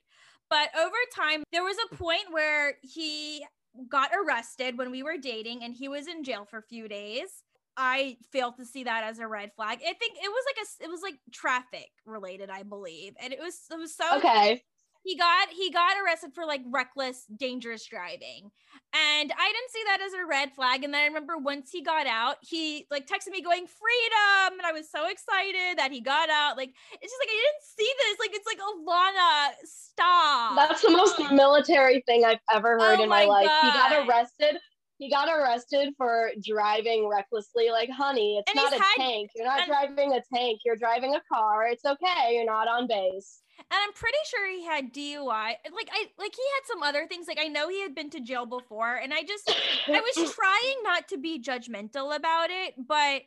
But 0.51 0.71
over 0.79 0.97
time, 1.15 1.43
there 1.53 1.65
was 1.65 1.77
a 1.91 1.97
point 1.97 2.31
where 2.31 2.75
he 2.83 3.45
got 3.89 4.11
arrested 4.15 4.79
when 4.79 4.91
we 4.91 5.03
were 5.03 5.17
dating, 5.17 5.63
and 5.63 5.75
he 5.75 5.89
was 5.89 6.07
in 6.07 6.25
jail 6.25 6.47
for 6.49 6.59
a 6.59 6.63
few 6.63 6.89
days. 6.89 7.43
I 7.77 8.17
failed 8.33 8.57
to 8.57 8.65
see 8.65 8.85
that 8.85 9.05
as 9.05 9.21
a 9.21 9.27
red 9.29 9.53
flag. 9.55 9.79
I 9.83 9.93
think 9.93 10.17
it 10.17 10.29
was 10.29 10.45
like 10.47 10.67
a 10.67 10.85
it 10.85 10.91
was 10.91 11.03
like 11.03 11.15
traffic 11.33 11.91
related, 12.05 12.51
I 12.51 12.65
believe, 12.65 13.15
and 13.21 13.33
it 13.33 13.39
was 13.39 13.61
it 13.71 13.79
was 13.79 13.95
so 13.95 14.17
Okay. 14.17 14.65
He 15.09 15.17
got 15.17 15.49
he 15.49 15.71
got 15.71 15.97
arrested 16.05 16.35
for 16.35 16.45
like 16.45 16.61
reckless 16.67 17.25
dangerous 17.35 17.87
driving. 17.87 18.51
And 18.93 19.33
i 19.33 19.53
didn't 19.53 19.71
see 19.71 19.83
that 19.87 20.01
as 20.07 20.13
a 20.13 20.27
red 20.27 20.53
flag. 20.53 20.85
And 20.85 20.93
then 20.93 21.01
i 21.01 21.07
remember 21.07 21.39
once 21.39 21.71
he 21.71 21.81
got 21.81 22.07
out 22.07 22.37
he 22.43 22.87
like 22.91 23.07
texted 23.07 23.31
me 23.31 23.41
going 23.41 23.67
freedom! 23.67 24.59
And 24.59 24.67
i 24.67 24.73
was 24.73 24.91
so 24.91 25.09
excited 25.09 25.79
that 25.79 25.93
he 25.93 26.03
got 26.03 26.29
out. 26.29 26.59
Like 26.59 26.75
it's 26.93 27.11
just 27.11 27.23
like 27.23 27.31
i 27.31 27.39
didn't 27.41 27.63
see 27.63 27.91
this. 28.01 28.19
Like 28.21 28.31
it's 28.35 28.47
like 28.47 28.59
Ilana 28.59 29.53
stop. 29.65 30.57
That's 30.57 30.83
the 30.83 30.91
most 30.91 31.33
military 31.33 32.03
thing 32.03 32.27
I've 32.27 32.41
ever 32.53 32.79
heard 32.79 33.01
Oh 33.01 33.05
in 33.05 33.09
my, 33.09 33.25
my 33.25 33.47
life. 33.47 33.51
He 33.63 33.69
got 33.69 34.07
arrested. 34.07 34.59
He 34.99 35.09
got 35.11 35.29
arrested 35.29 35.95
for 35.97 36.31
driving 36.45 37.09
recklessly. 37.09 37.71
Like, 37.71 37.89
honey, 37.91 38.39
it's 38.39 38.51
And 38.51 38.57
not 38.57 38.73
a 38.73 38.83
had- 38.83 38.97
tank. 38.97 39.31
You're 39.37 39.47
not 39.47 39.61
and- 39.61 39.69
driving 39.69 40.13
a 40.13 40.23
tank. 40.35 40.61
You're 40.65 40.77
driving 40.77 41.15
a 41.15 41.23
car. 41.33 41.67
It's 41.69 41.85
okay. 41.85 42.35
You're 42.35 42.45
not 42.45 42.69
on 42.69 42.87
base. 42.89 43.43
and 43.59 43.81
i'm 43.85 43.93
pretty 43.93 44.19
sure 44.31 44.49
he 44.49 44.65
had 44.65 44.95
dui 44.95 45.27
like 45.27 45.89
i 45.91 46.05
like 46.17 46.33
he 46.33 46.43
had 46.55 46.65
some 46.67 46.81
other 46.81 47.09
things 47.09 47.27
like 47.27 47.41
i 47.41 47.49
know 47.49 47.69
he 47.69 47.83
had 47.83 47.93
been 47.93 48.09
to 48.09 48.21
jail 48.21 48.47
before 48.47 48.95
and 48.95 49.13
i 49.13 49.21
just 49.25 49.51
I 49.89 50.01
was 50.01 50.33
trying 50.37 50.77
not 50.85 51.09
to 51.09 51.19
be 51.19 51.43
judgmental 51.43 52.15
about 52.15 52.51
it, 52.51 52.75
but 52.87 53.23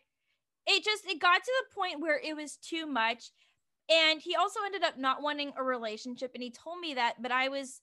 it 0.68 0.86
just 0.86 1.06
it 1.06 1.20
got 1.20 1.44
to 1.44 1.52
the 1.60 1.76
point 1.76 2.00
where 2.00 2.18
it 2.24 2.34
was 2.38 2.56
too 2.58 2.86
much. 2.86 3.32
And 3.90 4.22
he 4.22 4.36
also 4.36 4.62
ended 4.66 4.84
up 4.84 4.98
not 4.98 5.22
wanting 5.22 5.52
a 5.58 5.64
relationship 5.64 6.32
and 6.34 6.42
he 6.42 6.50
told 6.50 6.80
me 6.80 6.94
that, 6.94 7.22
but 7.22 7.32
I 7.34 7.50
was 7.50 7.82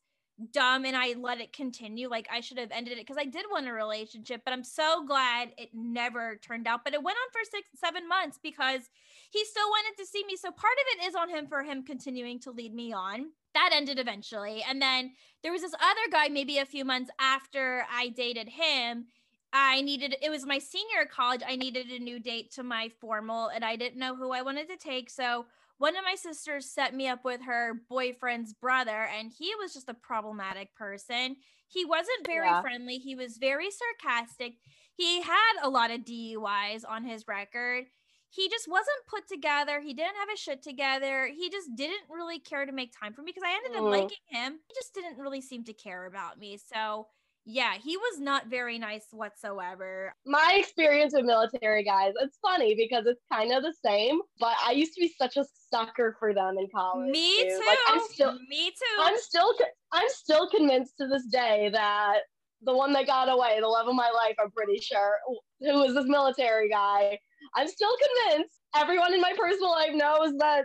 dumb 0.53 0.85
and 0.85 0.97
I 0.97 1.15
let 1.19 1.41
it 1.41 1.53
continue. 1.53 2.09
Like 2.09 2.29
I 2.33 2.41
should 2.41 2.59
have 2.59 2.71
ended 2.71 2.95
it 2.95 3.07
because 3.07 3.21
I 3.21 3.25
did 3.25 3.47
want 3.51 3.69
a 3.69 3.73
relationship, 3.73 4.43
but 4.45 4.53
I'm 4.53 4.65
so 4.65 5.05
glad 5.05 5.51
it 5.59 5.71
never 5.75 6.37
turned 6.37 6.67
out. 6.67 6.85
But 6.85 6.95
it 6.95 7.03
went 7.03 7.17
on 7.17 7.31
for 7.33 7.49
six, 7.51 7.69
seven 7.75 8.09
months 8.09 8.39
because 8.43 8.83
he 9.31 9.45
still 9.45 9.69
wanted 9.69 9.99
to 9.99 10.07
see 10.07 10.25
me. 10.25 10.37
So 10.37 10.51
part 10.51 10.75
of 10.75 10.99
it 10.99 11.09
is 11.09 11.15
on 11.15 11.29
him 11.29 11.47
for 11.47 11.63
him 11.63 11.83
continuing 11.83 12.39
to 12.41 12.51
lead 12.51 12.75
me 12.75 12.93
on. 12.93 13.31
That 13.55 13.71
ended 13.73 13.99
eventually. 13.99 14.65
And 14.69 14.81
then 14.81 15.13
there 15.43 15.53
was 15.53 15.63
this 15.63 15.75
other 15.75 16.11
guy, 16.11 16.29
maybe 16.29 16.59
a 16.59 16.67
few 16.67 16.85
months 16.85 17.11
after 17.21 17.85
I 17.93 18.09
dated 18.09 18.49
him. 18.49 19.07
I 19.53 19.81
needed, 19.81 20.15
it 20.23 20.31
was 20.31 20.45
my 20.45 20.59
senior 20.59 21.07
college. 21.11 21.41
I 21.47 21.57
needed 21.57 21.89
a 21.89 21.99
new 21.99 22.21
date 22.21 22.53
to 22.53 22.63
my 22.63 22.91
formal 23.01 23.49
and 23.49 23.65
I 23.65 23.77
didn't 23.77 23.99
know 23.99 24.15
who 24.15 24.31
I 24.31 24.43
wanted 24.43 24.69
to 24.69 24.77
take. 24.77 25.09
So 25.09 25.47
one 25.79 25.97
of 25.97 26.05
my 26.05 26.15
sisters 26.17 26.71
set 26.71 26.95
me 26.95 27.09
up 27.09 27.25
with 27.25 27.41
her 27.43 27.75
boyfriend's 27.89 28.53
brother, 28.53 29.09
and 29.17 29.33
he 29.37 29.55
was 29.57 29.73
just 29.73 29.89
a 29.89 29.95
problematic 29.95 30.75
person. 30.75 31.37
He 31.69 31.85
wasn't 31.85 32.27
very 32.27 32.47
Yeah. 32.49 32.61
friendly, 32.61 32.99
he 32.99 33.15
was 33.15 33.39
very 33.39 33.69
sarcastic. 33.71 34.55
He 34.95 35.23
had 35.23 35.53
a 35.63 35.69
lot 35.71 35.91
of 35.91 36.05
DUIs 36.05 36.85
on 36.85 37.05
his 37.05 37.27
record. 37.29 37.87
He 38.31 38.49
just 38.51 38.69
wasn't 38.69 39.07
put 39.07 39.27
together. 39.27 39.81
He 39.81 39.95
didn't 39.95 40.17
have 40.17 40.29
his 40.29 40.39
shit 40.39 40.63
together. 40.63 41.27
He 41.29 41.49
just 41.49 41.75
didn't 41.75 42.11
really 42.11 42.39
care 42.39 42.67
to 42.67 42.73
make 42.73 42.93
time 42.93 43.15
for 43.15 43.23
me 43.23 43.33
because 43.33 43.43
I 43.47 43.53
ended 43.55 43.79
up 43.79 43.85
Mm. 43.85 43.91
liking 43.91 44.19
him. 44.27 44.61
He 44.69 44.75
just 44.75 44.93
didn't 44.93 45.17
really 45.19 45.41
seem 45.41 45.65
to 45.65 45.73
care 45.73 46.05
about 46.05 46.39
me. 46.39 46.59
So, 46.59 47.09
yeah, 47.51 47.73
he 47.83 47.97
was 47.97 48.21
not 48.21 48.49
very 48.49 48.79
nice 48.79 49.07
whatsoever. 49.11 50.15
My 50.27 50.57
experience 50.59 51.15
with 51.15 51.25
military 51.25 51.83
guys, 51.83 52.13
it's 52.21 52.39
funny 52.43 52.75
because 52.75 53.07
it's 53.07 53.23
kind 53.33 53.53
of 53.53 53.63
the 53.63 53.73
same, 53.83 54.21
but 54.39 54.55
I 54.63 54.73
used 54.73 54.93
to 54.97 55.01
be 55.01 55.15
such 55.19 55.39
a 55.39 55.47
sucker 55.71 56.15
for 56.19 56.35
them 56.35 56.57
in 56.59 56.69
college. 56.75 57.11
Me 57.11 57.39
dude. 57.39 57.49
too. 57.49 57.67
Like, 57.67 57.79
I'm 57.89 58.01
still 58.13 58.39
me 58.51 58.69
too. 58.71 59.01
I'm 59.01 59.19
still 59.19 59.55
I'm 59.93 60.09
still 60.09 60.51
convinced 60.51 60.99
to 61.01 61.09
this 61.09 61.25
day 61.29 61.71
that 61.73 62.19
the 62.61 62.77
one 62.77 62.93
that 62.93 63.07
got 63.07 63.31
away, 63.31 63.59
the 63.61 63.67
love 63.67 63.89
of 63.89 63.95
my 63.95 64.11
life, 64.11 64.37
I'm 64.39 64.51
pretty 64.51 64.79
sure, 64.79 65.17
who 65.61 65.81
was 65.81 65.95
this 65.95 66.07
military 66.07 66.69
guy. 66.69 67.19
I'm 67.55 67.69
still 67.69 67.97
convinced 68.27 68.59
everyone 68.77 69.15
in 69.15 69.23
my 69.23 69.33
personal 69.39 69.71
life 69.71 69.95
knows 69.95 70.37
that 70.37 70.65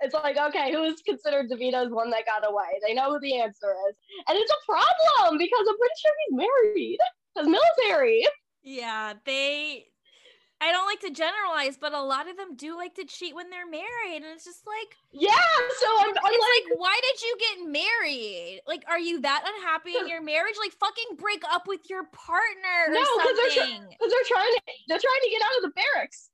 it's 0.00 0.14
like, 0.14 0.36
okay, 0.36 0.72
who 0.72 0.82
is 0.84 1.00
considered 1.02 1.50
Davita's 1.50 1.92
one 1.92 2.10
that 2.10 2.26
got 2.26 2.48
away? 2.48 2.80
They 2.86 2.94
know 2.94 3.12
who 3.12 3.20
the 3.20 3.38
answer 3.38 3.74
is. 3.88 3.96
And 4.28 4.38
it's 4.38 4.52
a 4.52 4.66
problem 4.66 5.38
because 5.38 5.66
I'm 5.68 5.78
pretty 5.78 5.94
sure 6.00 6.12
he's 6.28 6.36
married. 6.36 6.98
Because 7.34 7.48
military. 7.48 8.24
Yeah, 8.62 9.14
they 9.24 9.86
I 10.62 10.72
don't 10.72 10.84
like 10.84 11.00
to 11.00 11.10
generalize, 11.10 11.78
but 11.80 11.94
a 11.94 12.02
lot 12.02 12.28
of 12.28 12.36
them 12.36 12.54
do 12.54 12.76
like 12.76 12.94
to 12.96 13.06
cheat 13.06 13.34
when 13.34 13.48
they're 13.48 13.68
married. 13.68 14.16
And 14.16 14.26
it's 14.26 14.44
just 14.44 14.66
like, 14.66 14.94
Yeah, 15.10 15.32
so 15.32 15.86
I'm, 16.00 16.10
I'm 16.10 16.16
it's 16.16 16.44
like, 16.44 16.68
like, 16.68 16.78
why 16.78 17.00
did 17.00 17.22
you 17.22 17.36
get 17.40 17.72
married? 17.72 18.60
Like, 18.66 18.84
are 18.86 18.98
you 18.98 19.22
that 19.22 19.42
unhappy 19.46 19.96
in 19.96 20.06
your 20.06 20.20
marriage? 20.20 20.56
Like, 20.60 20.72
fucking 20.72 21.16
break 21.16 21.42
up 21.50 21.66
with 21.66 21.88
your 21.88 22.04
partner 22.12 22.88
or 22.88 22.92
No, 22.92 23.00
'cause 23.00 23.36
they're 23.36 23.88
because 23.88 24.12
they're 24.12 24.28
trying 24.28 24.52
to 24.52 24.60
they're 24.88 25.00
trying 25.00 25.22
to 25.24 25.30
get 25.30 25.40
out 25.40 25.56
of 25.56 25.62
the 25.62 25.72
barracks. 25.80 26.30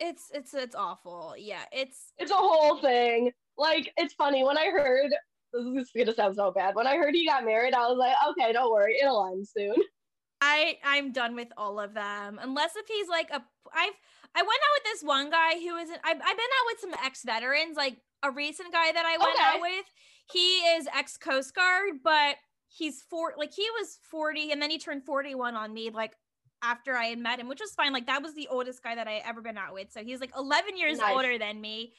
It's 0.00 0.30
it's 0.32 0.54
it's 0.54 0.74
awful. 0.74 1.34
Yeah, 1.38 1.64
it's 1.72 2.12
It's 2.18 2.30
a 2.30 2.34
whole 2.34 2.78
thing. 2.80 3.32
Like, 3.56 3.92
it's 3.96 4.14
funny 4.14 4.44
when 4.44 4.58
I 4.58 4.66
heard 4.66 5.10
this 5.52 5.64
is 5.64 5.90
gonna 5.96 6.14
sound 6.14 6.36
so 6.36 6.50
bad. 6.50 6.74
When 6.74 6.86
I 6.86 6.96
heard 6.96 7.14
he 7.14 7.26
got 7.26 7.44
married, 7.44 7.74
I 7.74 7.86
was 7.88 7.96
like, 7.98 8.14
okay, 8.30 8.52
don't 8.52 8.70
worry, 8.70 8.98
it'll 9.00 9.26
end 9.26 9.48
soon. 9.48 9.76
I 10.40 10.78
I'm 10.84 11.12
done 11.12 11.34
with 11.34 11.48
all 11.56 11.80
of 11.80 11.94
them. 11.94 12.38
Unless 12.40 12.76
if 12.76 12.86
he's 12.86 13.08
like 13.08 13.30
a 13.30 13.42
I've 13.72 13.94
I 14.34 14.42
went 14.42 14.48
out 14.48 14.74
with 14.76 14.84
this 14.84 15.02
one 15.02 15.30
guy 15.30 15.54
who 15.54 15.76
isn't 15.76 16.00
I've, 16.04 16.16
I've 16.16 16.20
been 16.20 16.28
out 16.30 16.66
with 16.66 16.80
some 16.80 16.94
ex-veterans, 17.04 17.76
like 17.76 18.02
a 18.22 18.30
recent 18.30 18.72
guy 18.72 18.92
that 18.92 19.06
I 19.06 19.16
went 19.16 19.32
Okay. 19.32 19.42
out 19.44 19.60
with. 19.62 19.86
He 20.30 20.58
is 20.76 20.88
ex 20.94 21.16
Coast 21.16 21.54
Guard, 21.54 22.02
but 22.04 22.36
he's 22.68 23.00
four 23.02 23.32
like 23.38 23.54
he 23.54 23.66
was 23.80 23.98
40 24.02 24.52
and 24.52 24.60
then 24.60 24.70
he 24.70 24.78
turned 24.78 25.04
41 25.04 25.54
on 25.54 25.72
me 25.72 25.88
like 25.90 26.14
after 26.62 26.94
I 26.94 27.06
had 27.06 27.18
met 27.18 27.38
him, 27.38 27.48
which 27.48 27.60
was 27.60 27.72
fine. 27.72 27.92
Like 27.92 28.06
that 28.06 28.22
was 28.22 28.34
the 28.34 28.48
oldest 28.48 28.82
guy 28.82 28.94
that 28.94 29.08
I 29.08 29.22
ever 29.26 29.40
been 29.40 29.58
out 29.58 29.74
with. 29.74 29.92
So 29.92 30.02
he's 30.02 30.20
like 30.20 30.32
11 30.36 30.76
years 30.76 30.98
Nice. 30.98 31.14
older 31.14 31.38
than 31.38 31.60
me. 31.60 31.92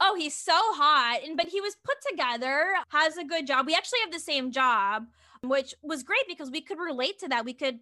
Oh, 0.00 0.14
he's 0.16 0.34
so 0.36 0.52
hot. 0.54 1.20
And 1.24 1.36
but 1.36 1.48
he 1.48 1.60
was 1.60 1.76
put 1.84 1.96
together, 2.10 2.66
has 2.90 3.16
a 3.16 3.24
good 3.24 3.46
job. 3.46 3.66
We 3.66 3.74
actually 3.74 4.00
have 4.04 4.12
the 4.12 4.20
same 4.20 4.52
job, 4.52 5.06
which 5.42 5.74
was 5.82 6.02
great 6.02 6.26
because 6.28 6.50
we 6.50 6.60
could 6.60 6.78
relate 6.78 7.18
to 7.20 7.28
that. 7.28 7.44
We 7.44 7.54
could 7.54 7.80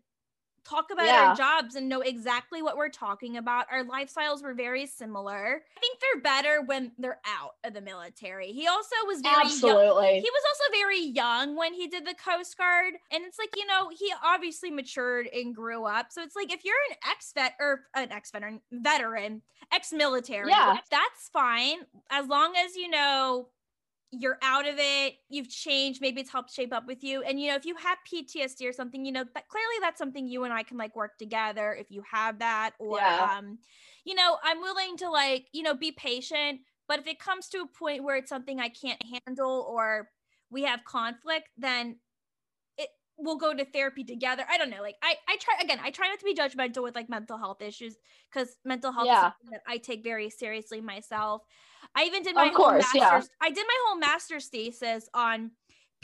talk 0.66 0.90
about 0.90 1.06
Yeah. 1.06 1.28
our 1.30 1.36
jobs 1.36 1.74
and 1.74 1.88
know 1.88 2.00
exactly 2.00 2.62
what 2.62 2.76
we're 2.76 2.88
talking 2.88 3.36
about. 3.36 3.66
Our 3.70 3.84
lifestyles 3.84 4.42
were 4.42 4.54
very 4.54 4.86
similar. 4.86 5.62
I 5.76 5.80
think 5.80 6.00
they're 6.00 6.20
better 6.22 6.62
when 6.62 6.92
they're 6.98 7.20
out 7.26 7.56
of 7.64 7.74
the 7.74 7.80
military. 7.80 8.52
He 8.52 8.66
also 8.66 8.94
was 9.06 9.20
very 9.20 9.34
young. 9.34 9.42
Absolutely. 9.46 10.20
He 10.20 10.30
was 10.30 10.42
also 10.48 10.70
very 10.72 11.00
young 11.00 11.56
when 11.56 11.72
he 11.74 11.86
did 11.86 12.06
the 12.06 12.14
Coast 12.14 12.56
Guard. 12.58 12.94
And 13.10 13.24
it's 13.24 13.38
like, 13.38 13.54
you 13.56 13.66
know, 13.66 13.88
he 13.96 14.12
obviously 14.24 14.70
matured 14.70 15.28
and 15.32 15.54
grew 15.54 15.84
up. 15.84 16.10
So 16.10 16.22
it's 16.22 16.36
like 16.36 16.52
if 16.52 16.64
you're 16.64 16.74
an 16.90 16.96
ex 17.10 17.32
vet 17.32 17.54
or 17.60 17.82
an 17.94 18.10
ex 18.10 18.30
veteran, 18.30 18.60
veteran, 18.72 19.42
ex 19.72 19.92
military, 19.92 20.50
Yeah. 20.50 20.78
that's 20.90 21.28
fine. 21.32 21.78
As 22.10 22.26
long 22.26 22.54
as 22.56 22.76
you 22.76 22.88
know 22.88 23.48
you're 24.12 24.38
out 24.42 24.66
of 24.68 24.76
it, 24.78 25.16
you've 25.28 25.48
changed, 25.50 26.00
maybe 26.00 26.20
it's 26.20 26.30
helped 26.30 26.52
shape 26.52 26.72
up 26.72 26.86
with 26.86 27.02
you. 27.04 27.22
And 27.22 27.40
you 27.40 27.48
know, 27.48 27.56
if 27.56 27.64
you 27.66 27.76
have 27.76 27.98
PTSD 28.06 28.68
or 28.68 28.72
something, 28.72 29.04
you 29.04 29.12
know, 29.12 29.24
that 29.34 29.48
clearly 29.48 29.74
that's 29.80 29.98
something 29.98 30.28
you 30.28 30.44
and 30.44 30.54
I 30.54 30.62
can 30.62 30.76
like 30.78 30.94
work 30.96 31.18
together 31.18 31.74
if 31.74 31.90
you 31.90 32.02
have 32.10 32.38
that 32.38 32.74
or 32.78 33.00
Yeah. 33.06 33.28
um 33.28 33.58
you 34.04 34.14
know, 34.14 34.38
I'm 34.42 34.60
willing 34.60 34.96
to 34.98 35.10
like, 35.10 35.48
you 35.52 35.62
know, 35.62 35.74
be 35.74 35.92
patient, 35.92 36.60
but 36.88 36.98
if 37.00 37.06
it 37.06 37.18
comes 37.18 37.48
to 37.50 37.58
a 37.62 37.66
point 37.68 38.04
where 38.04 38.16
it's 38.16 38.28
something 38.30 38.60
I 38.60 38.68
can't 38.68 39.02
handle 39.26 39.66
or 39.68 40.10
we 40.50 40.62
have 40.62 40.84
conflict, 40.84 41.48
then 41.56 41.98
it 42.76 42.90
we'll 43.16 43.36
go 43.38 43.54
to 43.54 43.64
therapy 43.64 44.04
together. 44.04 44.44
I 44.48 44.58
don't 44.58 44.70
know. 44.70 44.82
Like 44.82 44.96
I 45.02 45.16
I 45.28 45.36
try 45.38 45.54
again, 45.62 45.78
I 45.82 45.90
try 45.90 46.08
not 46.08 46.18
to 46.20 46.24
be 46.24 46.34
judgmental 46.34 46.82
with 46.82 46.94
like 46.94 47.08
mental 47.08 47.38
health 47.38 47.62
issues 47.62 47.96
because 48.30 48.56
mental 48.64 48.92
health 48.92 49.08
Yeah. 49.08 49.30
is 49.30 49.34
something 49.40 49.50
that 49.50 49.62
I 49.66 49.78
take 49.78 50.02
very 50.04 50.30
seriously 50.30 50.80
myself. 50.80 51.42
I 51.96 52.04
even 52.04 52.22
did 52.22 52.34
my 52.34 52.46
Of 52.48 52.54
whole 52.54 52.64
course, 52.66 52.86
yeah. 52.94 53.02
master's 53.02 53.30
I 53.40 53.50
did 53.50 53.66
my 53.66 53.78
whole 53.86 53.98
master's 53.98 54.46
thesis 54.48 55.08
on 55.14 55.52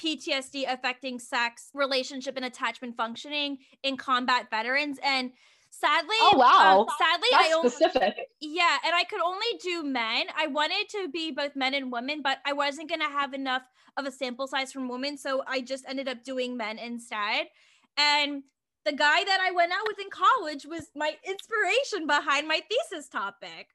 PTSD 0.01 0.65
affecting 0.73 1.19
sex, 1.19 1.69
relationship, 1.75 2.37
and 2.37 2.45
attachment 2.45 2.97
functioning 2.97 3.59
in 3.83 3.97
combat 3.97 4.49
veterans. 4.51 4.99
And 5.05 5.33
sadly, 5.71 6.17
Oh, 6.21 6.37
wow. 6.39 6.81
um, 6.81 6.87
sadly, 6.99 7.29
That's 7.31 7.49
I 7.49 7.53
only, 7.53 7.69
specific. 7.71 8.15
yeah, 8.41 8.79
and 8.85 8.95
I 8.95 9.05
could 9.05 9.21
only 9.21 9.47
do 9.63 9.83
men. 9.85 10.27
I 10.37 10.47
wanted 10.47 10.89
to 10.93 11.09
be 11.09 11.31
both 11.31 11.55
men 11.57 11.75
and 11.75 11.93
women, 11.93 12.23
but 12.23 12.39
I 12.47 12.53
wasn't 12.55 12.89
going 12.89 13.01
to 13.03 13.07
have 13.09 13.35
enough 13.35 13.63
of 13.97 14.07
a 14.07 14.11
sample 14.11 14.47
size 14.47 14.73
from 14.73 14.89
women. 14.89 15.19
So 15.19 15.43
I 15.47 15.61
just 15.61 15.85
ended 15.87 16.09
up 16.09 16.25
doing 16.25 16.57
men 16.57 16.79
instead. 16.79 17.49
And 17.99 18.43
the 18.85 18.93
guy 18.93 19.23
that 19.25 19.39
I 19.41 19.51
went 19.53 19.73
out 19.73 19.87
with 19.87 19.99
in 20.01 20.09
college 20.11 20.65
was 20.67 20.89
my 20.97 21.17
inspiration 21.29 22.07
behind 22.07 22.49
my 22.49 22.61
thesis 22.69 23.09
topic. 23.09 23.69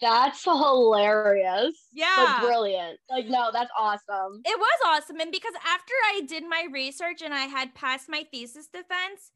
That's 0.00 0.44
hilarious. 0.44 1.88
Yeah. 1.92 2.36
But 2.40 2.46
brilliant. 2.46 2.98
Like, 3.10 3.26
no, 3.26 3.50
that's 3.52 3.70
awesome. 3.78 4.42
It 4.44 4.58
was 4.58 4.78
awesome. 4.86 5.20
And 5.20 5.32
because 5.32 5.54
after 5.66 5.92
I 6.06 6.22
did 6.26 6.44
my 6.44 6.66
research 6.72 7.22
and 7.22 7.32
I 7.32 7.46
had 7.46 7.74
passed 7.74 8.08
my 8.08 8.24
thesis 8.30 8.66
defense, 8.66 9.32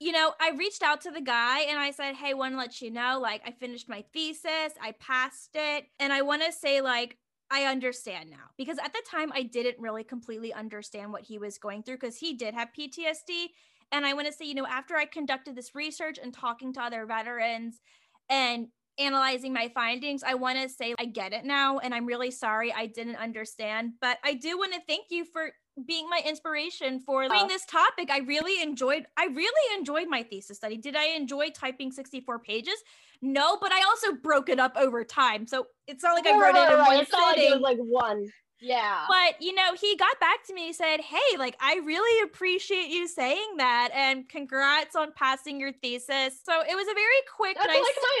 you 0.00 0.12
know, 0.12 0.32
I 0.40 0.52
reached 0.56 0.82
out 0.82 1.00
to 1.02 1.10
the 1.10 1.20
guy 1.20 1.60
and 1.62 1.78
I 1.78 1.90
said, 1.90 2.14
Hey, 2.14 2.34
want 2.34 2.54
to 2.54 2.58
let 2.58 2.80
you 2.80 2.90
know, 2.90 3.18
like, 3.20 3.42
I 3.44 3.50
finished 3.50 3.88
my 3.88 4.04
thesis, 4.12 4.72
I 4.80 4.94
passed 5.00 5.50
it. 5.54 5.86
And 5.98 6.12
I 6.12 6.22
want 6.22 6.42
to 6.44 6.52
say, 6.52 6.80
like, 6.80 7.18
I 7.50 7.64
understand 7.64 8.30
now 8.30 8.50
because 8.56 8.78
at 8.78 8.92
the 8.92 9.02
time 9.10 9.32
I 9.34 9.42
didn't 9.42 9.80
really 9.80 10.04
completely 10.04 10.52
understand 10.52 11.12
what 11.12 11.22
he 11.22 11.38
was 11.38 11.58
going 11.58 11.82
through 11.82 11.96
because 11.96 12.18
he 12.18 12.34
did 12.34 12.54
have 12.54 12.68
PTSD. 12.78 13.46
And 13.90 14.04
I 14.04 14.12
want 14.12 14.26
to 14.26 14.32
say, 14.32 14.44
you 14.44 14.54
know, 14.54 14.66
after 14.66 14.96
I 14.96 15.06
conducted 15.06 15.56
this 15.56 15.74
research 15.74 16.18
and 16.22 16.32
talking 16.32 16.74
to 16.74 16.82
other 16.82 17.06
veterans 17.06 17.80
and 18.28 18.68
analyzing 18.98 19.52
my 19.52 19.68
findings, 19.74 20.22
I 20.22 20.34
want 20.34 20.58
to 20.60 20.68
say 20.68 20.94
I 20.98 21.06
get 21.06 21.32
it 21.32 21.44
now. 21.44 21.78
And 21.78 21.94
I'm 21.94 22.06
really 22.06 22.30
sorry 22.30 22.72
I 22.72 22.86
didn't 22.86 23.16
understand. 23.16 23.92
But 24.00 24.18
I 24.24 24.34
do 24.34 24.58
want 24.58 24.72
to 24.74 24.80
thank 24.86 25.06
you 25.10 25.24
for 25.24 25.50
being 25.86 26.08
my 26.08 26.20
inspiration 26.26 27.00
for 27.00 27.28
doing 27.28 27.46
this 27.46 27.64
topic. 27.66 28.10
I 28.10 28.18
really 28.18 28.60
enjoyed, 28.62 29.06
I 29.16 29.26
really 29.26 29.78
enjoyed 29.78 30.08
my 30.08 30.22
thesis 30.22 30.56
study. 30.56 30.76
Did 30.76 30.96
I 30.96 31.14
enjoy 31.16 31.50
typing 31.50 31.92
64 31.92 32.40
pages? 32.40 32.74
No, 33.22 33.58
but 33.60 33.72
I 33.72 33.82
also 33.82 34.12
broke 34.12 34.48
it 34.48 34.58
up 34.58 34.76
over 34.76 35.04
time. 35.04 35.46
So 35.46 35.66
it's 35.86 36.02
not 36.02 36.14
like 36.14 36.26
I 36.26 36.38
wrote 36.38 36.56
it 36.56 36.72
in 36.72 36.78
one 36.78 36.96
It's 37.00 37.12
not 37.12 37.36
like 37.36 37.38
it 37.38 37.52
was 37.52 37.60
like 37.60 37.78
one. 37.78 38.26
Yeah. 38.60 39.04
But 39.08 39.40
you 39.40 39.54
know, 39.54 39.74
he 39.80 39.96
got 39.96 40.18
back 40.20 40.44
to 40.46 40.54
me. 40.54 40.66
He 40.66 40.72
said, 40.72 41.00
"Hey, 41.00 41.36
like 41.38 41.56
I 41.60 41.80
really 41.84 42.22
appreciate 42.24 42.88
you 42.88 43.06
saying 43.06 43.56
that, 43.58 43.90
and 43.94 44.28
congrats 44.28 44.96
on 44.96 45.12
passing 45.12 45.60
your 45.60 45.72
thesis." 45.72 46.40
So 46.44 46.60
it 46.60 46.74
was 46.74 46.88
a 46.88 46.94
very 46.94 47.22
quick, 47.36 47.56
That's 47.56 47.68
nice, 47.68 47.76
like 47.76 47.94
my 48.02 48.20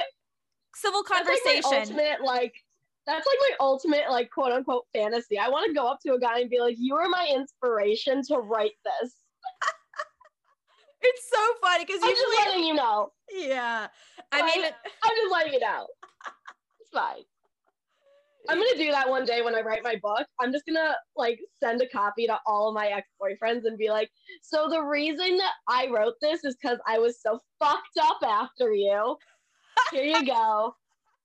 civil 0.74 1.02
that's 1.08 1.26
like 1.28 1.38
my 1.44 1.60
conversation. 1.60 1.96
ultimate 1.96 2.24
like 2.24 2.54
that's 3.06 3.26
like 3.26 3.38
my 3.40 3.56
ultimate 3.60 4.04
like 4.10 4.30
quote 4.30 4.52
unquote 4.52 4.84
fantasy. 4.92 5.38
I 5.38 5.48
want 5.48 5.66
to 5.66 5.74
go 5.74 5.86
up 5.86 5.98
to 6.06 6.12
a 6.12 6.20
guy 6.20 6.40
and 6.40 6.50
be 6.50 6.60
like, 6.60 6.76
"You 6.78 6.94
are 6.96 7.08
my 7.08 7.28
inspiration 7.34 8.22
to 8.24 8.36
write 8.36 8.72
this." 8.84 9.14
it's 11.02 11.30
so 11.30 11.38
funny 11.62 11.86
because 11.86 12.02
I'm 12.02 12.10
just 12.10 12.20
usually, 12.20 12.46
letting 12.46 12.64
you 12.64 12.74
know. 12.74 13.12
yeah. 13.32 13.86
I 14.30 14.42
mean, 14.42 14.64
I'm 14.64 15.16
just 15.16 15.32
letting 15.32 15.54
you 15.54 15.60
know. 15.60 15.86
It's 16.80 16.90
fine. 16.92 17.22
I'm 18.48 18.56
gonna 18.56 18.76
do 18.76 18.90
that 18.90 19.08
one 19.08 19.24
day 19.24 19.42
when 19.42 19.54
I 19.54 19.60
write 19.60 19.84
my 19.84 19.96
book. 20.02 20.26
I'm 20.40 20.52
just 20.52 20.64
gonna 20.66 20.94
like 21.16 21.38
send 21.62 21.82
a 21.82 21.88
copy 21.88 22.26
to 22.26 22.38
all 22.46 22.68
of 22.68 22.74
my 22.74 22.88
ex-boyfriends 22.88 23.64
and 23.64 23.76
be 23.76 23.90
like, 23.90 24.10
so 24.42 24.68
the 24.68 24.80
reason 24.80 25.36
that 25.36 25.52
I 25.66 25.88
wrote 25.88 26.14
this 26.20 26.44
is 26.44 26.56
because 26.60 26.78
I 26.86 26.98
was 26.98 27.20
so 27.20 27.40
fucked 27.58 27.98
up 28.00 28.18
after 28.22 28.72
you. 28.72 29.16
Here 29.92 30.04
you 30.04 30.26
go. 30.26 30.74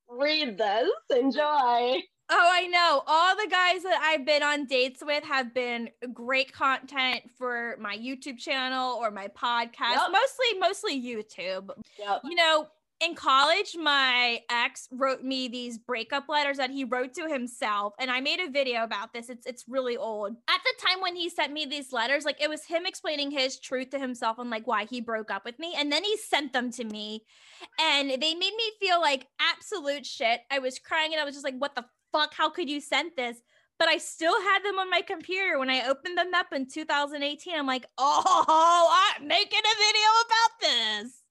Read 0.10 0.58
this. 0.58 0.90
Enjoy. 1.16 2.02
Oh, 2.30 2.50
I 2.52 2.68
know. 2.68 3.04
All 3.06 3.36
the 3.36 3.48
guys 3.50 3.84
that 3.84 4.00
I've 4.02 4.26
been 4.26 4.42
on 4.42 4.66
dates 4.66 5.04
with 5.06 5.24
have 5.24 5.54
been 5.54 5.90
great 6.14 6.54
content 6.54 7.22
for 7.38 7.76
my 7.80 7.98
YouTube 7.98 8.40
channel 8.40 8.96
or 8.96 9.12
my 9.12 9.28
podcast. 9.28 9.96
Yep. 9.96 10.12
Mostly, 10.12 10.60
mostly 10.60 11.02
YouTube. 11.02 11.70
Yep. 12.00 12.22
You 12.24 12.36
know, 12.36 12.68
in 13.04 13.16
college, 13.16 13.76
my 13.78 14.40
ex 14.50 14.88
wrote 14.92 15.24
me 15.24 15.48
these 15.48 15.78
breakup 15.78 16.30
letters 16.30 16.58
that 16.58 16.70
he 16.70 16.84
wrote 16.84 17.14
to 17.16 17.28
himself, 17.28 17.94
and 18.00 18.10
I 18.10 18.22
made 18.22 18.40
a 18.40 18.50
video 18.50 18.84
about 18.84 19.14
this. 19.14 19.30
It's 19.30 19.46
it's 19.46 19.66
really 19.68 19.98
old. 19.98 20.36
At 20.50 20.62
the 20.64 20.88
time 20.88 21.02
when 21.02 21.16
he 21.16 21.30
sent 21.30 21.52
me 21.52 21.66
these 21.66 21.92
letters, 21.92 22.26
like 22.26 22.42
it 22.42 22.50
was 22.50 22.66
him 22.66 22.86
explaining 22.86 23.32
his 23.32 23.60
truth 23.60 23.90
to 23.92 24.00
himself 24.00 24.40
and 24.40 24.50
like 24.50 24.68
why 24.68 24.86
he 24.86 25.02
broke 25.02 25.32
up 25.32 25.46
with 25.46 25.60
me, 25.60 25.74
and 25.78 25.92
then 25.92 26.04
he 26.04 26.18
sent 26.18 26.54
them 26.54 26.72
to 26.72 26.84
me, 26.84 27.24
and 27.80 28.10
they 28.10 28.36
made 28.36 28.56
me 28.56 28.72
feel 28.80 29.02
like 29.02 29.28
absolute 29.40 30.06
shit. 30.06 30.42
I 30.52 30.60
was 30.60 30.80
crying, 30.80 31.12
and 31.14 31.22
I 31.22 31.26
was 31.26 31.36
just 31.36 31.46
like, 31.46 31.58
"What 31.58 31.76
the 31.76 31.86
fuck? 32.12 32.34
How 32.34 32.50
could 32.50 32.70
you 32.70 32.80
send 32.80 33.12
this?" 33.18 33.38
But 33.80 33.90
I 33.90 33.98
still 33.98 34.40
had 34.40 34.64
them 34.64 34.80
on 34.80 34.90
my 34.90 35.02
computer 35.02 35.60
when 35.60 35.70
I 35.70 35.88
opened 35.88 36.18
them 36.18 36.34
up 36.34 36.54
in 36.54 36.68
2018. 36.68 37.56
I'm 37.56 37.68
like, 37.68 37.86
"Oh, 37.98 39.14
I'm 39.18 39.28
making 39.28 39.60
a 39.60 39.78
video 39.78 40.10
about 40.26 40.60
this." 40.62 41.23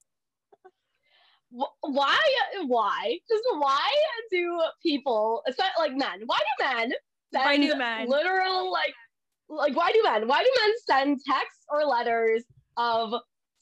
Wh- 1.57 1.73
Why? 1.81 2.19
Why? 2.65 3.19
Just 3.29 3.43
why 3.57 3.89
do 4.31 4.61
people, 4.81 5.43
especially 5.47 5.71
like 5.79 5.95
men? 5.95 6.23
Why 6.25 6.37
do 6.37 6.65
men? 6.65 6.91
Send 7.31 7.45
Why 7.45 7.57
do 7.57 7.75
men? 7.75 8.09
Literal 8.09 8.71
like, 8.71 8.93
like 9.49 9.75
why 9.75 9.91
do 9.91 10.01
men? 10.03 10.27
Why 10.27 10.43
do 10.43 10.49
men 10.61 10.71
send 10.89 11.19
texts 11.25 11.65
or 11.69 11.85
letters 11.85 12.43
of 12.77 13.13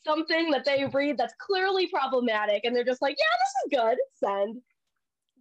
something 0.05 0.51
that 0.51 0.65
they 0.65 0.85
read 0.93 1.17
that's 1.17 1.33
clearly 1.39 1.87
problematic, 1.87 2.63
and 2.63 2.75
they're 2.75 2.83
just 2.83 3.01
like, 3.01 3.15
"Yeah, 3.19 3.25
this 3.39 3.53
is 3.65 3.79
good. 3.79 3.97
Send. 4.15 4.61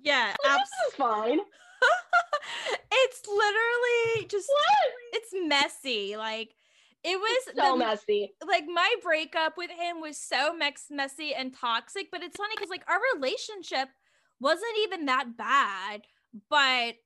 Yeah, 0.03 0.35
Like, 0.45 0.59
abs- 0.59 0.71
this 0.71 0.89
is 0.89 0.95
fine." 0.97 1.39
it's 2.93 3.23
literally 3.27 4.29
just 4.29 4.49
What? 4.49 4.93
it's 5.13 5.31
messy. 5.47 6.17
Like 6.17 6.55
it 7.03 7.19
was 7.19 7.45
It's 7.49 7.57
so 7.59 7.73
the- 7.73 7.77
messy. 7.79 8.35
like 8.47 8.65
my 8.67 8.95
breakup 9.03 9.57
with 9.57 9.71
him 9.71 10.01
was 10.01 10.19
so 10.19 10.53
mex- 10.55 10.91
messy 10.91 11.35
and 11.35 11.55
toxic, 11.55 12.09
but 12.11 12.23
it's 12.23 12.37
funny 12.37 12.55
because 12.57 12.71
like 12.71 12.85
our 12.89 13.01
relationship 13.15 13.89
wasn't 14.41 14.77
even 14.83 15.07
that 15.07 15.37
bad. 15.37 16.03
But 16.49 16.97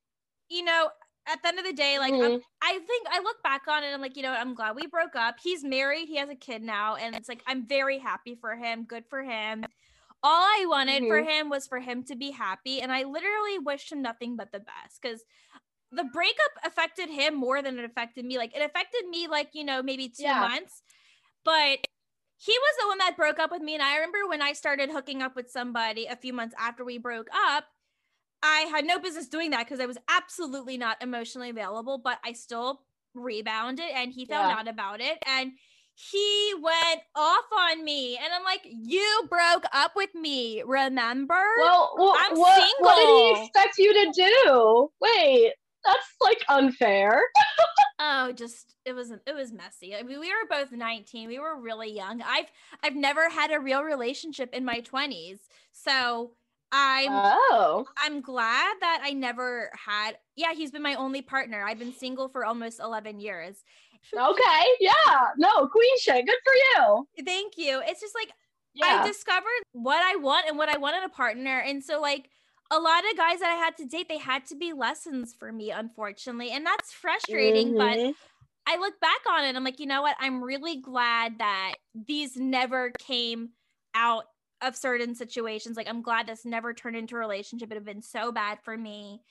you 0.49 0.65
know, 0.65 0.91
at 1.27 1.41
the 1.43 1.49
end 1.49 1.59
of 1.59 1.65
the 1.65 1.73
day, 1.73 1.99
like 1.99 2.13
I'm, 2.13 2.21
Mhm. 2.21 2.43
I 2.63 2.79
think 2.81 3.07
I 3.11 3.21
look 3.21 3.43
back 3.43 3.63
on 3.67 3.83
it 3.83 3.87
and 3.87 3.95
I'm 3.95 4.01
like, 4.03 4.17
you 4.17 4.23
know, 4.23 4.33
I'm 4.33 4.55
glad 4.55 4.77
we 4.77 4.87
broke 4.87 5.17
up. 5.17 5.37
He's 5.43 5.65
married, 5.65 6.09
he 6.09 6.17
has 6.17 6.29
a 6.29 6.35
kid 6.35 6.63
now, 6.63 6.97
and 6.97 7.17
it's 7.17 7.29
like 7.29 7.43
I'm 7.47 7.67
very 7.67 7.99
happy 7.99 8.35
for 8.35 8.55
him. 8.57 8.85
Good 8.85 9.07
for 9.09 9.23
him. 9.23 9.65
All 10.23 10.43
I 10.43 10.65
wanted 10.67 11.07
for 11.07 11.23
him 11.23 11.51
was 11.51 11.67
for 11.67 11.81
him 11.81 12.03
to 12.05 12.17
be 12.17 12.31
happy, 12.31 12.81
and 12.81 12.91
I 12.93 13.03
literally 13.05 13.59
wished 13.59 13.93
him 13.93 14.01
nothing 14.03 14.37
but 14.37 14.53
the 14.53 14.61
best 14.61 15.01
because 15.01 15.23
the 15.95 16.05
breakup 16.05 16.53
affected 16.65 17.09
him 17.09 17.35
more 17.35 17.63
than 17.63 17.79
it 17.79 17.85
affected 17.85 18.25
me. 18.25 18.39
Like 18.39 18.57
it 18.57 18.63
affected 18.63 19.09
me, 19.09 19.29
like 19.29 19.51
you 19.53 19.65
know, 19.65 19.83
maybe 19.83 20.09
two 20.09 20.25
Yeah. 20.25 20.41
months, 20.41 20.83
but 21.45 21.87
he 22.37 22.53
was 22.53 22.77
the 22.81 22.89
one 22.89 22.99
that 22.99 23.17
broke 23.17 23.39
up 23.39 23.51
with 23.51 23.63
me. 23.63 23.75
And 23.75 23.83
I 23.83 23.97
remember 23.97 24.29
when 24.29 24.43
I 24.43 24.53
started 24.53 24.91
hooking 24.91 25.23
up 25.23 25.37
with 25.37 25.51
somebody 25.51 26.07
a 26.07 26.17
few 26.17 26.33
months 26.33 26.55
after 26.59 26.85
we 26.85 26.99
broke 26.99 27.29
up, 27.33 27.65
I 28.43 28.61
had 28.71 28.85
no 28.85 28.99
business 28.99 29.29
doing 29.29 29.51
that 29.51 29.65
because 29.67 29.81
I 29.81 29.87
was 29.87 29.99
absolutely 30.09 30.77
not 30.77 31.03
emotionally 31.03 31.51
available, 31.51 31.99
but 31.99 32.19
I 32.25 32.33
still 32.33 32.83
rebounded 33.15 33.87
and 33.95 34.13
he 34.13 34.27
found 34.27 34.51
Yeah. 34.51 34.59
out 34.59 34.69
about 34.69 35.01
it 35.01 35.19
and 35.27 35.53
he 35.95 36.53
went 36.61 37.01
off 37.15 37.45
on 37.57 37.85
me. 37.85 38.17
And 38.17 38.33
I'm 38.33 38.43
like, 38.45 38.63
you 38.65 39.27
broke 39.31 39.65
up 39.73 39.93
with 39.95 40.15
me, 40.15 40.63
remember? 40.67 41.41
Well, 41.59 41.95
well 41.97 42.17
I'm 42.19 42.37
what, 42.37 42.75
what 42.81 42.97
did 42.97 43.09
he 43.09 43.43
expect 43.43 43.79
you 43.79 43.93
to 43.95 44.13
do? 44.13 44.91
Wait, 45.01 45.53
that's 45.85 46.15
like 46.21 46.45
unfair. 46.49 47.23
Oh, 48.01 48.33
just 48.33 48.75
it 48.85 48.93
was 48.93 49.13
it 49.13 49.35
was 49.35 49.53
messy. 49.53 49.95
I 49.95 50.03
mean, 50.03 50.19
we 50.19 50.29
were 50.29 50.49
both 50.51 50.73
19. 50.73 51.29
We 51.29 51.39
were 51.39 51.61
really 51.61 51.93
young. 51.93 52.21
I've 52.23 52.47
I've 52.83 52.97
never 52.97 53.31
had 53.31 53.53
a 53.53 53.61
real 53.61 53.83
relationship 53.83 54.53
in 54.53 54.65
my 54.65 54.81
20s. 54.81 55.39
So 55.71 56.33
I'm 56.73 57.11
Oh, 57.13 57.87
I'm 57.97 58.21
glad 58.21 58.75
that 58.81 59.01
I 59.05 59.13
never 59.13 59.71
had. 59.75 60.19
Yeah, 60.35 60.55
he's 60.55 60.73
been 60.73 60.83
my 60.83 60.97
only 60.97 61.23
partner. 61.23 61.65
I've 61.65 61.79
been 61.79 61.93
single 61.95 62.29
for 62.29 62.45
almost 62.45 62.81
11 62.81 63.21
years. 63.21 63.63
okay, 64.13 64.65
yeah, 64.81 65.29
no, 65.39 65.69
queen 65.69 65.99
shit, 65.99 66.27
good 66.27 66.39
for 66.45 66.53
you. 66.55 67.09
Thank 67.25 67.57
you. 67.57 67.81
It's 67.87 68.01
just 68.01 68.15
like 68.15 68.33
Yeah, 68.75 69.03
I 69.03 69.07
discovered 69.07 69.63
what 69.73 70.03
I 70.03 70.17
want 70.17 70.49
and 70.49 70.59
what 70.59 70.69
I 70.69 70.79
want 70.79 70.97
in 70.97 71.05
a 71.05 71.09
partner. 71.09 71.61
And 71.61 71.83
so 71.83 72.01
like 72.01 72.29
a 72.71 72.79
lot 72.79 73.05
of 73.11 73.17
guys 73.17 73.41
that 73.41 73.51
I 73.51 73.57
had 73.57 73.77
to 73.79 73.87
date, 73.87 74.09
they 74.09 74.19
had 74.19 74.47
to 74.47 74.57
be 74.57 74.73
lessons 74.73 75.35
for 75.35 75.53
me, 75.53 75.71
unfortunately. 75.71 76.51
And 76.51 76.67
that's 76.67 76.93
frustrating, 76.93 77.75
but 77.75 78.01
Mhm. 78.01 78.15
I 78.67 78.77
look 78.79 79.01
back 79.01 79.21
on 79.29 79.45
it. 79.45 79.57
I'm 79.57 79.65
like, 79.65 79.81
you 79.81 79.87
know 79.87 80.03
what? 80.03 80.17
I'm 80.19 80.43
really 80.43 80.77
glad 80.81 81.39
that 81.39 81.77
these 81.95 82.37
never 82.37 82.93
came 82.93 83.51
out 83.95 84.27
of 84.63 84.77
certain 84.77 85.15
situations. 85.15 85.77
Like, 85.77 85.89
I'm 85.89 86.03
glad 86.03 86.27
this 86.27 86.45
never 86.45 86.75
turned 86.75 86.97
into 86.97 87.17
a 87.17 87.19
relationship. 87.19 87.71
It 87.71 87.75
have 87.75 87.85
been 87.85 88.03
so 88.03 88.33
bad 88.33 88.61
for 88.63 88.77
me. 88.77 89.23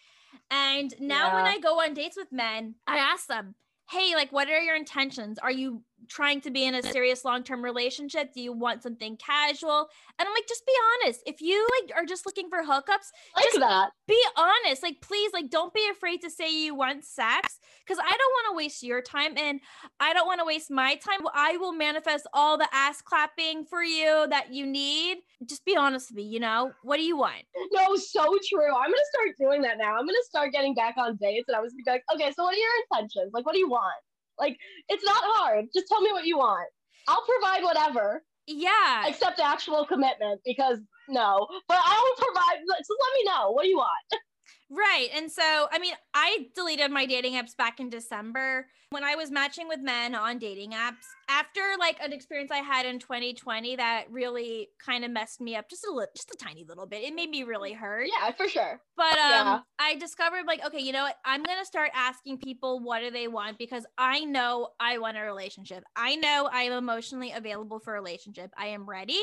And 0.51 0.93
now 0.99 1.33
when 1.33 1.47
I 1.47 1.59
go 1.59 1.81
on 1.81 1.93
dates 1.93 2.17
with 2.17 2.31
men, 2.31 2.75
I 2.87 2.97
ask 2.97 3.27
them, 3.27 3.55
hey, 3.89 4.15
like, 4.15 4.31
what 4.31 4.49
are 4.49 4.61
your 4.61 4.75
intentions? 4.75 5.39
Are 5.39 5.51
you 5.51 5.83
trying 6.09 6.41
to 6.41 6.51
be 6.51 6.65
in 6.65 6.75
a 6.75 6.83
serious 6.83 7.23
long 7.25 7.43
term 7.43 7.63
relationship? 7.63 8.33
Do 8.33 8.41
you 8.41 8.53
want 8.53 8.83
something 8.83 9.17
casual? 9.17 9.87
And 10.19 10.27
I'm 10.27 10.33
like, 10.33 10.47
just 10.47 10.65
be 10.65 10.73
honest. 11.05 11.21
If 11.25 11.41
you 11.41 11.67
like 11.81 11.91
are 11.97 12.05
just 12.05 12.25
looking 12.25 12.49
for 12.49 12.63
hookups, 12.63 13.09
like 13.35 13.45
just- 13.45 13.59
that. 13.59 13.91
be 14.07 14.21
honest 14.37 14.83
like 14.83 14.97
please 15.01 15.31
like 15.33 15.49
don't 15.49 15.73
be 15.73 15.87
afraid 15.91 16.21
to 16.21 16.29
say 16.29 16.51
you 16.53 16.75
want 16.75 17.05
sex 17.05 17.59
because 17.85 17.97
i 17.99 18.09
don't 18.09 18.31
want 18.33 18.47
to 18.51 18.57
waste 18.57 18.83
your 18.83 19.01
time 19.01 19.37
and 19.37 19.59
i 19.99 20.13
don't 20.13 20.25
want 20.27 20.39
to 20.39 20.45
waste 20.45 20.69
my 20.69 20.95
time 20.95 21.19
i 21.33 21.55
will 21.57 21.71
manifest 21.71 22.27
all 22.33 22.57
the 22.57 22.67
ass 22.73 23.01
clapping 23.01 23.63
for 23.65 23.81
you 23.83 24.25
that 24.29 24.51
you 24.53 24.65
need 24.65 25.17
just 25.45 25.63
be 25.65 25.75
honest 25.77 26.09
with 26.11 26.17
me 26.17 26.23
you 26.23 26.39
know 26.39 26.71
what 26.83 26.97
do 26.97 27.03
you 27.03 27.15
want 27.17 27.43
No, 27.71 27.95
so 27.95 28.23
true. 28.49 28.75
I'm 28.75 28.91
gonna 28.91 29.09
start 29.13 29.29
doing 29.39 29.61
that 29.61 29.77
now. 29.77 29.95
I'm 29.97 30.05
gonna 30.05 30.17
start 30.23 30.51
getting 30.51 30.73
back 30.73 30.95
on 30.97 31.15
dates, 31.17 31.45
and 31.47 31.55
I 31.55 31.61
was 31.61 31.71
gonna 31.73 31.83
be 31.85 31.91
like, 31.91 32.03
okay, 32.13 32.31
so 32.35 32.43
what 32.43 32.53
are 32.55 32.57
your 32.57 32.69
intentions? 32.91 33.31
Like, 33.33 33.45
what 33.45 33.53
do 33.53 33.59
you 33.59 33.69
want? 33.69 33.95
Like, 34.39 34.57
it's 34.89 35.03
not 35.03 35.21
hard. 35.23 35.65
Just 35.73 35.87
tell 35.87 36.01
me 36.01 36.11
what 36.11 36.25
you 36.25 36.37
want. 36.37 36.69
I'll 37.07 37.25
provide 37.25 37.63
whatever, 37.63 38.23
yeah 38.47 39.07
except 39.07 39.39
actual 39.39 39.85
commitment, 39.85 40.41
because 40.45 40.79
no. 41.09 41.47
But 41.67 41.77
I'll 41.83 42.15
provide. 42.17 42.59
So 42.83 42.95
let 42.99 43.13
me 43.17 43.31
know. 43.31 43.51
What 43.51 43.63
do 43.63 43.69
you 43.69 43.77
want? 43.77 43.89
Right. 44.75 45.09
And 45.13 45.31
so, 45.31 45.67
I 45.71 45.77
mean, 45.77 45.93
I 46.15 46.47
deleted 46.55 46.89
my 46.89 47.05
dating 47.05 47.33
apps 47.33 47.55
back 47.55 47.79
in 47.79 47.89
December 47.89 48.65
when 48.89 49.03
I 49.03 49.15
was 49.15 49.29
matching 49.29 49.67
with 49.67 49.79
men 49.81 50.15
on 50.15 50.39
dating 50.39 50.71
apps 50.71 51.05
after 51.29 51.61
like 51.77 51.97
an 52.01 52.11
experience 52.11 52.49
I 52.49 52.57
had 52.57 52.87
in 52.87 52.97
2020 52.97 53.75
that 53.75 54.05
really 54.09 54.69
kind 54.83 55.05
of 55.05 55.11
messed 55.11 55.39
me 55.41 55.55
up 55.55 55.69
just 55.69 55.85
a 55.85 55.91
little, 55.91 56.09
just 56.15 56.33
a 56.33 56.37
tiny 56.37 56.63
little 56.63 56.87
bit. 56.87 57.03
It 57.03 57.13
made 57.13 57.29
me 57.29 57.43
really 57.43 57.73
hurt. 57.73 58.07
Yeah, 58.07 58.31
for 58.31 58.47
sure. 58.47 58.81
But 58.97 59.19
um 59.19 59.29
Yeah. 59.29 59.59
I 59.77 59.95
discovered 59.95 60.45
like, 60.47 60.65
okay, 60.65 60.79
you 60.79 60.91
know 60.91 61.03
what? 61.03 61.17
I'm 61.23 61.43
gonna 61.43 61.65
start 61.65 61.91
asking 61.93 62.39
people 62.39 62.79
what 62.79 63.01
do 63.01 63.11
they 63.11 63.27
want 63.27 63.59
because 63.59 63.85
I 63.97 64.21
know 64.21 64.69
I 64.79 64.97
want 64.97 65.17
a 65.17 65.21
relationship. 65.21 65.83
I 65.95 66.15
know 66.15 66.49
I 66.51 66.63
am 66.63 66.73
emotionally 66.73 67.31
available 67.31 67.79
for 67.79 67.91
a 67.91 67.99
relationship. 67.99 68.51
I 68.57 68.67
am 68.67 68.89
ready. 68.89 69.19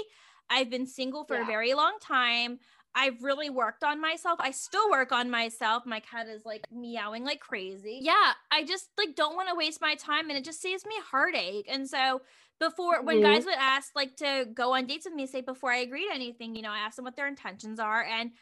I've 0.51 0.69
been 0.69 0.87
single 0.87 1.25
for 1.25 1.37
a 1.37 1.45
very 1.45 1.75
long 1.75 1.97
time. 2.03 2.59
I've 2.95 3.23
really 3.23 3.51
worked 3.51 3.85
on 3.85 4.01
myself. 4.01 4.39
I 4.41 4.51
still 4.51 4.91
work 4.91 5.13
on 5.13 5.31
myself. 5.31 5.85
My 5.87 6.01
cat 6.01 6.27
is 6.29 6.45
like 6.45 6.65
meowing 6.73 7.25
like 7.25 7.41
crazy. 7.41 8.01
Yeah, 8.03 8.33
I 8.51 8.65
just 8.65 8.89
like 8.99 9.15
don't 9.15 9.37
want 9.37 9.49
to 9.49 9.55
waste 9.55 9.81
my 9.81 9.95
time 9.95 10.29
and 10.29 10.39
it 10.39 10.45
just 10.45 10.61
saves 10.61 10.85
me 10.85 10.95
heartache. 11.11 11.67
And 11.69 11.89
so 11.89 12.23
before 12.59 13.03
when 13.03 13.19
Mhm. 13.19 13.23
guys 13.23 13.45
would 13.45 13.55
ask 13.59 13.95
like 13.95 14.17
to 14.17 14.47
go 14.53 14.75
on 14.75 14.87
dates 14.87 15.05
with 15.07 15.15
me, 15.15 15.27
say 15.27 15.41
before 15.41 15.71
I 15.71 15.79
agree 15.79 16.09
to 16.09 16.15
anything, 16.15 16.55
you 16.57 16.63
know, 16.63 16.73
I 16.73 16.79
ask 16.79 16.97
them 16.97 17.05
what 17.05 17.17
their 17.17 17.29
intentions 17.29 17.79
are. 17.79 18.03
And 18.03 18.33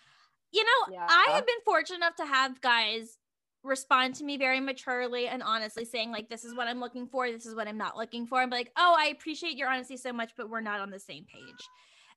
you 0.51 0.65
know, 0.65 0.95
I 1.09 1.33
have 1.37 1.47
been 1.47 1.61
fortunate 1.65 1.97
enough 1.99 2.17
to 2.17 2.27
have 2.27 2.61
guys 2.63 3.19
respond 3.63 4.15
to 4.15 4.25
me 4.25 4.39
very 4.39 4.61
maturely 4.61 5.29
and 5.29 5.43
honestly 5.43 5.85
saying 5.85 6.11
like 6.11 6.31
this 6.31 6.45
is 6.45 6.55
what 6.55 6.69
I'm 6.69 6.81
looking 6.81 7.07
for, 7.07 7.31
this 7.31 7.45
is 7.45 7.55
what 7.55 7.69
I'm 7.69 7.77
not 7.77 7.97
looking 7.99 8.27
for. 8.27 8.41
I'm 8.41 8.49
like, 8.51 8.73
"Oh, 8.77 8.97
I 8.99 9.07
appreciate 9.09 9.57
your 9.57 9.69
honesty 9.69 9.97
so 9.99 10.13
much, 10.13 10.33
but 10.37 10.49
we're 10.49 10.61
not 10.63 10.81
on 10.81 10.91
the 10.91 10.99
same 11.01 11.27
page." 11.27 11.69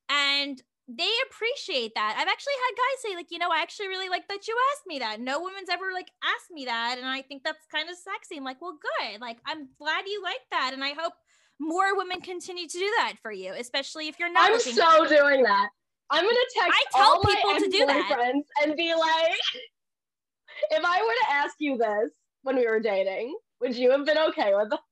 And 0.08 0.62
they 0.98 1.12
appreciate 1.30 1.94
that. 1.96 2.16
I've 2.18 2.28
actually 2.28 2.54
had 2.54 2.76
guys 2.76 3.02
say 3.02 3.16
like, 3.16 3.32
"You 3.32 3.40
know, 3.40 3.50
I 3.50 3.62
actually 3.62 3.88
really 3.88 4.10
like 4.10 4.28
that 4.28 4.48
you 4.48 4.56
asked 4.74 4.88
me 4.88 5.00
that. 5.00 5.20
No 5.20 5.40
woman's 5.40 5.70
ever 5.70 5.94
like 5.94 6.12
asked 6.24 6.52
me 6.52 6.66
that, 6.66 6.98
and 6.98 7.08
I 7.08 7.22
think 7.22 7.44
that's 7.44 7.66
kind 7.72 7.90
of 7.90 7.96
sexy." 7.96 8.38
I'm 8.38 8.44
like, 8.44 8.62
"Well, 8.62 8.78
good. 8.82 9.22
Like, 9.22 9.38
I'm 9.46 9.70
glad 9.78 10.06
you 10.08 10.22
like 10.24 10.42
that, 10.52 10.72
and 10.74 10.84
I 10.84 10.94
hope 10.94 11.14
more 11.60 11.96
women 11.96 12.22
continue 12.22 12.68
to 12.68 12.78
do 12.78 12.92
that 12.98 13.14
for 13.22 13.32
you, 13.32 13.54
especially 13.58 14.08
if 14.08 14.20
you're 14.20 14.32
not 14.32 14.52
I'm 14.52 14.60
so 14.60 15.08
doing 15.08 15.44
that. 15.44 15.70
I'm 16.10 16.26
gonna 16.26 16.38
text 16.54 16.78
I 16.78 16.84
tell 16.92 17.02
all 17.02 17.24
my 17.24 17.36
people 17.36 17.60
to 17.60 17.70
do 17.70 17.86
that. 17.86 18.12
ex-boyfriends 18.12 18.44
and 18.64 18.76
be 18.76 18.94
like, 18.94 19.32
if 20.72 20.84
I 20.84 21.02
were 21.02 21.26
to 21.26 21.34
ask 21.34 21.56
you 21.60 21.78
this 21.78 22.12
when 22.42 22.58
we 22.58 22.68
were 22.68 22.80
dating, 22.80 23.38
would 23.62 23.76
you 23.76 23.92
have 23.92 24.06
been 24.06 24.18
okay 24.30 24.54
with 24.54 24.74
it? 24.74 24.80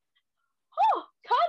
Oh, 0.95 1.04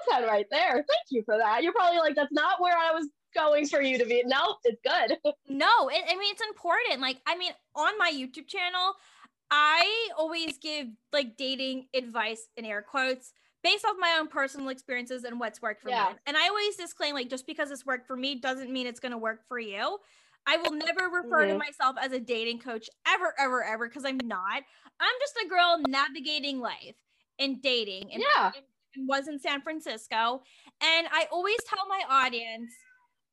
content 0.09 0.29
right 0.29 0.47
there. 0.51 0.73
Thank 0.73 1.07
you 1.11 1.23
for 1.25 1.39
that. 1.39 1.63
You're 1.63 1.73
probably 1.73 2.01
like, 2.01 2.17
that's 2.17 2.33
not 2.33 2.61
where 2.61 2.77
I 2.77 2.91
was 2.91 3.07
going 3.35 3.67
for 3.67 3.81
you 3.81 3.99
to 3.99 4.05
be. 4.05 4.23
No, 4.27 4.57
it's 4.65 4.81
good. 4.85 5.19
No, 5.49 5.89
it, 5.89 6.05
I 6.09 6.17
mean 6.17 6.33
it's 6.33 6.43
important. 6.43 7.01
Like, 7.01 7.19
I 7.27 7.37
mean, 7.37 7.53
on 7.75 7.99
my 7.99 8.11
YouTube 8.15 8.47
channel, 8.47 8.95
I 9.51 10.09
always 10.17 10.59
give 10.59 10.87
like 11.13 11.37
dating 11.37 11.89
advice 11.95 12.49
in 12.57 12.65
air 12.65 12.83
quotes 12.83 13.33
based 13.65 13.85
off 13.85 13.97
my 13.99 14.17
own 14.19 14.29
personal 14.29 14.69
experiences 14.69 15.25
and 15.25 15.41
what's 15.41 15.61
worked 15.61 15.83
for 15.83 15.91
Yeah. 15.91 16.11
me. 16.11 16.19
And 16.27 16.37
I 16.37 16.49
always 16.49 16.77
disclaim 16.77 17.15
like 17.15 17.29
just 17.29 17.47
because 17.47 17.71
it's 17.71 17.85
worked 17.85 18.07
for 18.07 18.17
me 18.17 18.37
doesn't 18.37 18.71
mean 18.73 18.87
it's 18.87 19.01
going 19.01 19.13
to 19.13 19.19
work 19.19 19.41
for 19.49 19.59
you. 19.59 19.99
I 20.47 20.57
will 20.57 20.73
never 20.73 21.09
refer 21.09 21.47
to 21.47 21.55
Mhm. 21.55 21.59
myself 21.59 21.97
as 22.01 22.13
a 22.13 22.21
dating 22.21 22.61
coach 22.61 22.89
ever, 23.07 23.35
ever, 23.39 23.63
ever 23.63 23.89
because 23.89 24.05
I'm 24.05 24.19
not. 24.25 24.63
I'm 25.01 25.15
just 25.21 25.37
a 25.45 25.49
girl 25.49 25.79
navigating 25.87 26.61
life 26.61 26.97
and 27.39 27.61
dating 27.61 28.13
and 28.13 28.23
yeah. 28.23 28.53
and 28.97 29.09
was 29.09 29.29
in 29.29 29.39
San 29.39 29.61
Francisco. 29.63 30.43
And 30.81 31.09
I 31.11 31.27
always 31.31 31.59
tell 31.65 31.87
my 31.89 32.03
audience, 32.09 32.73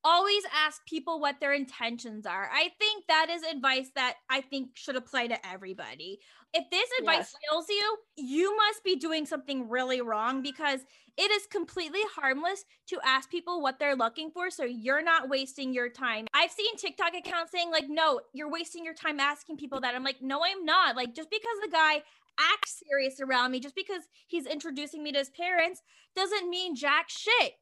always 0.08 0.43
ask 0.55 0.86
people 0.86 1.20
what 1.20 1.41
their 1.41 1.51
intentions 1.53 2.26
are. 2.26 2.49
I 2.51 2.72
think 2.80 3.05
that 3.08 3.28
is 3.30 3.43
advice 3.43 3.89
that 3.95 4.16
I 4.30 4.39
think 4.39 4.70
should 4.74 4.95
apply 4.95 5.28
to 5.28 5.47
everybody. 5.47 6.22
If 6.53 6.70
this 6.72 6.89
advice 6.99 7.34
Yes. 7.34 7.36
fails 7.49 7.66
you, 7.70 7.97
you 8.16 8.55
must 8.55 8.86
be 8.86 8.95
doing 8.95 9.26
something 9.26 9.68
really 9.68 9.99
wrong 9.99 10.41
because 10.41 10.80
it 11.18 11.30
is 11.32 11.45
completely 11.47 11.99
harmless 12.16 12.64
to 12.88 12.99
ask 13.03 13.30
people 13.30 13.62
what 13.62 13.80
they're 13.80 13.97
looking 13.97 14.32
for 14.32 14.49
so 14.49 14.64
you're 14.64 15.03
not 15.03 15.28
wasting 15.28 15.74
your 15.74 15.89
time. 15.89 16.26
I've 16.34 16.51
seen 16.51 16.78
TikTok 16.78 17.14
accounts 17.14 17.51
saying 17.51 17.70
like, 17.70 17.89
"No, 17.89 18.22
you're 18.34 18.49
wasting 18.49 18.86
your 18.86 18.93
time 18.93 19.20
asking 19.20 19.58
people 19.58 19.82
that." 19.82 19.93
I'm 19.93 20.05
like, 20.05 20.22
"No, 20.22 20.45
I'm 20.45 20.64
not." 20.64 20.95
Like 20.95 21.14
just 21.14 21.30
because 21.30 21.58
the 21.62 21.70
guy 21.70 22.01
acts 22.39 22.82
serious 22.88 23.20
around 23.20 23.51
me, 23.51 23.60
just 23.60 23.76
because 23.76 24.03
he's 24.28 24.45
introducing 24.45 25.03
me 25.03 25.12
to 25.12 25.20
his 25.20 25.32
parents, 25.32 25.82
doesn't 26.16 26.49
mean 26.49 26.76
jack 26.76 27.10
shit. 27.10 27.55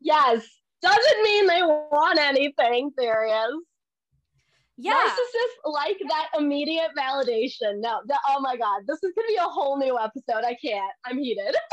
Yes. 0.00 0.61
Doesn't 0.82 1.22
mean 1.22 1.46
they 1.46 1.62
want 1.62 2.18
anything. 2.18 2.90
Serious. 2.98 3.50
Yeah. 4.76 4.94
Narcissists 4.94 5.72
like 5.72 5.98
that 6.08 6.28
immediate 6.38 6.90
validation. 6.98 7.80
No, 7.80 8.00
the, 8.06 8.18
oh 8.28 8.40
my 8.40 8.56
God. 8.56 8.82
This 8.86 8.96
is 8.96 9.12
going 9.14 9.28
to 9.28 9.32
be 9.32 9.36
a 9.36 9.42
whole 9.42 9.78
new 9.78 9.98
episode. 9.98 10.44
I 10.44 10.56
can't. 10.62 10.92
I'm 11.04 11.18
heated. 11.18 11.54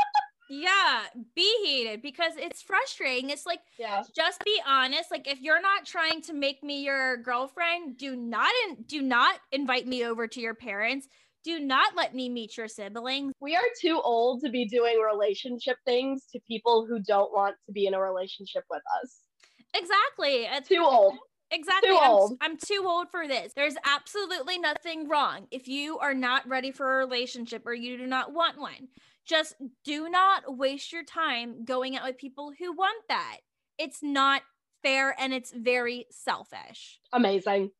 Yeah, 0.52 1.02
be 1.36 1.48
heated 1.64 2.02
because 2.02 2.32
it's 2.36 2.60
frustrating. 2.60 3.30
It's 3.30 3.46
like 3.46 3.60
yeah. 3.78 4.02
just 4.16 4.44
be 4.44 4.60
honest. 4.66 5.08
Like 5.12 5.28
if 5.28 5.40
you're 5.40 5.62
not 5.62 5.86
trying 5.86 6.22
to 6.22 6.32
make 6.32 6.64
me 6.64 6.82
your 6.82 7.18
girlfriend, 7.18 7.96
do 7.96 8.16
not 8.16 8.50
in, 8.66 8.82
do 8.84 9.00
not 9.00 9.38
invite 9.52 9.86
me 9.86 10.04
over 10.04 10.26
to 10.26 10.40
your 10.40 10.54
parents. 10.54 11.06
Do 11.44 11.58
not 11.58 11.96
let 11.96 12.14
me 12.14 12.28
meet 12.28 12.56
your 12.56 12.68
siblings. 12.68 13.32
We 13.40 13.56
are 13.56 13.62
too 13.80 14.00
old 14.02 14.42
to 14.42 14.50
be 14.50 14.66
doing 14.66 14.98
relationship 15.00 15.76
things 15.86 16.26
to 16.32 16.40
people 16.46 16.86
who 16.86 16.98
don't 17.00 17.32
want 17.32 17.56
to 17.66 17.72
be 17.72 17.86
in 17.86 17.94
a 17.94 18.00
relationship 18.00 18.64
with 18.68 18.82
us. 19.02 19.20
Exactly. 19.74 20.46
It's 20.50 20.68
Too 20.68 20.84
old. 20.84 21.16
Exactly. 21.50 21.90
Too 21.90 21.98
I'm. 22.00 22.36
I'm 22.40 22.56
too 22.56 22.84
old 22.86 23.10
for 23.10 23.26
this. 23.26 23.52
There's 23.54 23.74
absolutely 23.84 24.58
nothing 24.58 25.08
wrong 25.08 25.46
if 25.50 25.66
you 25.66 25.98
are 25.98 26.14
not 26.14 26.46
ready 26.48 26.70
for 26.70 26.94
a 26.94 27.04
relationship 27.04 27.66
or 27.66 27.74
you 27.74 27.96
do 27.96 28.06
not 28.06 28.32
want 28.32 28.58
one. 28.58 28.88
Just 29.24 29.54
do 29.84 30.08
not 30.08 30.56
waste 30.56 30.92
your 30.92 31.04
time 31.04 31.64
going 31.64 31.96
out 31.96 32.04
with 32.04 32.18
people 32.18 32.52
who 32.58 32.72
want 32.72 33.02
that. 33.08 33.38
It's 33.78 34.02
not 34.02 34.42
fair 34.82 35.14
and 35.18 35.32
it's 35.32 35.52
very 35.52 36.06
selfish. 36.10 37.00
Amazing. 37.12 37.70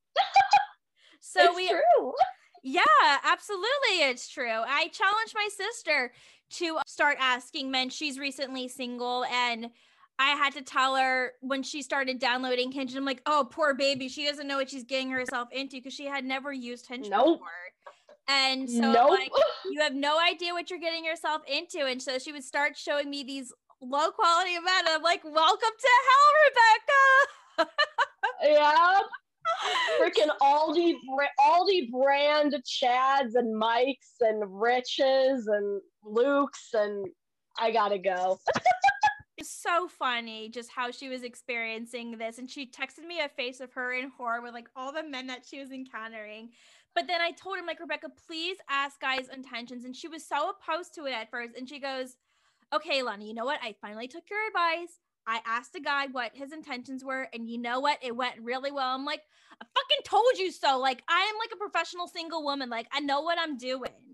So 1.20 1.44
it's 1.44 1.56
we 1.56 1.68
true. 1.68 2.12
Yeah, 2.62 2.82
absolutely. 3.24 4.02
It's 4.02 4.28
true. 4.28 4.48
I 4.50 4.88
challenged 4.88 5.34
my 5.34 5.48
sister 5.50 6.12
to 6.52 6.78
start 6.86 7.16
asking 7.20 7.70
men. 7.70 7.90
She's 7.90 8.18
recently 8.18 8.68
single, 8.68 9.24
and 9.24 9.70
I 10.18 10.30
had 10.32 10.52
to 10.54 10.62
tell 10.62 10.96
her 10.96 11.32
when 11.40 11.62
she 11.62 11.80
started 11.80 12.18
downloading 12.18 12.70
Hinge. 12.72 12.94
I'm 12.94 13.06
like, 13.06 13.22
oh, 13.24 13.48
poor 13.50 13.72
baby. 13.74 14.08
She 14.08 14.26
doesn't 14.26 14.46
know 14.46 14.56
what 14.56 14.68
she's 14.68 14.84
getting 14.84 15.10
herself 15.10 15.48
into 15.50 15.76
because 15.76 15.94
she 15.94 16.04
had 16.04 16.24
never 16.24 16.52
used 16.52 16.86
Hinge 16.86 17.08
Nope. 17.08 17.38
before. 17.38 17.48
And 18.28 18.68
so, 18.68 18.92
nope. 18.92 19.10
like, 19.10 19.32
you 19.70 19.80
have 19.80 19.94
no 19.94 20.20
idea 20.20 20.52
what 20.52 20.70
you're 20.70 20.78
getting 20.78 21.04
yourself 21.04 21.42
into. 21.50 21.86
And 21.86 22.00
so 22.00 22.18
she 22.18 22.32
would 22.32 22.44
start 22.44 22.76
showing 22.76 23.08
me 23.08 23.24
these 23.24 23.52
low 23.80 24.10
quality 24.10 24.54
men. 24.54 24.80
And 24.80 24.88
I'm 24.88 25.02
like, 25.02 25.24
welcome 25.24 25.70
to 25.78 25.88
hell, 26.08 27.66
Rebecca. 27.66 27.72
yeah. 28.42 28.98
Freaking 30.00 30.30
Aldi, 30.40 30.94
Aldi 31.40 31.90
brand 31.90 32.54
Chads 32.64 33.34
and 33.34 33.56
Mikes 33.56 34.14
and 34.20 34.42
Riches 34.60 35.46
and 35.46 35.80
Luke's 36.04 36.70
and 36.74 37.06
I 37.58 37.70
gotta 37.70 37.98
go. 37.98 38.38
It's 39.36 39.50
so 39.50 39.88
funny 39.88 40.50
just 40.50 40.70
how 40.70 40.90
she 40.90 41.08
was 41.08 41.22
experiencing 41.22 42.18
this. 42.18 42.38
And 42.38 42.50
she 42.50 42.66
texted 42.66 43.06
me 43.06 43.20
a 43.20 43.28
face 43.28 43.60
of 43.60 43.72
her 43.72 43.92
in 43.92 44.10
horror 44.10 44.42
with 44.42 44.52
like 44.52 44.68
all 44.76 44.92
the 44.92 45.02
men 45.02 45.26
that 45.28 45.46
she 45.48 45.60
was 45.60 45.70
encountering. 45.70 46.50
But 46.94 47.06
then 47.06 47.20
I 47.20 47.30
told 47.30 47.56
her, 47.56 47.64
like, 47.64 47.78
Rebecca, 47.78 48.08
please 48.26 48.56
ask 48.68 49.00
guys' 49.00 49.28
intentions. 49.32 49.84
And 49.84 49.94
she 49.94 50.08
was 50.08 50.26
so 50.26 50.50
opposed 50.50 50.92
to 50.94 51.06
it 51.06 51.12
at 51.12 51.30
first. 51.30 51.56
And 51.56 51.68
she 51.68 51.78
goes, 51.78 52.16
Okay, 52.72 53.02
Lana, 53.02 53.24
you 53.24 53.34
know 53.34 53.44
what? 53.44 53.60
I 53.62 53.74
finally 53.80 54.08
took 54.08 54.24
your 54.30 54.46
advice. 54.48 54.98
I 55.26 55.40
asked 55.46 55.74
a 55.76 55.80
guy 55.80 56.06
what 56.06 56.32
his 56.34 56.52
intentions 56.52 57.04
were, 57.04 57.28
and 57.32 57.48
you 57.48 57.58
know 57.58 57.80
what? 57.80 57.98
It 58.02 58.16
went 58.16 58.34
really 58.40 58.70
well. 58.70 58.94
I'm 58.94 59.04
like, 59.04 59.22
I 59.60 59.64
fucking 59.64 60.04
told 60.04 60.38
you 60.38 60.50
so. 60.50 60.78
Like, 60.78 61.02
I 61.08 61.20
am 61.20 61.38
like 61.38 61.50
a 61.52 61.56
professional 61.56 62.08
single 62.08 62.42
woman. 62.42 62.70
Like, 62.70 62.86
I 62.92 63.00
know 63.00 63.20
what 63.20 63.38
I'm 63.38 63.56
doing. 63.56 64.10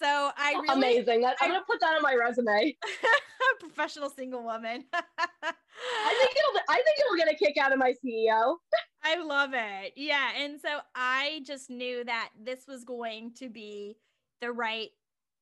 So 0.00 0.30
I 0.36 0.52
really 0.52 0.94
Amazing. 0.94 1.20
That, 1.22 1.36
I'm 1.40 1.50
gonna 1.50 1.62
put 1.66 1.78
that 1.80 1.94
on 1.94 2.02
my 2.02 2.14
resume. 2.14 2.74
professional 3.60 4.08
single 4.08 4.42
woman. 4.42 4.84
I 4.94 6.14
think 6.18 6.36
it'll. 6.36 6.60
I 6.68 6.74
think 6.76 6.98
it'll 7.00 7.16
get 7.16 7.30
a 7.30 7.36
kick 7.36 7.56
out 7.58 7.72
of 7.72 7.78
my 7.78 7.92
CEO. 8.04 8.56
I 9.02 9.22
love 9.22 9.50
it. 9.52 9.92
Yeah. 9.96 10.30
And 10.38 10.60
so 10.60 10.78
I 10.94 11.42
just 11.46 11.68
knew 11.68 12.04
that 12.04 12.30
this 12.42 12.66
was 12.66 12.84
going 12.84 13.32
to 13.34 13.48
be 13.48 13.96
the 14.40 14.52
right 14.52 14.90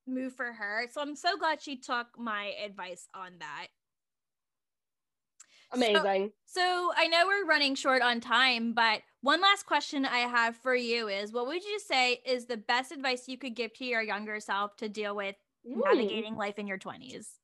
move 0.08 0.34
for 0.34 0.52
her. 0.52 0.86
So 0.92 1.00
I'm 1.00 1.16
so 1.16 1.36
glad 1.36 1.62
she 1.62 1.76
took 1.76 2.18
my 2.18 2.54
advice 2.64 3.08
on 3.14 3.32
that. 3.38 3.68
Amazing. 5.72 6.32
So 6.46 6.92
I 6.96 7.08
know 7.08 7.26
we're 7.26 7.46
running 7.46 7.74
short 7.74 8.00
on 8.00 8.20
time, 8.20 8.72
but 8.72 9.02
one 9.20 9.40
last 9.40 9.66
question 9.66 10.06
I 10.06 10.20
have 10.20 10.56
for 10.56 10.74
you 10.74 11.08
is 11.08 11.32
what 11.32 11.46
would 11.46 11.62
you 11.62 11.78
say 11.78 12.20
is 12.24 12.46
the 12.46 12.56
best 12.56 12.90
advice 12.90 13.28
you 13.28 13.36
could 13.36 13.54
give 13.54 13.74
to 13.74 13.84
your 13.84 14.00
younger 14.00 14.40
self 14.40 14.76
to 14.76 14.88
deal 14.88 15.14
with 15.14 15.36
Ooh. 15.66 15.82
navigating 15.84 16.36
life 16.36 16.58
in 16.58 16.66
your 16.66 16.78
20s? 16.78 17.38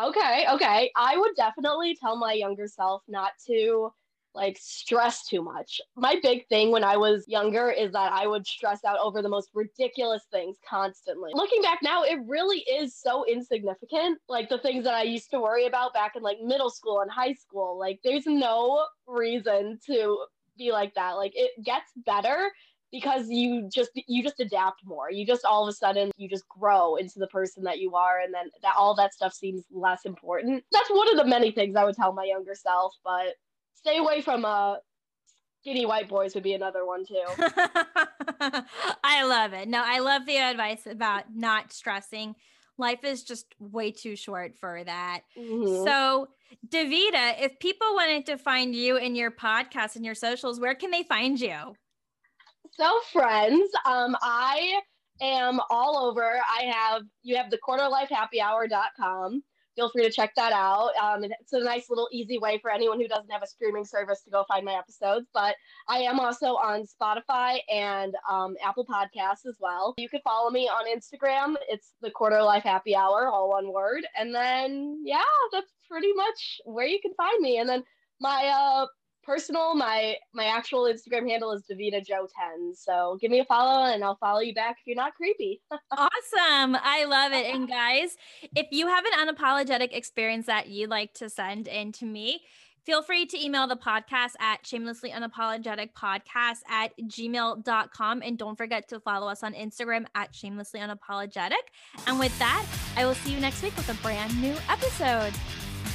Okay, 0.00 0.46
okay. 0.50 0.90
I 0.96 1.16
would 1.16 1.36
definitely 1.36 1.96
tell 2.00 2.16
my 2.16 2.32
younger 2.32 2.66
self 2.66 3.02
not 3.06 3.32
to 3.46 3.92
like 4.34 4.58
stress 4.60 5.26
too 5.26 5.42
much. 5.42 5.80
My 5.96 6.18
big 6.22 6.46
thing 6.48 6.70
when 6.70 6.84
I 6.84 6.96
was 6.96 7.24
younger 7.28 7.70
is 7.70 7.92
that 7.92 8.12
I 8.12 8.26
would 8.26 8.46
stress 8.46 8.84
out 8.84 8.98
over 8.98 9.22
the 9.22 9.28
most 9.28 9.50
ridiculous 9.54 10.22
things 10.30 10.56
constantly. 10.68 11.30
Looking 11.34 11.62
back 11.62 11.80
now, 11.82 12.02
it 12.02 12.18
really 12.26 12.58
is 12.60 12.96
so 12.96 13.24
insignificant. 13.26 14.18
Like 14.28 14.48
the 14.48 14.58
things 14.58 14.84
that 14.84 14.94
I 14.94 15.02
used 15.02 15.30
to 15.30 15.40
worry 15.40 15.66
about 15.66 15.94
back 15.94 16.16
in 16.16 16.22
like 16.22 16.38
middle 16.42 16.70
school 16.70 17.00
and 17.00 17.10
high 17.10 17.34
school. 17.34 17.78
Like 17.78 18.00
there's 18.02 18.26
no 18.26 18.84
reason 19.06 19.78
to 19.86 20.24
be 20.58 20.72
like 20.72 20.94
that. 20.94 21.12
Like 21.12 21.32
it 21.34 21.52
gets 21.64 21.92
better 22.04 22.50
because 22.90 23.28
you 23.28 23.68
just 23.74 23.90
you 24.06 24.22
just 24.22 24.38
adapt 24.38 24.80
more 24.84 25.10
you 25.10 25.26
just 25.26 25.44
all 25.44 25.66
of 25.66 25.68
a 25.68 25.72
sudden 25.72 26.12
you 26.16 26.28
just 26.28 26.48
grow 26.48 26.94
into 26.94 27.18
the 27.18 27.26
person 27.26 27.64
that 27.64 27.80
you 27.80 27.96
are 27.96 28.20
and 28.20 28.32
then 28.32 28.48
that 28.62 28.74
all 28.78 28.94
that 28.94 29.12
stuff 29.12 29.32
seems 29.32 29.64
less 29.72 30.04
important 30.04 30.62
that's 30.70 30.90
one 30.90 31.10
of 31.10 31.16
the 31.16 31.24
many 31.24 31.50
things 31.50 31.74
i 31.74 31.82
would 31.82 31.96
tell 31.96 32.12
my 32.12 32.22
younger 32.22 32.54
self 32.54 32.94
but 33.02 33.34
stay 33.74 33.98
away 33.98 34.20
from 34.20 34.44
uh 34.44 34.76
skinny 35.60 35.86
white 35.86 36.08
boys 36.08 36.34
would 36.34 36.42
be 36.44 36.52
another 36.54 36.84
one 36.86 37.04
too 37.06 37.22
I 39.02 39.24
love 39.24 39.52
it. 39.52 39.68
No, 39.68 39.82
I 39.84 39.98
love 40.00 40.26
the 40.26 40.36
advice 40.36 40.86
about 40.86 41.24
not 41.34 41.72
stressing. 41.72 42.34
Life 42.76 43.04
is 43.04 43.22
just 43.22 43.46
way 43.58 43.92
too 43.92 44.16
short 44.16 44.58
for 44.58 44.82
that. 44.84 45.20
Mhm. 45.38 45.84
So, 45.84 46.28
Davita, 46.68 47.40
if 47.40 47.58
people 47.60 47.86
wanted 47.94 48.26
to 48.26 48.36
find 48.36 48.74
you 48.74 48.96
in 48.96 49.14
your 49.14 49.30
podcast 49.30 49.96
and 49.96 50.04
your 50.04 50.14
socials, 50.14 50.58
where 50.60 50.74
can 50.74 50.90
they 50.90 51.02
find 51.04 51.40
you? 51.40 51.74
So, 52.72 53.00
friends, 53.12 53.70
um, 53.86 54.16
I 54.20 54.80
am 55.20 55.60
all 55.70 55.96
over. 56.08 56.40
I 56.50 56.64
have 56.64 57.02
you 57.22 57.36
have 57.36 57.50
the 57.50 57.58
quarterlifehappyhour.com. 57.58 59.42
Feel 59.76 59.90
free 59.90 60.04
to 60.04 60.10
check 60.10 60.32
that 60.36 60.52
out. 60.52 60.90
Um, 61.00 61.24
it's 61.24 61.52
a 61.52 61.60
nice 61.60 61.90
little 61.90 62.08
easy 62.12 62.38
way 62.38 62.58
for 62.58 62.70
anyone 62.70 63.00
who 63.00 63.08
doesn't 63.08 63.30
have 63.30 63.42
a 63.42 63.46
streaming 63.46 63.84
service 63.84 64.22
to 64.22 64.30
go 64.30 64.44
find 64.48 64.64
my 64.64 64.74
episodes. 64.74 65.26
But 65.34 65.56
I 65.88 65.98
am 65.98 66.20
also 66.20 66.56
on 66.56 66.84
Spotify 66.84 67.58
and 67.72 68.14
um, 68.30 68.56
Apple 68.64 68.86
Podcasts 68.86 69.46
as 69.46 69.56
well. 69.60 69.94
You 69.98 70.08
can 70.08 70.20
follow 70.22 70.50
me 70.50 70.68
on 70.68 70.86
Instagram. 70.86 71.56
It's 71.68 71.92
the 72.00 72.10
Quarter 72.10 72.42
Life 72.42 72.62
Happy 72.62 72.94
Hour, 72.94 73.28
all 73.28 73.50
one 73.50 73.72
word. 73.72 74.06
And 74.18 74.34
then 74.34 75.02
yeah, 75.04 75.22
that's 75.52 75.72
pretty 75.88 76.12
much 76.14 76.60
where 76.64 76.86
you 76.86 77.00
can 77.00 77.14
find 77.14 77.40
me. 77.40 77.58
And 77.58 77.68
then 77.68 77.82
my 78.20 78.46
uh, 78.46 78.86
personal 79.24 79.74
my 79.74 80.14
my 80.32 80.44
actual 80.44 80.84
instagram 80.84 81.28
handle 81.28 81.52
is 81.52 81.64
Davita 81.70 82.04
Jo 82.04 82.26
10 82.56 82.74
so 82.74 83.18
give 83.20 83.30
me 83.30 83.40
a 83.40 83.44
follow 83.44 83.92
and 83.92 84.04
i'll 84.04 84.16
follow 84.16 84.40
you 84.40 84.54
back 84.54 84.76
if 84.80 84.86
you're 84.86 84.96
not 84.96 85.14
creepy 85.14 85.60
Awesome. 85.96 86.76
I 86.82 87.04
love 87.04 87.32
it. 87.32 87.54
And 87.54 87.68
guys, 87.80 88.16
if 88.54 88.66
you 88.70 88.86
have 88.88 89.04
an 89.04 89.28
unapologetic 89.28 89.88
experience 89.92 90.46
that 90.46 90.68
you'd 90.68 90.90
like 90.90 91.14
to 91.14 91.28
send 91.28 91.68
in 91.68 91.92
to 91.92 92.04
me, 92.04 92.40
feel 92.84 93.02
free 93.02 93.26
to 93.26 93.42
email 93.42 93.66
the 93.66 93.76
podcast 93.76 94.32
at 94.40 94.66
shamelessly 94.66 95.10
unapologetic 95.10 95.90
podcast 95.92 96.58
at 96.68 96.92
gmail.com. 96.98 98.22
And 98.22 98.38
don't 98.38 98.56
forget 98.56 98.88
to 98.88 99.00
follow 99.00 99.28
us 99.28 99.42
on 99.42 99.54
Instagram 99.54 100.06
at 100.14 100.34
shamelessly 100.34 100.80
unapologetic. 100.80 101.52
And 102.06 102.18
with 102.18 102.36
that, 102.38 102.66
I 102.96 103.04
will 103.04 103.14
see 103.14 103.32
you 103.32 103.40
next 103.40 103.62
week 103.62 103.76
with 103.76 103.88
a 103.88 104.02
brand 104.02 104.40
new 104.40 104.54
episode. 104.68 105.32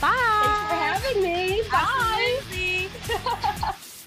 Bye. 0.02 0.10
Thanks 0.44 0.62
for 0.70 0.76
having 0.76 1.24
me. 1.24 1.62
Bye. 1.72 2.40
Absolutely. 2.40 2.90